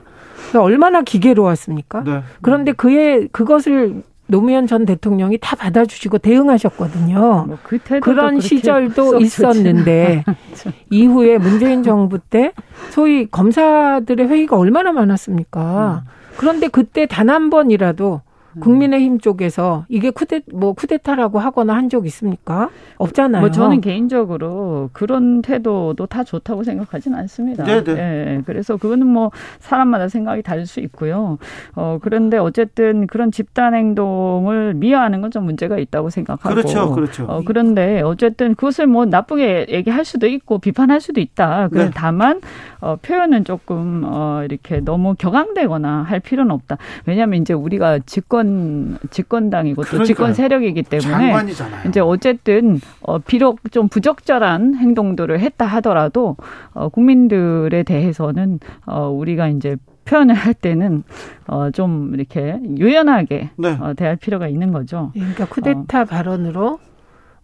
얼마나 0.56 1.02
기계로웠습니까? 1.02 2.04
네. 2.04 2.22
그런데 2.42 2.72
그의 2.72 3.28
그것을 3.32 4.02
노무현 4.26 4.66
전 4.66 4.84
대통령이 4.84 5.38
다 5.40 5.56
받아주시고 5.56 6.18
대응하셨거든요. 6.18 7.44
뭐 7.46 7.58
그 7.62 7.78
그런 8.00 8.40
시절도 8.40 9.20
있었는데 9.20 10.24
이후에 10.90 11.38
문재인 11.38 11.82
정부 11.82 12.18
때 12.18 12.52
소위 12.90 13.26
검사들의 13.30 14.28
회의가 14.28 14.58
얼마나 14.58 14.92
많았습니까? 14.92 16.02
음. 16.04 16.10
그런데 16.36 16.68
그때 16.68 17.06
단 17.06 17.30
한 17.30 17.48
번이라도 17.48 18.20
음. 18.22 18.27
국민의힘 18.60 19.20
쪽에서 19.20 19.84
이게 19.88 20.10
쿠데 20.10 20.40
뭐 20.52 20.72
쿠데타라고 20.72 21.38
하거나 21.38 21.74
한 21.74 21.88
적 21.88 22.04
있습니까? 22.06 22.68
없잖아요. 22.98 23.40
뭐 23.40 23.50
저는 23.50 23.80
개인적으로 23.80 24.90
그런 24.92 25.40
태도도 25.42 26.06
다 26.06 26.22
좋다고 26.24 26.64
생각하진 26.64 27.14
않습니다. 27.14 27.64
네, 27.64 27.82
네. 27.82 27.92
예, 27.98 28.42
그래서 28.44 28.76
그거는 28.76 29.06
뭐 29.06 29.30
사람마다 29.60 30.08
생각이 30.08 30.42
다를 30.42 30.66
수 30.66 30.80
있고요. 30.80 31.38
어 31.74 31.98
그런데 32.02 32.36
어쨌든 32.38 33.06
그런 33.06 33.30
집단 33.30 33.74
행동을 33.74 34.74
미화하는 34.74 35.20
건 35.20 35.28
좀 35.30 35.44
문제가 35.44 35.76
있다고 35.78 36.08
생각하고. 36.08 36.54
그렇죠, 36.54 36.90
그렇죠. 36.92 37.24
어, 37.28 37.42
그런데 37.44 38.00
어쨌든 38.00 38.54
그것을 38.54 38.86
뭐 38.86 39.04
나쁘게 39.04 39.66
얘기할 39.68 40.06
수도 40.06 40.26
있고 40.26 40.58
비판할 40.58 41.00
수도 41.02 41.20
있다. 41.20 41.68
네. 41.70 41.90
다만 41.94 42.40
어, 42.80 42.96
표현은 43.02 43.44
조금 43.44 44.04
어, 44.06 44.40
이렇게 44.42 44.80
너무 44.80 45.14
격앙되거나 45.18 46.02
할 46.04 46.20
필요는 46.20 46.50
없다. 46.50 46.78
왜냐하면 47.04 47.42
이제 47.42 47.52
우리가 47.52 47.98
집권 48.38 48.98
집권당이고 49.10 49.84
또 49.84 50.04
집권 50.04 50.34
세력이기 50.34 50.84
때문에 50.84 51.08
장관이잖아요. 51.10 51.88
이제 51.88 52.00
어쨌든 52.00 52.80
어, 53.00 53.18
비록 53.18 53.60
좀 53.72 53.88
부적절한 53.88 54.76
행동들을 54.76 55.40
했다 55.40 55.66
하더라도 55.66 56.36
어, 56.72 56.88
국민들에 56.88 57.82
대해서는 57.82 58.60
어, 58.86 59.08
우리가 59.08 59.48
이제 59.48 59.76
표현을 60.04 60.34
할 60.34 60.54
때는 60.54 61.02
어, 61.46 61.70
좀 61.70 62.14
이렇게 62.14 62.58
유연하게 62.76 63.50
네. 63.56 63.78
어, 63.80 63.94
대할 63.94 64.16
필요가 64.16 64.48
있는 64.48 64.72
거죠. 64.72 65.10
그러니까 65.14 65.46
쿠데타 65.46 66.02
어. 66.02 66.04
발언으로 66.04 66.78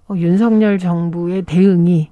어, 0.09 0.15
윤석열 0.17 0.79
정부의 0.79 1.43
대응이 1.43 2.11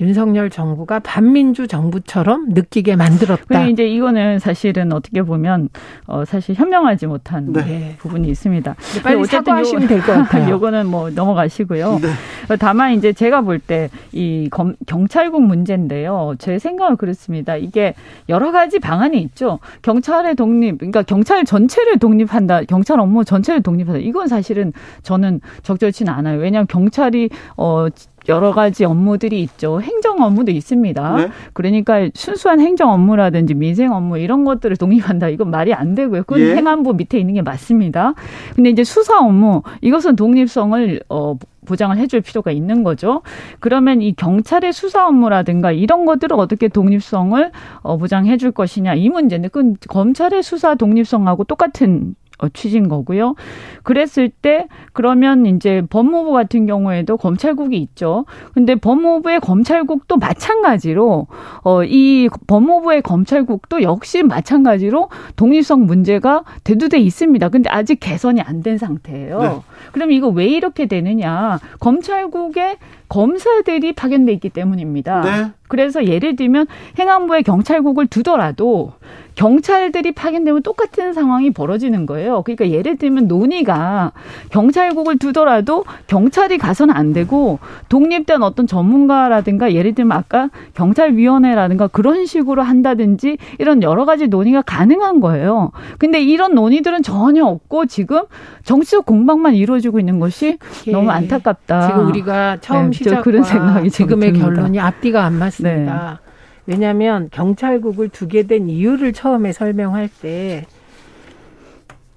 윤석열 0.00 0.50
정부가 0.50 0.98
반민주 0.98 1.66
정부처럼 1.66 2.50
느끼게 2.50 2.96
만들었다. 2.96 3.64
이제 3.66 3.86
이거는 3.86 4.38
사실은 4.38 4.92
어떻게 4.92 5.22
보면 5.22 5.70
어 6.06 6.24
사실 6.26 6.54
현명하지 6.54 7.06
못한 7.06 7.52
네. 7.52 7.94
부분이 7.98 8.28
있습니다. 8.28 8.74
빨리 9.02 9.24
사과하시면 9.24 9.88
될 9.88 10.00
것 10.02 10.12
같아요. 10.12 10.50
요거는 10.52 10.86
뭐 10.86 11.08
넘어가시고요. 11.10 11.98
네. 12.02 12.08
다만 12.54 12.92
이제 12.92 13.12
제가 13.12 13.40
볼 13.40 13.58
때 13.58 13.90
이 14.12 14.48
경찰국 14.86 15.42
문제인데요. 15.42 16.34
제 16.38 16.58
생각은 16.58 16.96
그렇습니다. 16.96 17.56
이게 17.56 17.94
여러 18.28 18.50
가지 18.50 18.78
방안이 18.78 19.20
있죠. 19.22 19.58
경찰의 19.82 20.36
독립, 20.36 20.78
그러니까 20.78 21.02
경찰 21.02 21.44
전체를 21.44 21.98
독립한다, 21.98 22.62
경찰 22.64 22.98
업무 23.00 23.24
전체를 23.24 23.62
독립한다. 23.62 24.00
이건 24.00 24.28
사실은 24.28 24.72
저는 25.02 25.40
적절치는 25.62 26.12
않아요. 26.12 26.38
왜냐하면 26.38 26.66
경찰이 26.66 27.28
어 27.56 27.88
여러 28.28 28.52
가지 28.52 28.84
업무들이 28.84 29.42
있죠. 29.42 29.80
행정 29.80 30.22
업무도 30.22 30.50
있습니다. 30.50 31.16
네? 31.16 31.28
그러니까 31.52 32.08
순수한 32.14 32.58
행정 32.60 32.90
업무라든지 32.90 33.54
민생 33.54 33.92
업무 33.92 34.18
이런 34.18 34.44
것들을 34.44 34.76
독립한다. 34.76 35.28
이건 35.28 35.50
말이 35.50 35.74
안 35.74 35.94
되고요. 35.94 36.22
그건 36.22 36.40
예. 36.40 36.56
행안부 36.56 36.94
밑에 36.94 37.18
있는 37.18 37.34
게 37.34 37.42
맞습니다. 37.42 38.14
근데 38.54 38.70
이제 38.70 38.82
수사 38.82 39.18
업무 39.18 39.62
이것은 39.80 40.16
독립성을 40.16 41.02
어 41.08 41.36
보장을 41.66 41.96
해줄 41.98 42.22
필요가 42.22 42.50
있는 42.50 42.82
거죠. 42.82 43.22
그러면 43.60 44.00
이 44.00 44.14
경찰의 44.14 44.72
수사 44.72 45.06
업무라든가 45.06 45.72
이런 45.72 46.06
것들을 46.06 46.34
어떻게 46.38 46.68
독립성을 46.68 47.52
어, 47.82 47.96
보장해 47.98 48.38
줄 48.38 48.52
것이냐 48.52 48.94
이 48.94 49.10
문제는 49.10 49.50
그 49.50 49.74
검찰의 49.88 50.42
수사 50.42 50.74
독립성하고 50.74 51.44
똑같은 51.44 52.14
어, 52.14 52.25
취지인 52.52 52.88
거고요. 52.88 53.34
그랬을 53.82 54.28
때 54.28 54.66
그러면 54.92 55.46
이제 55.46 55.82
법무부 55.88 56.32
같은 56.32 56.66
경우에도 56.66 57.16
검찰국이 57.16 57.78
있죠. 57.78 58.26
근데 58.52 58.74
법무부의 58.74 59.40
검찰국도 59.40 60.16
마찬가지로 60.18 61.28
어이 61.62 62.28
법무부의 62.46 63.02
검찰국도 63.02 63.82
역시 63.82 64.22
마찬가지로 64.22 65.08
독립성 65.36 65.86
문제가 65.86 66.44
대두돼 66.64 66.98
있습니다. 66.98 67.48
근데 67.48 67.70
아직 67.70 68.00
개선이 68.00 68.40
안 68.40 68.56
된 68.66 68.78
상태예요. 68.78 69.40
네. 69.40 69.60
그럼 69.92 70.10
이거 70.10 70.28
왜 70.28 70.46
이렇게 70.46 70.86
되느냐? 70.86 71.60
검찰국에 71.78 72.78
검사들이 73.08 73.92
파견돼 73.92 74.32
있기 74.32 74.48
때문입니다. 74.48 75.20
네. 75.20 75.52
그래서 75.68 76.04
예를 76.06 76.34
들면 76.34 76.66
행안부의 76.98 77.44
경찰국을 77.44 78.06
두더라도 78.08 78.92
경찰들이 79.36 80.12
파견되면 80.12 80.62
똑같은 80.62 81.12
상황이 81.12 81.50
벌어지는 81.50 82.06
거예요. 82.06 82.42
그러니까 82.42 82.70
예를 82.70 82.96
들면 82.96 83.28
논의가 83.28 84.12
경찰국을 84.50 85.18
두더라도 85.18 85.84
경찰이 86.06 86.58
가서는 86.58 86.94
안 86.94 87.12
되고 87.12 87.58
독립된 87.88 88.42
어떤 88.42 88.66
전문가라든가 88.66 89.72
예를 89.72 89.94
들면 89.94 90.16
아까 90.16 90.48
경찰위원회라든가 90.74 91.86
그런 91.86 92.26
식으로 92.26 92.62
한다든지 92.62 93.36
이런 93.58 93.82
여러 93.82 94.04
가지 94.06 94.26
논의가 94.26 94.62
가능한 94.62 95.20
거예요. 95.20 95.70
근데 95.98 96.20
이런 96.20 96.54
논의들은 96.54 97.02
전혀 97.02 97.44
없고 97.44 97.86
지금 97.86 98.22
정치적 98.64 99.04
공방만 99.04 99.54
이루어지고 99.54 100.00
있는 100.00 100.18
것이 100.18 100.58
너무 100.90 101.10
안타깝다. 101.10 101.88
지금 101.88 102.08
우리가 102.08 102.58
처음 102.62 102.90
네, 102.90 102.96
시작 102.96 103.22
그런 103.22 103.42
생각이 103.42 103.90
지금의 103.90 104.32
결론이 104.32 104.80
앞뒤가 104.80 105.24
안 105.24 105.34
맞습니다. 105.34 106.18
네. 106.22 106.25
왜냐하면 106.66 107.28
경찰국을 107.30 108.08
두게 108.08 108.44
된 108.44 108.68
이유를 108.68 109.12
처음에 109.12 109.52
설명할 109.52 110.08
때 110.20 110.66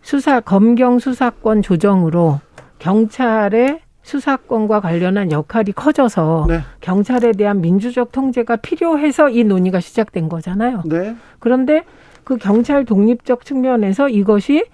수사 0.01 0.39
검경 0.39 0.99
수사권 0.99 1.61
조정으로 1.61 2.39
경찰의 2.79 3.81
수사권과 4.01 4.79
관련한 4.79 5.31
역할이 5.31 5.71
커져서 5.73 6.45
네. 6.47 6.61
경찰에 6.81 7.31
대한 7.33 7.61
민주적 7.61 8.11
통제가 8.11 8.55
필요해서 8.55 9.29
이 9.29 9.43
논의가 9.43 9.79
시작된 9.79 10.29
거잖아요. 10.29 10.81
네. 10.85 11.15
그런데 11.37 11.83
그 12.23 12.37
경찰 12.37 12.85
독립적 12.85 13.45
측면에서 13.45 14.09
이것이 14.09 14.65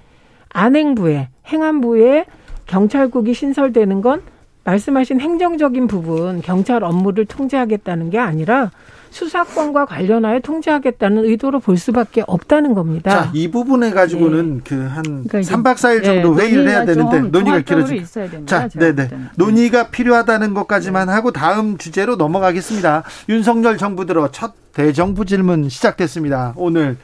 안행부에 0.53 1.29
행안부에 1.47 2.25
경찰국이 2.65 3.33
신설되는 3.33 4.01
건 4.01 4.21
말씀하신 4.63 5.19
행정적인 5.19 5.87
부분 5.87 6.41
경찰 6.41 6.83
업무를 6.83 7.25
통제하겠다는 7.25 8.09
게 8.09 8.19
아니라 8.19 8.71
수사권과 9.15 9.85
관련하여 9.85 10.41
통제하겠다는 10.41 11.23
의도로 11.23 11.61
볼 11.61 11.77
수밖에 11.77 12.23
없다는 12.27 12.73
겁니다. 12.73 13.11
자, 13.11 13.31
이 13.33 13.49
부분에 13.49 13.91
가지고는 13.91 14.57
네. 14.57 14.63
그한 14.63 15.03
그러니까 15.29 15.39
3박 15.39 15.75
4일 15.75 16.03
정도 16.03 16.35
네, 16.35 16.43
회의를 16.43 16.67
해야 16.67 16.83
되는데 16.83 17.19
논의가 17.21 17.61
길어지고. 17.61 18.45
자, 18.45 18.67
네, 18.67 18.93
네. 18.93 19.09
논의가 19.37 19.87
필요하다는 19.87 20.53
것까지만 20.53 21.07
하고 21.07 21.31
다음 21.31 21.77
주제로 21.77 22.17
넘어가겠습니다. 22.17 23.03
윤석열 23.29 23.77
정부 23.77 24.05
들어 24.05 24.29
첫 24.31 24.53
대정부 24.73 25.23
질문 25.23 25.69
시작됐습니다. 25.69 26.53
오늘 26.57 26.97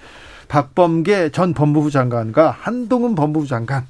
박범계 0.49 1.29
전 1.29 1.53
법무부 1.53 1.91
장관과 1.91 2.57
한동훈 2.59 3.15
법무부 3.15 3.47
장관 3.47 3.85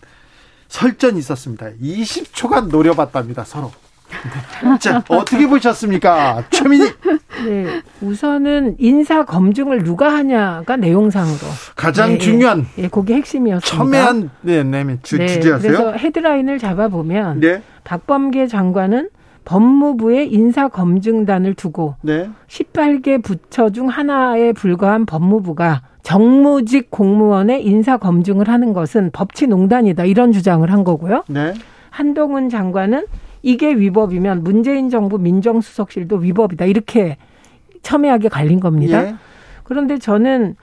설전이 0.67 1.17
있었습니다. 1.17 1.72
20초간 1.82 2.69
노려봤답니다, 2.69 3.45
서로. 3.45 3.72
자, 4.80 5.03
어떻게 5.09 5.47
보셨습니까? 5.47 6.43
최민희. 6.49 6.86
네. 7.45 7.82
우선은 8.01 8.76
인사 8.80 9.26
검증을 9.26 9.84
누가 9.84 10.14
하냐가 10.14 10.76
내용상으로 10.76 11.38
가장 11.76 12.12
네, 12.12 12.18
중요한 12.18 12.66
예, 12.78 12.88
그게 12.88 13.16
핵심이었습니다. 13.16 13.78
첨예한 13.78 14.30
네, 14.41 14.64
네, 14.64 14.97
주, 15.01 15.18
네, 15.18 15.28
주제였어요. 15.28 15.62
그래서 15.62 15.91
헤드라인을 15.93 16.59
잡아 16.59 16.88
보면 16.88 17.39
네. 17.39 17.62
박범계 17.84 18.47
장관은 18.47 19.09
법무부의 19.45 20.32
인사검증단을 20.32 21.55
두고 21.55 21.95
네. 22.01 22.30
18개 22.47 23.24
부처 23.24 23.70
중 23.70 23.88
하나에 23.88 24.53
불과한 24.53 25.05
법무부가 25.05 25.82
정무직 26.03 26.91
공무원의 26.91 27.66
인사검증을 27.66 28.47
하는 28.47 28.74
것은 28.74 29.12
법치농단이다 29.12 30.05
이런 30.05 30.32
주장을 30.32 30.70
한 30.72 30.84
거고요. 30.84 31.24
네. 31.28 31.53
한동훈 31.89 32.49
장관은 32.49 33.05
이게 33.42 33.74
위법이면 33.74 34.44
문재인 34.44 34.89
정부 34.89 35.18
민정수석실도 35.18 36.18
위법이다. 36.18 36.66
이렇게 36.66 37.18
첨예하게 37.82 38.30
갈린 38.30 38.60
겁니다. 38.60 39.08
예. 39.08 39.16
그런데 39.64 39.98
저는 39.98 40.56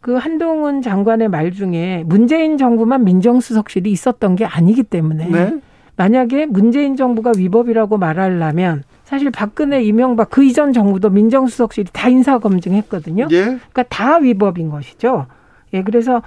그 0.00 0.14
한동훈 0.14 0.82
장관의 0.82 1.28
말 1.28 1.52
중에 1.52 2.04
문재인 2.06 2.58
정부만 2.58 3.04
민정수석실이 3.04 3.90
있었던 3.90 4.36
게 4.36 4.44
아니기 4.44 4.82
때문에 4.82 5.28
네. 5.28 5.60
만약에 5.96 6.46
문재인 6.46 6.96
정부가 6.96 7.32
위법이라고 7.36 7.98
말하려면 7.98 8.84
사실 9.04 9.30
박근혜, 9.30 9.82
이명박 9.82 10.30
그 10.30 10.44
이전 10.44 10.72
정부도 10.72 11.10
민정수석실이 11.10 11.90
다 11.92 12.08
인사검증했거든요. 12.08 13.28
예. 13.30 13.42
그러니까 13.44 13.82
다 13.84 14.16
위법인 14.18 14.70
것이죠. 14.70 15.26
예, 15.72 15.82
그래서 15.82 16.22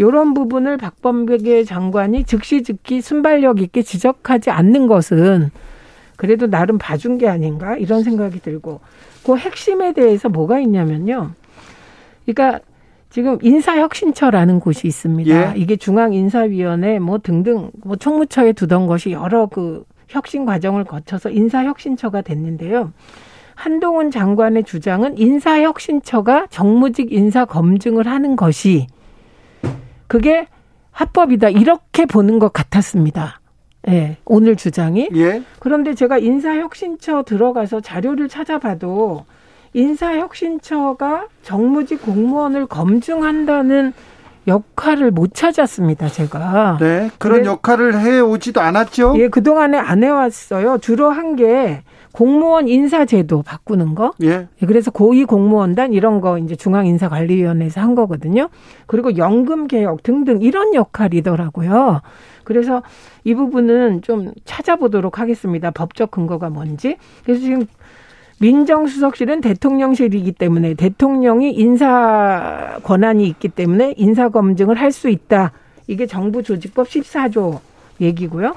이런 0.00 0.32
부분을 0.32 0.78
박범계 0.78 1.64
장관이 1.64 2.24
즉시 2.24 2.62
즉기 2.62 3.02
순발력 3.02 3.60
있게 3.60 3.82
지적하지 3.82 4.48
않는 4.48 4.86
것은 4.86 5.50
그래도 6.16 6.46
나름 6.46 6.78
봐준 6.78 7.18
게 7.18 7.28
아닌가 7.28 7.76
이런 7.76 8.02
생각이 8.02 8.40
들고 8.40 8.80
그 9.26 9.36
핵심에 9.36 9.92
대해서 9.92 10.30
뭐가 10.30 10.58
있냐면요. 10.60 11.32
그러니까 12.24 12.60
지금 13.10 13.36
인사혁신처라는 13.42 14.60
곳이 14.60 14.86
있습니다. 14.86 15.54
예. 15.54 15.58
이게 15.58 15.76
중앙인사위원회 15.76 16.98
뭐 16.98 17.18
등등 17.18 17.70
뭐 17.84 17.96
총무처에 17.96 18.54
두던 18.54 18.86
것이 18.86 19.10
여러 19.10 19.48
그 19.48 19.84
혁신 20.08 20.46
과정을 20.46 20.84
거쳐서 20.84 21.28
인사혁신처가 21.28 22.22
됐는데요. 22.22 22.94
한동훈 23.54 24.10
장관의 24.10 24.64
주장은 24.64 25.18
인사혁신처가 25.18 26.46
정무직 26.48 27.12
인사 27.12 27.44
검증을 27.44 28.06
하는 28.06 28.34
것이 28.34 28.86
그게 30.10 30.48
합법이다 30.90 31.50
이렇게 31.50 32.04
보는 32.04 32.40
것 32.40 32.52
같았습니다. 32.52 33.38
예, 33.88 34.16
오늘 34.24 34.56
주장이. 34.56 35.08
예. 35.14 35.40
그런데 35.60 35.94
제가 35.94 36.18
인사혁신처 36.18 37.22
들어가서 37.22 37.80
자료를 37.80 38.28
찾아봐도 38.28 39.24
인사혁신처가 39.72 41.28
정무직 41.44 42.02
공무원을 42.02 42.66
검증한다는 42.66 43.92
역할을 44.48 45.12
못 45.12 45.32
찾았습니다, 45.32 46.08
제가. 46.08 46.78
네. 46.80 47.10
그런 47.18 47.44
역할을 47.44 48.00
해 48.00 48.18
오지도 48.18 48.60
않았죠? 48.60 49.14
예, 49.16 49.28
그동안에 49.28 49.78
안 49.78 50.02
해왔어요. 50.02 50.78
주로 50.78 51.10
한 51.10 51.36
게 51.36 51.82
공무원 52.12 52.68
인사제도 52.68 53.42
바꾸는 53.42 53.94
거. 53.94 54.12
예. 54.22 54.48
그래서 54.66 54.90
고위 54.90 55.24
공무원단 55.24 55.92
이런 55.92 56.20
거 56.20 56.38
이제 56.38 56.56
중앙인사관리위원회에서 56.56 57.80
한 57.80 57.94
거거든요. 57.94 58.48
그리고 58.86 59.16
연금 59.16 59.68
개혁 59.68 60.02
등등 60.02 60.42
이런 60.42 60.74
역할이더라고요. 60.74 62.00
그래서 62.44 62.82
이 63.24 63.34
부분은 63.34 64.02
좀 64.02 64.32
찾아보도록 64.44 65.20
하겠습니다. 65.20 65.70
법적 65.70 66.10
근거가 66.10 66.50
뭔지. 66.50 66.96
그래서 67.24 67.40
지금 67.42 67.66
민정수석실은 68.40 69.40
대통령실이기 69.42 70.32
때문에 70.32 70.74
대통령이 70.74 71.52
인사 71.52 72.78
권한이 72.82 73.26
있기 73.28 73.48
때문에 73.50 73.94
인사 73.98 74.30
검증을 74.30 74.80
할 74.80 74.90
수 74.92 75.08
있다. 75.08 75.52
이게 75.86 76.06
정부 76.06 76.42
조직법 76.42 76.88
14조 76.88 77.60
얘기고요. 78.00 78.54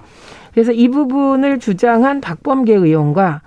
그래서 0.53 0.71
이 0.71 0.87
부분을 0.87 1.59
주장한 1.59 2.21
박범계 2.21 2.73
의원과 2.73 3.41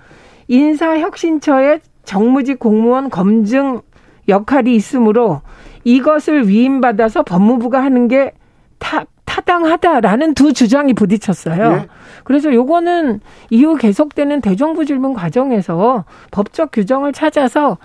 인사혁신처의 0.47 1.81
정무직 2.03 2.59
공무원 2.59 3.09
검증 3.09 3.81
역할이 4.27 4.75
있으므로 4.75 5.41
이것을 5.83 6.47
위임받아서 6.49 7.23
법무부가 7.23 7.81
하는 7.81 8.07
게 8.07 8.33
타, 8.77 9.05
타당하다라는 9.25 10.33
두 10.33 10.53
주장이 10.53 10.93
부딪혔어요. 10.93 11.75
네. 11.75 11.87
그래서 12.23 12.53
요거는 12.53 13.21
이후 13.49 13.75
계속되는 13.75 14.41
대정부 14.41 14.85
질문 14.85 15.13
과정에서 15.13 16.03
법적 16.31 16.71
규정을 16.73 17.13
찾아서 17.13 17.77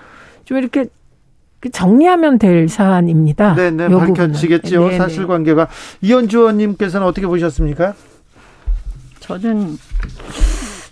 좀 0.45 0.59
이렇게 0.59 0.87
정리하면 1.71 2.39
될 2.39 2.69
사안입니다. 2.69 3.55
네, 3.55 3.71
네, 3.71 3.89
밝혀지겠죠. 3.89 4.81
네, 4.81 4.91
네. 4.91 4.99
사실관계가 4.99 5.69
이현주 6.01 6.39
의원님께서는 6.41 7.07
어떻게 7.07 7.27
보셨습니까? 7.27 7.95
저는 9.33 9.79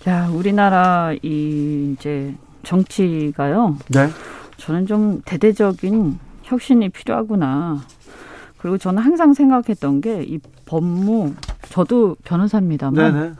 야 0.08 0.28
우리나라 0.32 1.12
이 1.22 1.94
이제 1.98 2.34
정치가요. 2.62 3.76
네. 3.88 4.08
저는 4.56 4.86
좀 4.86 5.20
대대적인 5.24 6.18
혁신이 6.44 6.88
필요하구나. 6.90 7.80
그리고 8.58 8.78
저는 8.78 9.02
항상 9.02 9.34
생각했던 9.34 10.00
게 10.00 10.22
이 10.22 10.38
법무 10.66 11.34
저도 11.70 12.16
변호사입니다만 12.24 13.12
네네. 13.12 13.32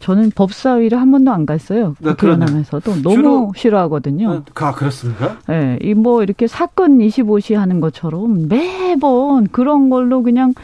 저는 0.00 0.30
법사위를 0.34 1.00
한 1.00 1.10
번도 1.10 1.30
안 1.30 1.46
갔어요. 1.46 1.94
네, 2.00 2.10
국회의원하면서도 2.10 3.02
너무 3.02 3.52
싫어하거든요. 3.54 4.30
어, 4.30 4.44
아, 4.54 4.72
그렇습니까? 4.72 5.38
네, 5.48 5.78
이뭐 5.82 6.22
이렇게 6.22 6.46
사건 6.46 6.98
25시 6.98 7.54
하는 7.54 7.80
것처럼 7.80 8.48
매번 8.48 9.46
그런 9.48 9.90
걸로 9.90 10.22
그냥 10.22 10.54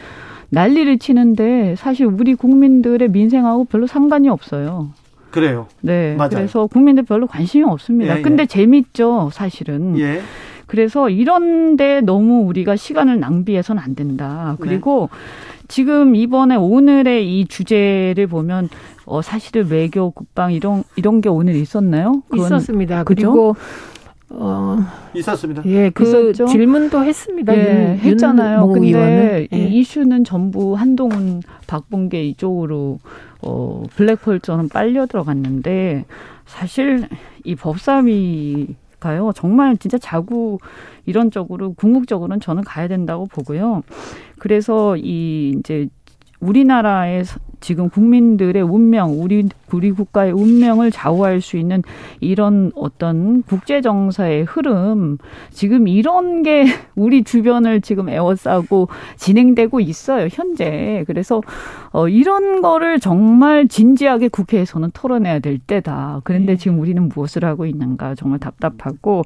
난리를 0.55 0.99
치는데 0.99 1.75
사실 1.77 2.05
우리 2.05 2.33
국민들의 2.33 3.09
민생하고 3.09 3.65
별로 3.65 3.87
상관이 3.87 4.29
없어요. 4.29 4.89
그래요. 5.29 5.67
네. 5.81 6.15
맞아요. 6.15 6.29
그래서 6.29 6.65
국민들 6.67 7.03
별로 7.03 7.27
관심이 7.27 7.65
없습니다. 7.65 8.19
예, 8.19 8.21
근데 8.21 8.43
예. 8.43 8.47
재밌죠, 8.47 9.31
사실은. 9.33 9.99
예. 9.99 10.21
그래서 10.65 11.09
이런데 11.09 11.99
너무 11.99 12.45
우리가 12.47 12.77
시간을 12.77 13.19
낭비해서는 13.19 13.83
안 13.83 13.95
된다. 13.95 14.55
그리고 14.61 15.09
네. 15.11 15.65
지금 15.67 16.15
이번에 16.15 16.55
오늘의 16.55 17.39
이 17.39 17.45
주제를 17.47 18.27
보면 18.27 18.69
어 19.05 19.21
사실은 19.21 19.67
외교 19.69 20.11
국방 20.11 20.53
이런 20.53 20.83
이런 20.95 21.19
게 21.19 21.27
오늘 21.27 21.55
있었나요? 21.55 22.23
있었습니다. 22.33 23.03
그죠? 23.03 23.27
그리고 23.27 23.55
어, 24.37 24.77
있었습니다. 25.15 25.63
예, 25.65 25.89
그 25.89 26.03
있었죠? 26.03 26.45
질문도 26.47 27.03
했습니다. 27.03 27.55
예, 27.55 27.91
윤, 27.91 27.97
했잖아요. 27.97 28.61
윤 28.61 28.73
근데 28.73 29.47
예. 29.51 29.57
이 29.57 29.79
이슈는 29.79 30.23
전부 30.23 30.75
한동훈, 30.75 31.41
박봉계 31.67 32.23
이쪽으로 32.25 32.99
어, 33.41 33.83
블랙홀처럼 33.95 34.69
빨려 34.69 35.05
들어갔는데 35.05 36.05
사실 36.45 37.07
이 37.43 37.55
법사위가요 37.55 39.31
정말 39.35 39.77
진짜 39.77 39.97
자구 39.97 40.57
이런 41.05 41.31
쪽으로 41.31 41.73
궁극적으로는 41.73 42.39
저는 42.39 42.63
가야 42.63 42.87
된다고 42.87 43.25
보고요. 43.27 43.83
그래서 44.39 44.97
이 44.97 45.55
이제 45.59 45.87
우리나라의 46.39 47.23
지금 47.65 47.89
국민들의 47.89 48.61
운명, 48.61 49.19
우리 49.19 49.49
우리 49.73 49.91
국가의 49.91 50.31
운명을 50.31 50.91
좌우할 50.91 51.41
수 51.41 51.57
있는 51.57 51.81
이런 52.19 52.71
어떤 52.75 53.41
국제 53.41 53.81
정서의 53.81 54.43
흐름, 54.43 55.17
지금 55.49 55.87
이런 55.87 56.43
게 56.43 56.65
우리 56.95 57.23
주변을 57.23 57.81
지금 57.81 58.07
에워싸고 58.07 58.89
진행되고 59.17 59.79
있어요 59.79 60.27
현재. 60.31 61.03
그래서 61.07 61.41
어 61.91 62.07
이런 62.07 62.61
거를 62.61 62.99
정말 62.99 63.67
진지하게 63.67 64.27
국회에서는 64.27 64.91
토론해야 64.93 65.39
될 65.39 65.57
때다. 65.57 66.21
그런데 66.23 66.53
네. 66.53 66.57
지금 66.57 66.79
우리는 66.79 67.09
무엇을 67.09 67.45
하고 67.45 67.65
있는가 67.65 68.13
정말 68.13 68.37
답답하고 68.37 69.23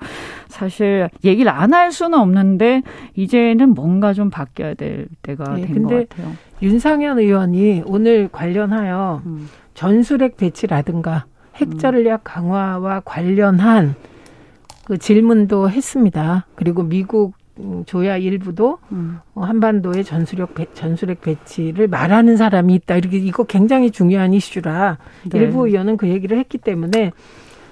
사실 0.48 1.10
얘기를 1.26 1.52
안 1.52 1.74
할 1.74 1.92
수는 1.92 2.18
없는데 2.18 2.84
이제는 3.16 3.74
뭔가 3.76 4.14
좀 4.14 4.30
바뀌어야 4.30 4.76
될 4.76 5.08
때가 5.22 5.56
네, 5.56 5.66
된것 5.68 6.10
같아요. 6.10 6.34
윤상현 6.62 7.20
의원이 7.20 7.84
오늘 7.86 8.28
관련하여 8.32 9.22
음. 9.26 9.48
전술핵 9.74 10.38
배치라든가 10.38 11.26
핵전략 11.56 12.22
강화와 12.24 13.02
관련한 13.02 13.96
그 14.86 14.98
질문도 14.98 15.70
했습니다. 15.70 16.48
그리고 16.56 16.84
미국 16.84 17.34
조야 17.86 18.16
일부도 18.18 18.80
음. 18.94 19.20
한반도의 19.36 20.06
전술핵 20.06 20.54
배, 20.56 20.66
전술핵 20.74 21.22
배치를 21.22 21.88
말하는 21.88 22.38
사람이 22.38 22.74
있다. 22.76 22.96
이렇게 22.96 23.18
이거 23.18 23.44
굉장히 23.44 23.92
중요한 23.92 24.34
이슈라 24.34 24.98
네. 25.30 25.40
일부 25.40 25.68
의원은 25.68 25.98
그 25.98 26.08
얘기를 26.08 26.38
했기 26.38 26.58
때문에 26.58 27.12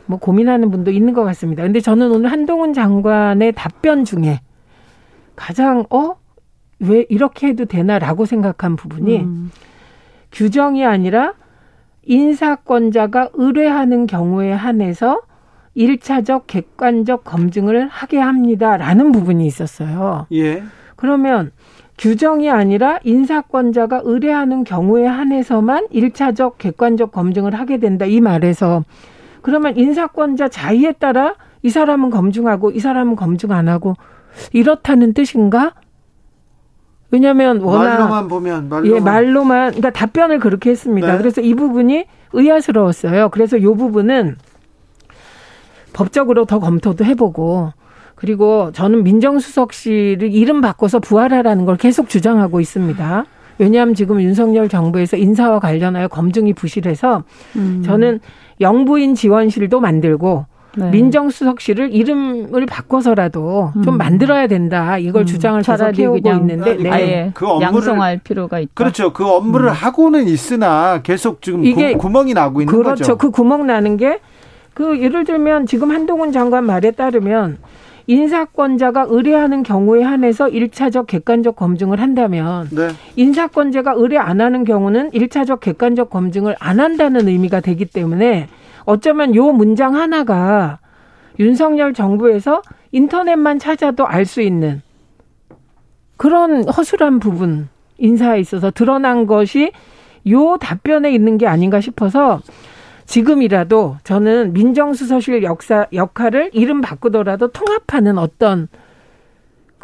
뭐 0.06 0.20
고민하는 0.20 0.72
분도 0.72 0.92
있는 0.92 1.14
것 1.14 1.24
같습니다. 1.24 1.64
근데 1.64 1.80
저는 1.80 2.12
오늘 2.12 2.32
한동훈 2.32 2.74
장관의 2.74 3.54
답변 3.54 4.04
중에 4.04 4.42
가장 5.36 5.86
어 5.90 6.16
왜 6.80 7.06
이렇게 7.10 7.48
해도 7.48 7.66
되나라고 7.66 8.26
생각한 8.26 8.76
부분이 8.76 9.20
음. 9.22 9.52
규정이 10.32 10.86
아니라 10.86 11.34
인사권자가 12.04 13.30
의뢰하는 13.34 14.08
경우에 14.08 14.52
한해서 14.52 15.22
일차적 15.76 16.48
객관적 16.48 17.24
검증을 17.24 17.88
하게 17.88 18.18
합니다라는 18.18 19.12
부분이 19.12 19.46
있었어요. 19.46 20.26
예. 20.32 20.64
그러면 20.96 21.52
규정이 21.98 22.50
아니라 22.50 23.00
인사권자가 23.04 24.02
의뢰하는 24.04 24.64
경우에 24.64 25.06
한해서만 25.06 25.88
일차적 25.92 26.58
객관적 26.58 27.12
검증을 27.12 27.56
하게 27.56 27.78
된다 27.78 28.06
이 28.06 28.22
말에서 28.22 28.84
그러면 29.42 29.78
인사권자 29.78 30.50
자의에 30.50 30.94
따라 30.94 31.36
이 31.64 31.70
사람은 31.70 32.10
검증하고 32.10 32.72
이 32.72 32.80
사람은 32.80 33.16
검증 33.16 33.52
안 33.52 33.68
하고 33.68 33.96
이렇다는 34.54 35.14
뜻인가? 35.14 35.74
왜냐하면 37.12 37.62
워낙 37.62 37.98
말로만 37.98 38.28
보면 38.28 38.70
말로만. 38.70 38.96
예 38.96 39.00
말로만 39.00 39.68
그러니까 39.72 39.90
답변을 39.92 40.40
그렇게 40.40 40.72
했습니다. 40.72 41.12
네. 41.14 41.18
그래서 41.18 41.42
이 41.42 41.54
부분이 41.54 42.06
의아스러웠어요. 42.34 43.30
그래서 43.30 43.58
이 43.58 43.64
부분은 43.64 44.36
법적으로 45.94 46.46
더 46.46 46.60
검토도 46.60 47.06
해보고 47.06 47.72
그리고 48.16 48.72
저는 48.74 49.04
민정수석실을 49.04 50.32
이름 50.34 50.60
바꿔서 50.60 51.00
부활하라는 51.00 51.66
걸 51.66 51.78
계속 51.78 52.10
주장하고 52.10 52.60
있습니다. 52.60 53.26
왜냐하면 53.60 53.96
지금 53.96 54.22
윤석열 54.22 54.70
정부에서 54.70 55.18
인사와 55.18 55.60
관련하여 55.60 56.08
검증이 56.08 56.54
부실해서 56.54 57.24
음. 57.56 57.82
저는 57.86 58.20
영부인 58.60 59.16
지원실도 59.16 59.80
만들고 59.80 60.46
네. 60.78 60.90
민정수석실을 60.92 61.94
이름을 61.94 62.66
바꿔서라도 62.66 63.74
음. 63.76 63.84
좀 63.84 63.98
만들어야 63.98 64.48
된다. 64.48 64.98
이걸 64.98 65.24
음. 65.24 65.26
주장을 65.26 65.62
계속 65.62 65.98
해오고 65.98 66.30
있는데 66.30 66.78
네. 66.78 66.90
아예 66.90 67.32
그 67.34 67.48
업무를 67.48 67.66
양성할 67.66 68.20
필요가 68.24 68.60
있다. 68.60 68.72
그렇죠. 68.74 69.14
그 69.14 69.26
업무를 69.26 69.70
음. 69.70 69.74
하고는 69.74 70.28
있으나 70.28 71.02
계속 71.02 71.42
지금 71.42 71.66
이게 71.66 71.94
구, 71.94 72.10
멍이 72.10 72.34
나고 72.34 72.62
있는 72.62 72.72
그렇죠. 72.72 72.90
거죠. 72.90 73.04
그렇죠. 73.04 73.18
그 73.18 73.32
구멍 73.32 73.68
나는 73.68 73.98
게 73.98 74.20
그 74.78 75.02
예를 75.02 75.26
들면 75.26 75.66
지금 75.66 75.90
한동훈 75.90 76.32
장관 76.32 76.64
말에 76.64 76.92
따르면 76.92 77.58
인사권자가 78.06 79.08
의뢰하는 79.10 79.64
경우에 79.64 80.04
한해서 80.04 80.48
일차적 80.50 81.08
객관적 81.08 81.56
검증을 81.56 82.00
한다면 82.00 82.70
네. 82.70 82.90
인사권자가 83.16 83.94
의뢰 83.94 84.20
안 84.20 84.40
하는 84.40 84.64
경우는 84.64 85.14
일차적 85.14 85.62
객관적 85.62 86.12
검증을 86.12 86.56
안 86.60 86.80
한다는 86.80 87.28
의미가 87.28 87.62
되기 87.62 87.86
때문에 87.86 88.50
어쩌면 88.88 89.36
요 89.36 89.52
문장 89.52 89.96
하나가 89.96 90.80
윤석열 91.40 91.94
정부에서 91.94 92.62
인터넷만 92.94 93.60
찾아도 93.60 94.08
알 94.08 94.26
수 94.26 94.42
있는 94.42 94.82
그런 96.16 96.68
허술한 96.68 97.20
부분 97.20 97.68
인사에 97.98 98.40
있어서 98.40 98.72
드러난 98.72 99.28
것이 99.28 99.72
요 100.30 100.58
답변에 100.58 101.12
있는 101.12 101.38
게 101.38 101.48
아닌가 101.48 101.82
싶어서 101.82 102.40
지금이라도 103.06 103.98
저는 104.06 104.54
민정수석실 104.54 105.44
역사 105.44 105.86
역할을 105.94 106.52
이름 106.54 106.80
바꾸더라도 106.80 107.50
통합하는 107.50 108.18
어떤 108.18 108.70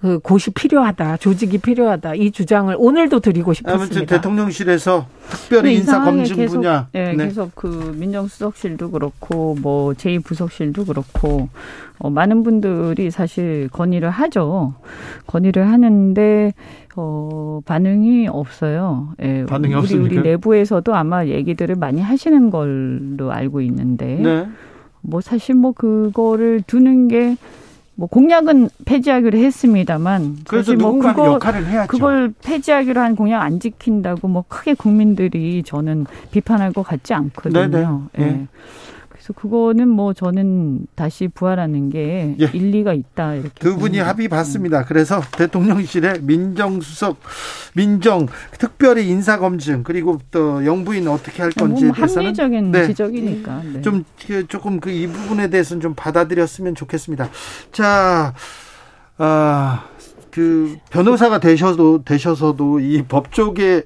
그 0.04 0.20
곳이 0.20 0.52
필요하다, 0.52 1.16
조직이 1.16 1.58
필요하다 1.58 2.16
이 2.16 2.32
주장을 2.32 2.76
오늘도 2.78 3.22
드리고 3.22 3.54
싶었습니다. 3.54 3.86
아무튼 3.86 4.06
대통령실에서 4.06 5.08
특별히 5.30 5.76
인사 5.76 6.04
검증 6.04 6.36
계속, 6.36 6.58
분야, 6.58 6.90
네, 6.92 7.14
네, 7.14 7.28
계속 7.28 7.56
그 7.56 7.96
민정수석실도 7.98 8.92
그렇고 8.92 9.56
뭐 9.62 9.94
제2부속실도 9.94 10.88
그렇고 10.88 11.48
어, 12.00 12.10
많은 12.10 12.44
분들이 12.44 13.12
사실 13.12 13.70
건의를 13.72 14.10
하죠. 14.10 14.74
건의를 15.26 15.70
하는데 15.70 16.54
어, 16.98 17.62
반응이 17.64 18.28
없어요. 18.28 19.14
예, 19.22 19.46
반응이 19.46 19.74
우리, 19.74 19.80
없습니까? 19.80 20.16
우리 20.20 20.30
내부에서도 20.32 20.94
아마 20.94 21.26
얘기들을 21.28 21.76
많이 21.78 22.02
하시는 22.02 22.50
걸로 22.50 23.32
알고 23.32 23.62
있는데 23.62 24.16
네. 24.18 24.48
뭐 25.00 25.22
사실 25.22 25.56
뭐 25.56 25.72
그거를 25.72 26.62
두는 26.68 27.08
게 27.08 27.38
뭐 27.96 28.08
공약은 28.08 28.70
폐지하기로 28.86 29.38
했습니다만 29.38 30.38
그래서 30.48 30.74
뭐 30.74 30.98
그거, 30.98 31.34
역할을 31.34 31.68
해야죠. 31.68 31.88
그걸 31.88 32.34
폐지하기로 32.44 33.00
한 33.00 33.16
공약 33.16 33.42
안 33.42 33.60
지킨다고 33.60 34.28
뭐 34.28 34.44
크게 34.48 34.74
국민들이 34.74 35.62
저는 35.64 36.08
비판할 36.32 36.74
것 36.74 36.84
같지 36.84 37.14
않거든요. 37.14 38.08
네. 38.14 38.26
네. 38.26 38.48
그래서 39.24 39.34
그거는 39.34 39.88
뭐 39.88 40.12
저는 40.14 40.86
다시 40.96 41.30
부활하는 41.30 41.90
게 41.90 42.36
예. 42.42 42.50
일리가 42.54 42.92
있다 42.92 43.36
이렇게 43.36 43.52
두 43.58 43.78
분이. 43.78 44.00
합의 44.04 44.28
봤습니다. 44.28 44.84
그래서 44.84 45.22
대통령실에 45.38 46.20
민정수석, 46.24 47.18
민정 47.74 48.28
특별히 48.60 49.08
인사 49.08 49.38
검증 49.40 49.84
그리고 49.84 50.20
또 50.30 50.66
영부인 50.66 51.08
어떻게 51.08 51.42
할 51.42 51.52
건지에 51.52 51.88
뭐 51.88 51.96
대해서는 51.96 52.26
합리적인 52.26 52.72
네. 52.72 52.88
지적이니까 52.88 53.62
네. 53.74 53.82
좀그 53.82 54.48
조금 54.50 54.82
그 54.82 54.92
이 54.94 55.08
부분에 55.08 55.50
대해서는 55.50 55.80
좀 55.80 55.94
받아들였으면 55.96 56.76
좋겠습니다. 56.76 57.30
자, 57.72 58.34
아. 59.18 59.86
그 60.32 60.78
변호사가 60.90 61.40
되셔도 61.40 62.04
되셔서도 62.04 62.80
이 62.80 63.04
법조계 63.04 63.84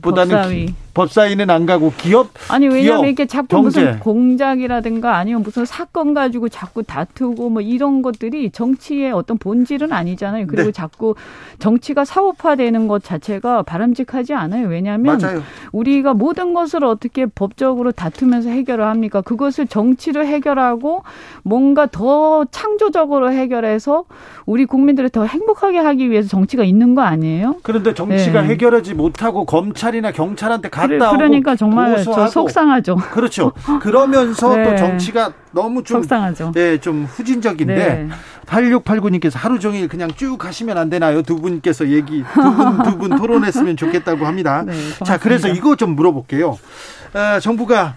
보다는 0.00 0.36
법사위. 0.36 0.74
법사위는 0.94 1.50
안 1.50 1.66
가고 1.66 1.92
기업 1.96 2.28
아니 2.48 2.68
왜냐면 2.68 3.04
이렇게 3.04 3.26
자꾸 3.26 3.48
경제. 3.48 3.80
무슨 3.84 4.00
공작이라든가 4.00 5.16
아니면 5.16 5.42
무슨 5.42 5.64
사건 5.64 6.14
가지고 6.14 6.48
자꾸 6.48 6.82
다투고 6.82 7.50
뭐 7.50 7.62
이런 7.62 8.02
것들이 8.02 8.50
정치의 8.50 9.12
어떤 9.12 9.38
본질은 9.38 9.92
아니잖아요. 9.92 10.46
그리고 10.46 10.66
네. 10.66 10.72
자꾸 10.72 11.14
정치가 11.58 12.04
사업화되는 12.04 12.88
것 12.88 13.02
자체가 13.02 13.62
바람직하지 13.62 14.34
않아요. 14.34 14.68
왜냐하면 14.68 15.18
맞아요. 15.18 15.42
우리가 15.72 16.14
모든 16.14 16.54
것을 16.54 16.84
어떻게 16.84 17.26
법적으로 17.26 17.92
다투면서 17.92 18.50
해결을 18.50 18.84
합니까? 18.84 19.20
그것을 19.20 19.66
정치를 19.66 20.26
해결하고 20.26 21.02
뭔가 21.42 21.86
더 21.86 22.44
창조적으로 22.50 23.32
해결해서 23.32 24.04
우리 24.46 24.66
국민들을 24.66 25.08
더 25.10 25.24
행복하게 25.24 25.78
하기 25.78 26.10
위해서 26.10 26.28
정치가 26.28 26.64
있는 26.64 26.94
거 26.94 27.02
아니에요? 27.02 27.56
그런데 27.62 27.94
정치가 27.94 28.42
네. 28.42 28.48
해결하지 28.48 28.94
못하고 28.94 29.44
검찰이나 29.44 30.12
경찰한테 30.12 30.68
갔다 30.88 31.08
오고 31.08 31.16
그러니까 31.16 31.56
정말. 31.56 32.02
저 32.02 32.26
속상하죠. 32.26 32.96
그렇죠. 32.96 33.52
그러면서 33.80 34.48
또 34.48 34.56
네. 34.56 34.76
정치가 34.76 35.32
너무 35.52 35.82
좀 35.82 36.02
속상하죠. 36.02 36.52
네, 36.52 36.78
좀 36.78 37.04
후진적인데 37.04 37.74
네. 37.74 38.08
8689님께서 38.46 39.36
하루 39.36 39.58
종일 39.58 39.88
그냥 39.88 40.10
쭉 40.16 40.36
가시면 40.36 40.78
안 40.78 40.90
되나요? 40.90 41.22
두 41.22 41.36
분께서 41.36 41.88
얘기 41.88 42.24
두분 42.34 42.82
두분 42.84 43.16
토론했으면 43.16 43.76
좋겠다고 43.76 44.26
합니다. 44.26 44.62
네, 44.62 44.72
자, 45.04 45.18
그래서 45.18 45.48
이거 45.48 45.76
좀 45.76 45.94
물어볼게요. 45.96 46.58
어, 47.14 47.40
정부가 47.40 47.94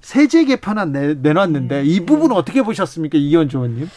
세제 0.00 0.44
개편안 0.44 0.92
내, 0.92 1.14
내놨는데 1.14 1.84
이 1.84 2.04
부분 2.04 2.32
어떻게 2.32 2.62
보셨습니까, 2.62 3.18
이현주 3.18 3.58
의원님? 3.58 3.88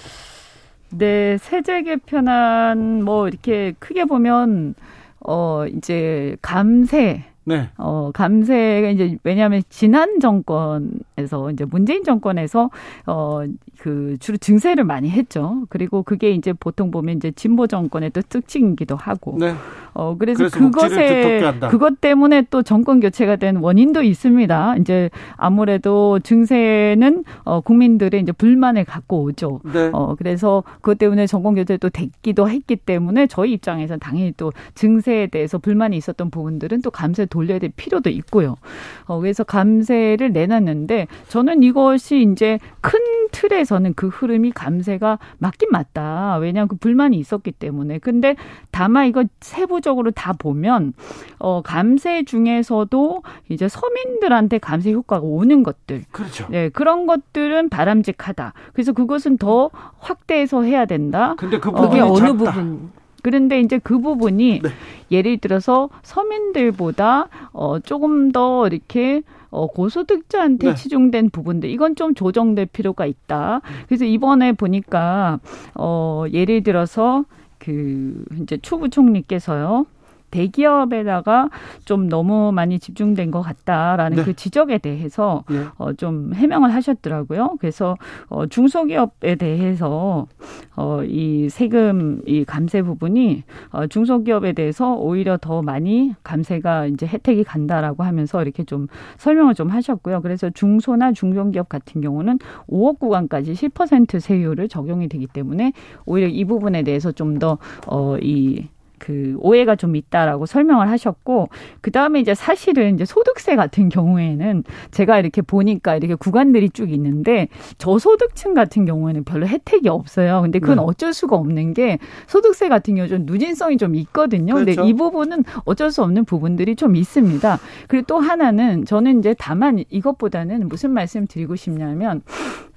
네, 0.89 1.37
세제 1.37 1.83
개편안 1.83 3.03
뭐 3.03 3.27
이렇게 3.27 3.73
크게 3.79 4.05
보면 4.05 4.75
어 5.21 5.65
이제 5.67 6.35
감세 6.41 7.23
네. 7.43 7.69
어, 7.77 8.11
감세가 8.13 8.89
이제 8.89 9.17
왜냐하면 9.23 9.63
지난 9.69 10.19
정권에서 10.19 11.51
이제 11.51 11.65
문재인 11.65 12.03
정권에서 12.03 12.69
어, 13.07 13.41
그 13.79 14.15
주로 14.19 14.37
증세를 14.37 14.83
많이 14.83 15.09
했죠. 15.09 15.63
그리고 15.69 16.03
그게 16.03 16.31
이제 16.31 16.53
보통 16.53 16.91
보면 16.91 17.17
이제 17.17 17.31
진보 17.31 17.65
정권의 17.65 18.11
또 18.11 18.21
특징이기도 18.21 18.95
하고. 18.95 19.37
네. 19.39 19.53
어, 19.93 20.15
그래서, 20.17 20.37
그래서 20.37 20.57
그것에 20.57 21.53
그것 21.69 21.99
때문에 21.99 22.43
또 22.49 22.61
정권 22.61 22.99
교체가 22.99 23.35
된 23.35 23.57
원인도 23.57 24.03
있습니다. 24.03 24.77
이제 24.77 25.09
아무래도 25.35 26.19
증세는 26.19 27.23
어, 27.43 27.61
국민들의 27.61 28.21
이제 28.21 28.31
불만을 28.31 28.85
갖고 28.85 29.23
오죠. 29.23 29.59
네. 29.73 29.89
어, 29.91 30.15
그래서 30.15 30.63
그것 30.75 30.97
때문에 30.97 31.27
정권 31.27 31.55
교체도 31.55 31.89
됐기도 31.89 32.49
했기 32.49 32.75
때문에 32.75 33.27
저희 33.27 33.53
입장에서 33.53 33.97
당연히 33.97 34.33
또 34.37 34.53
증세에 34.75 35.27
대해서 35.27 35.57
불만이 35.57 35.97
있었던 35.97 36.29
부분들은 36.29 36.81
또 36.81 36.91
감세 36.91 37.25
돌려야 37.31 37.57
될 37.57 37.71
필요도 37.75 38.11
있고요. 38.11 38.57
어, 39.05 39.19
그래서 39.19 39.43
감세를 39.43 40.31
내놨는데 40.31 41.07
저는 41.27 41.63
이것이 41.63 42.27
이제 42.31 42.59
큰 42.81 42.99
틀에서는 43.31 43.93
그 43.95 44.07
흐름이 44.09 44.51
감세가 44.51 45.17
맞긴 45.39 45.69
맞다. 45.71 46.37
왜냐하면 46.37 46.67
그 46.67 46.75
불만이 46.75 47.17
있었기 47.17 47.53
때문에. 47.53 47.97
근데 47.99 48.35
다만 48.69 49.07
이거 49.07 49.23
세부적으로 49.39 50.11
다 50.11 50.33
보면 50.33 50.93
어 51.39 51.61
감세 51.61 52.23
중에서도 52.23 53.23
이제 53.49 53.67
서민들한테 53.67 54.59
감세 54.59 54.91
효과가 54.91 55.25
오는 55.25 55.63
것들. 55.63 56.03
그렇죠. 56.11 56.47
네, 56.49 56.69
그런 56.69 57.07
것들은 57.07 57.69
바람직하다. 57.69 58.53
그래서 58.73 58.91
그것은 58.91 59.37
더 59.37 59.71
확대해서 59.99 60.63
해야 60.63 60.85
된다. 60.85 61.35
근데 61.37 61.59
그 61.59 61.71
부분이 61.71 62.01
어, 62.01 62.11
어느 62.11 62.33
부분 62.33 62.91
그런데 63.21 63.59
이제 63.59 63.79
그 63.79 63.99
부분이 63.99 64.61
네. 64.61 64.69
예를 65.11 65.37
들어서 65.37 65.89
서민들보다 66.03 67.27
어 67.53 67.79
조금 67.79 68.31
더 68.31 68.67
이렇게 68.67 69.21
어 69.49 69.67
고소득자한테 69.67 70.69
네. 70.69 70.75
치중된 70.75 71.29
부분들 71.29 71.69
이건 71.69 71.95
좀 71.95 72.15
조정될 72.15 72.67
필요가 72.67 73.05
있다. 73.05 73.61
그래서 73.87 74.05
이번에 74.05 74.53
보니까 74.53 75.39
어 75.75 76.25
예를 76.31 76.63
들어서 76.63 77.25
그 77.59 78.23
이제 78.41 78.57
추 78.61 78.77
부총리께서요. 78.77 79.85
대기업에다가 80.31 81.49
좀 81.83 82.07
너무 82.07 82.51
많이 82.51 82.79
집중된 82.79 83.31
것 83.31 83.41
같다라는 83.41 84.17
네. 84.17 84.23
그 84.23 84.33
지적에 84.33 84.77
대해서 84.77 85.43
네. 85.49 85.65
어, 85.77 85.93
좀 85.93 86.33
해명을 86.33 86.73
하셨더라고요. 86.73 87.57
그래서 87.59 87.97
어, 88.29 88.45
중소기업에 88.45 89.35
대해서 89.35 90.27
어, 90.75 91.03
이 91.03 91.49
세금 91.49 92.21
이 92.25 92.45
감세 92.45 92.81
부분이 92.81 93.43
어, 93.71 93.87
중소기업에 93.87 94.53
대해서 94.53 94.95
오히려 94.95 95.37
더 95.37 95.61
많이 95.61 96.13
감세가 96.23 96.85
이제 96.87 97.05
혜택이 97.05 97.43
간다라고 97.43 98.03
하면서 98.03 98.41
이렇게 98.41 98.63
좀 98.63 98.87
설명을 99.17 99.55
좀 99.55 99.69
하셨고요. 99.69 100.21
그래서 100.21 100.49
중소나 100.49 101.11
중견기업 101.11 101.67
같은 101.69 102.01
경우는 102.01 102.39
5억 102.69 102.99
구간까지 102.99 103.53
10% 103.53 104.19
세율을 104.19 104.69
적용이 104.69 105.09
되기 105.09 105.27
때문에 105.27 105.73
오히려 106.05 106.27
이 106.27 106.45
부분에 106.45 106.83
대해서 106.83 107.11
좀 107.11 107.41
더 107.41 107.57
어, 107.87 108.17
이 108.21 108.67
그 109.01 109.35
오해가 109.39 109.75
좀 109.75 109.95
있다라고 109.95 110.45
설명을 110.45 110.87
하셨고 110.91 111.49
그 111.81 111.89
다음에 111.89 112.19
이제 112.19 112.35
사실은 112.35 112.93
이제 112.93 113.03
소득세 113.03 113.55
같은 113.55 113.89
경우에는 113.89 114.63
제가 114.91 115.17
이렇게 115.17 115.41
보니까 115.41 115.95
이렇게 115.95 116.13
구간들이 116.13 116.69
쭉 116.69 116.91
있는데 116.91 117.47
저소득층 117.79 118.53
같은 118.53 118.85
경우에는 118.85 119.23
별로 119.23 119.47
혜택이 119.47 119.89
없어요. 119.89 120.41
근데 120.43 120.59
그건 120.59 120.77
네. 120.77 120.83
어쩔 120.85 121.13
수가 121.13 121.35
없는 121.35 121.73
게 121.73 121.97
소득세 122.27 122.69
같은 122.69 122.93
경우 122.93 123.07
좀 123.07 123.23
누진성이 123.25 123.77
좀 123.77 123.95
있거든요. 123.95 124.53
그렇죠. 124.53 124.75
근데 124.75 124.87
이 124.87 124.93
부분은 124.93 125.45
어쩔 125.65 125.89
수 125.89 126.03
없는 126.03 126.25
부분들이 126.25 126.75
좀 126.75 126.95
있습니다. 126.95 127.59
그리고 127.87 128.05
또 128.05 128.19
하나는 128.19 128.85
저는 128.85 129.17
이제 129.19 129.35
다만 129.39 129.83
이것보다는 129.89 130.69
무슨 130.69 130.91
말씀 130.91 131.25
드리고 131.25 131.55
싶냐면 131.55 132.21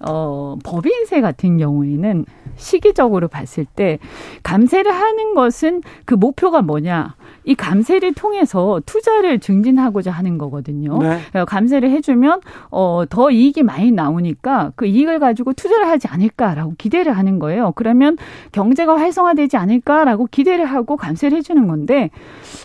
어 0.06 0.56
법인세 0.64 1.20
같은 1.20 1.58
경우에는 1.58 2.24
시기적으로 2.56 3.28
봤을 3.28 3.64
때 3.64 3.98
감세를 4.42 4.92
하는 4.92 5.34
것은 5.34 5.82
그그 6.04 6.14
목표가 6.14 6.62
뭐냐? 6.62 7.14
이 7.44 7.54
감세를 7.54 8.14
통해서 8.14 8.80
투자를 8.86 9.38
증진하고자 9.38 10.10
하는 10.10 10.38
거거든요. 10.38 10.98
네. 10.98 11.18
그러니까 11.30 11.44
감세를 11.44 11.90
해주면 11.90 12.40
어, 12.70 13.04
더 13.08 13.30
이익이 13.30 13.62
많이 13.62 13.90
나오니까 13.90 14.72
그 14.76 14.86
이익을 14.86 15.18
가지고 15.18 15.52
투자를 15.52 15.86
하지 15.86 16.08
않을까라고 16.08 16.74
기대를 16.78 17.12
하는 17.12 17.38
거예요. 17.38 17.72
그러면 17.76 18.16
경제가 18.52 18.96
활성화되지 18.98 19.56
않을까라고 19.56 20.28
기대를 20.30 20.64
하고 20.64 20.96
감세를 20.96 21.38
해주는 21.38 21.66
건데 21.66 22.10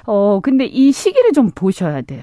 어 0.05 0.39
근데 0.41 0.65
이 0.65 0.91
시기를 0.91 1.33
좀 1.33 1.49
보셔야 1.53 2.01
돼요. 2.01 2.21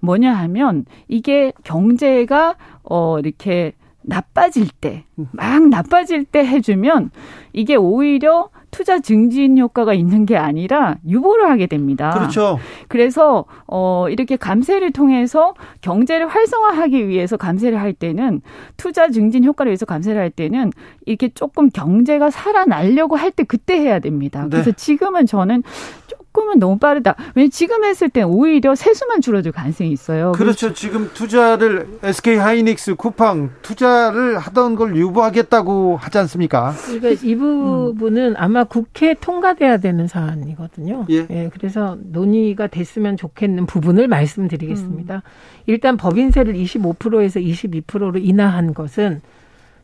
뭐냐 0.00 0.32
하면 0.32 0.84
이게 1.08 1.52
경제가 1.64 2.56
어 2.84 3.18
이렇게 3.18 3.72
나빠질 4.06 4.68
때, 4.80 5.04
막 5.32 5.68
나빠질 5.68 6.24
때 6.24 6.46
해주면 6.46 7.10
이게 7.52 7.74
오히려 7.74 8.50
투자 8.70 8.98
증진 9.00 9.58
효과가 9.58 9.94
있는 9.94 10.26
게 10.26 10.36
아니라 10.36 10.96
유보를 11.08 11.48
하게 11.48 11.66
됩니다. 11.66 12.10
그렇죠. 12.10 12.58
그래서 12.88 13.46
어 13.66 14.06
이렇게 14.10 14.36
감세를 14.36 14.92
통해서 14.92 15.54
경제를 15.80 16.28
활성화하기 16.28 17.08
위해서 17.08 17.36
감세를 17.36 17.80
할 17.80 17.92
때는 17.94 18.42
투자 18.76 19.08
증진 19.08 19.44
효과를 19.44 19.70
위해서 19.70 19.86
감세를 19.86 20.20
할 20.20 20.30
때는 20.30 20.72
이렇게 21.06 21.28
조금 21.30 21.70
경제가 21.70 22.30
살아나려고 22.30 23.16
할 23.16 23.30
때 23.30 23.44
그때 23.44 23.78
해야 23.78 23.98
됩니다. 23.98 24.42
네. 24.44 24.50
그래서 24.50 24.70
지금은 24.72 25.26
저는 25.26 25.62
조금 26.06 26.25
은 26.50 26.58
너무 26.58 26.78
빠르다. 26.78 27.16
왜냐면 27.34 27.50
지금 27.50 27.84
했을 27.84 28.08
때 28.08 28.22
오히려 28.22 28.74
세수만 28.74 29.20
줄어들 29.20 29.52
가능성이 29.52 29.90
있어요. 29.90 30.32
그렇죠. 30.32 30.72
지금 30.72 31.10
투자를 31.14 31.88
SK 32.02 32.36
하이닉스, 32.36 32.94
쿠팡 32.96 33.50
투자를 33.62 34.38
하던 34.38 34.76
걸 34.76 34.96
유보하겠다고 34.96 35.96
하지 35.96 36.18
않습니까? 36.18 36.74
그러니까 36.86 37.26
이 37.26 37.34
부분은 37.34 38.30
음. 38.30 38.34
아마 38.36 38.64
국회 38.64 39.14
통과돼야 39.14 39.78
되는 39.78 40.06
사안이거든요. 40.06 41.06
예. 41.10 41.26
예. 41.30 41.50
그래서 41.52 41.96
논의가 42.00 42.66
됐으면 42.66 43.16
좋겠는 43.16 43.66
부분을 43.66 44.08
말씀드리겠습니다. 44.08 45.14
음. 45.16 45.20
일단 45.66 45.96
법인세를 45.96 46.54
25%에서 46.54 47.40
22%로 47.40 48.18
인하한 48.18 48.74
것은 48.74 49.20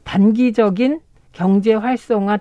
단기적인 0.05 1.01
경제 1.33 1.75
활성화 1.75 2.39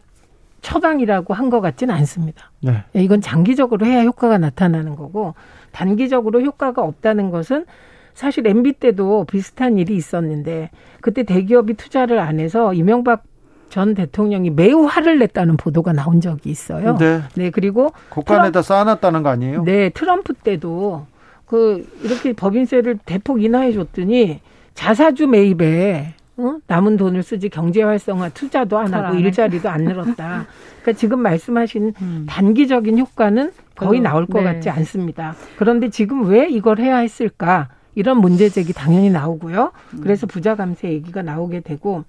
처방이라고 0.61 1.33
한 1.33 1.49
것 1.51 1.59
같지는 1.59 1.93
않습니다. 1.95 2.51
네. 2.61 2.83
예, 2.95 3.03
이건 3.03 3.19
장기적으로 3.19 3.85
해야 3.85 4.03
효과가 4.03 4.37
나타나는 4.37 4.95
거고 4.95 5.33
단기적으로 5.71 6.41
효과가 6.41 6.81
없다는 6.81 7.29
것은 7.29 7.65
사실 8.13 8.47
MB 8.47 8.73
때도 8.73 9.25
비슷한 9.25 9.77
일이 9.77 9.95
있었는데 9.95 10.69
그때 11.01 11.23
대기업이 11.23 11.73
투자를 11.73 12.19
안 12.19 12.39
해서 12.39 12.73
이명박 12.73 13.23
전 13.69 13.93
대통령이 13.93 14.49
매우 14.49 14.85
화를 14.85 15.19
냈다는 15.19 15.57
보도가 15.57 15.93
나온 15.93 16.21
적이 16.21 16.49
있어요. 16.51 16.97
네. 16.97 17.21
네 17.35 17.49
그리고 17.49 17.91
국간에다 18.09 18.61
쌓아놨다는 18.61 19.23
거 19.23 19.29
아니에요? 19.29 19.63
네, 19.63 19.89
트럼프 19.89 20.33
때도 20.33 21.05
그 21.45 21.85
이렇게 22.03 22.31
법인세를 22.33 22.99
대폭 23.05 23.43
인하해 23.43 23.73
줬더니 23.73 24.39
자사주 24.73 25.27
매입에 25.27 26.13
어? 26.43 26.59
남은 26.67 26.97
돈을 26.97 27.23
쓰지 27.23 27.49
경제 27.49 27.83
활성화 27.83 28.29
투자도 28.29 28.77
안 28.77 28.93
하고 28.93 29.15
일자리도 29.15 29.69
안 29.69 29.83
늘었다. 29.83 30.47
그러니까 30.81 30.93
지금 30.99 31.19
말씀하신 31.19 31.93
음. 32.01 32.25
단기적인 32.27 32.97
효과는 32.97 33.51
거의 33.75 33.99
그, 33.99 34.03
나올 34.03 34.25
것 34.25 34.39
네. 34.39 34.45
같지 34.45 34.69
않습니다. 34.69 35.35
그런데 35.57 35.89
지금 35.89 36.25
왜 36.27 36.47
이걸 36.49 36.79
해야 36.79 36.97
했을까? 36.97 37.69
이런 37.93 38.21
문제 38.21 38.49
제기 38.49 38.73
당연히 38.73 39.09
나오고요. 39.09 39.71
음. 39.93 39.99
그래서 40.01 40.25
부자 40.25 40.55
감세 40.55 40.89
얘기가 40.89 41.21
나오게 41.21 41.59
되고 41.61 42.05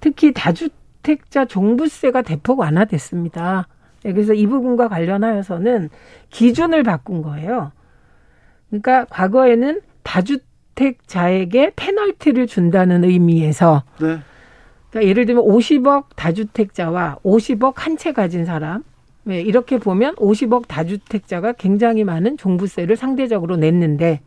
특히 0.00 0.32
다주택자 0.32 1.46
종부세가 1.46 2.22
대폭 2.22 2.60
완화됐습니다. 2.60 3.66
네, 4.04 4.12
그래서 4.12 4.34
이 4.34 4.46
부분과 4.46 4.88
관련하여서는 4.88 5.90
기준을 6.30 6.84
바꾼 6.84 7.22
거예요. 7.22 7.72
그러니까 8.70 9.04
과거에는 9.06 9.80
다주 10.02 10.38
다주택자에게 10.86 11.72
페널티를 11.74 12.46
준다는 12.46 13.04
의미에서 13.04 13.82
네. 14.00 14.18
그러니까 14.90 15.10
예를 15.10 15.26
들면 15.26 15.44
50억 15.44 16.04
다주택자와 16.14 17.18
50억 17.24 17.74
한 17.76 17.96
채 17.96 18.12
가진 18.12 18.44
사람 18.44 18.82
네, 19.24 19.40
이렇게 19.40 19.78
보면 19.78 20.14
50억 20.16 20.68
다주택자가 20.68 21.52
굉장히 21.52 22.04
많은 22.04 22.36
종부세를 22.36 22.96
상대적으로 22.96 23.56
냈는데 23.56 24.20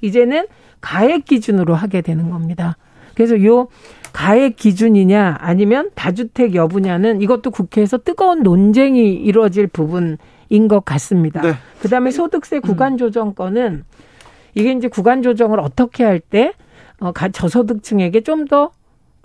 이제는 0.00 0.46
가액 0.80 1.24
기준으로 1.24 1.74
하게 1.74 2.00
되는 2.00 2.30
겁니다. 2.30 2.76
그래서 3.14 3.42
요 3.44 3.68
가액 4.12 4.56
기준이냐 4.56 5.38
아니면 5.40 5.90
다주택 5.94 6.54
여부냐는 6.54 7.20
이것도 7.20 7.50
국회에서 7.50 7.98
뜨거운 7.98 8.42
논쟁이 8.42 9.12
이루어질 9.14 9.66
부분인 9.66 10.68
것 10.68 10.84
같습니다. 10.84 11.42
네. 11.42 11.54
그다음에 11.82 12.10
소득세 12.10 12.60
구간 12.60 12.96
조정권은 12.96 13.84
이게 14.56 14.72
이제 14.72 14.88
구간 14.88 15.22
조정을 15.22 15.60
어떻게 15.60 16.02
할때 16.02 16.52
어, 16.98 17.12
저소득층에게 17.12 18.22
좀더 18.22 18.72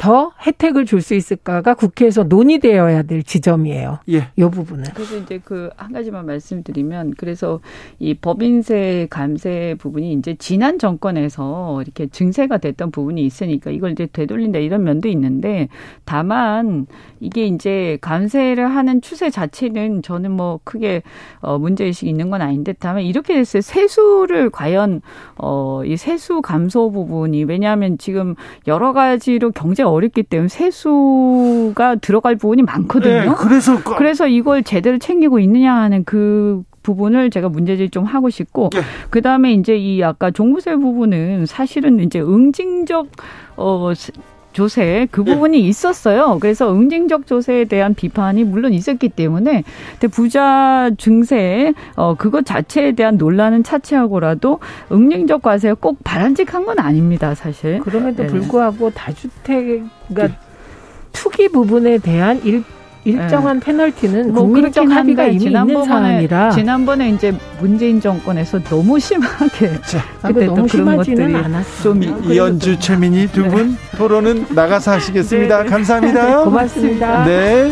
더 0.02 0.32
혜택을 0.48 0.86
줄 0.86 1.02
수 1.02 1.14
있을까가 1.14 1.76
국회에서 1.76 2.24
논의되어야 2.24 3.04
될 3.04 3.22
지점이에요. 3.24 4.00
예. 4.10 4.30
이 4.36 4.42
부분은. 4.42 4.86
그래서 4.96 5.18
이제 5.18 5.38
그 5.40 5.70
한 5.78 5.94
가지만 5.94 6.26
말씀드리면 6.26 7.16
그래서 7.18 7.60
이 8.00 8.14
법인세 8.14 9.08
감세 9.10 9.76
부분이 9.80 10.14
이제 10.14 10.36
지난 10.40 10.80
정권에서 10.80 11.82
이렇게 11.82 12.08
증세가 12.08 12.58
됐던 12.58 12.92
부분이 12.92 13.24
있으니까 13.26 13.72
이걸 13.72 13.92
이제 13.92 14.08
되돌린다 14.12 14.60
이런 14.60 14.84
면도 14.84 15.10
있는데 15.10 15.70
다만 16.06 16.88
이게 17.20 17.46
이제 17.46 17.98
감세를 18.02 18.68
하는 18.68 19.02
추세 19.02 19.30
자체는 19.30 20.02
저는 20.02 20.32
뭐 20.32 20.60
크게 20.64 21.04
어 21.42 21.58
문제 21.58 21.86
의식이 21.86 22.10
있는 22.10 22.30
건 22.30 22.42
아닌데 22.42 22.74
다만 22.80 23.04
이렇게 23.04 23.34
됐어요. 23.34 23.62
세수를 23.62 24.50
과연 24.50 25.02
어이 25.38 25.98
세수 25.98 26.42
감소 26.42 26.92
부분이 26.92 27.44
왜냐하면 27.46 27.98
지금 27.98 28.36
여러 28.68 28.94
가지로 28.94 29.52
경제 29.52 29.84
어렵기 29.92 30.24
때문에 30.24 30.48
세수가 30.48 31.96
들어갈 32.02 32.36
부분이 32.36 32.64
많거든요. 32.64 33.32
네, 33.32 33.36
그래서 33.38 33.84
그래서 33.84 34.28
이걸 34.28 34.64
제대로 34.64 34.98
챙기고 34.98 35.40
있느냐 35.40 35.74
하는 35.74 36.04
그 36.04 36.64
부분을 36.84 37.30
제가 37.30 37.50
문제질 37.50 37.90
좀 37.90 38.06
하고 38.06 38.30
싶고 38.30 38.70
네. 38.74 38.82
그다음에 39.10 39.54
이제 39.54 39.78
이 39.78 40.04
아까 40.04 40.32
종부세 40.32 40.76
부분은 40.76 41.46
사실은 41.46 42.00
이제 42.00 42.20
응징적 42.20 43.08
어 43.58 43.92
조세 44.54 45.08
그 45.12 45.24
네. 45.24 45.34
부분이 45.34 45.62
네. 45.62 45.68
있었어요. 45.68 46.38
그래서 46.40 46.74
응징적 46.74 47.28
조세에 47.28 47.66
대한 47.66 47.94
비판이 47.94 48.44
물론 48.44 48.74
있었기 48.74 49.10
때문에 49.10 49.64
근데 49.94 50.08
부자 50.08 50.92
증세 50.98 51.74
어 51.96 52.16
그것 52.16 52.46
자체에 52.46 52.94
대한 52.94 53.18
논란은 53.18 53.64
차치하고라도 53.64 54.60
응징적 54.92 55.42
과세가 55.42 55.76
꼭 55.76 55.98
바람직한 56.04 56.66
건 56.66 56.80
아닙니다, 56.80 57.36
사실. 57.36 57.80
그럼에도 57.80 58.24
네. 58.24 58.30
불구하고 58.30 58.90
다주택 58.92 59.84
그러니까 60.08 60.28
네. 60.28 60.38
투기 61.12 61.50
부분에 61.50 61.98
대한 61.98 62.42
일 62.44 62.64
일정한 63.04 63.60
네. 63.60 63.66
페널티는 63.66 64.34
뭐 64.34 64.44
국민적 64.44 64.90
합의가 64.90 65.26
이미 65.28 65.46
있는 65.46 65.86
사안이라 65.86 66.52
지난번에 66.52 67.10
이제 67.10 67.34
문재인 67.60 68.00
정권에서 68.00 68.60
너무 68.64 69.00
심하게 69.00 69.80
자, 69.82 70.04
그때 70.28 70.46
너무 70.46 70.68
심하지는 70.68 71.36
않았어. 71.36 71.84
좀 71.84 72.04
이연주 72.04 72.80
최민희 72.80 73.28
두분 73.28 73.72
네. 73.72 73.98
토론은 73.98 74.46
나가서 74.50 74.92
하시겠습니다. 74.92 75.64
네. 75.64 75.70
감사합니다. 75.70 76.44
고맙습니다. 76.44 77.26
네. 77.26 77.72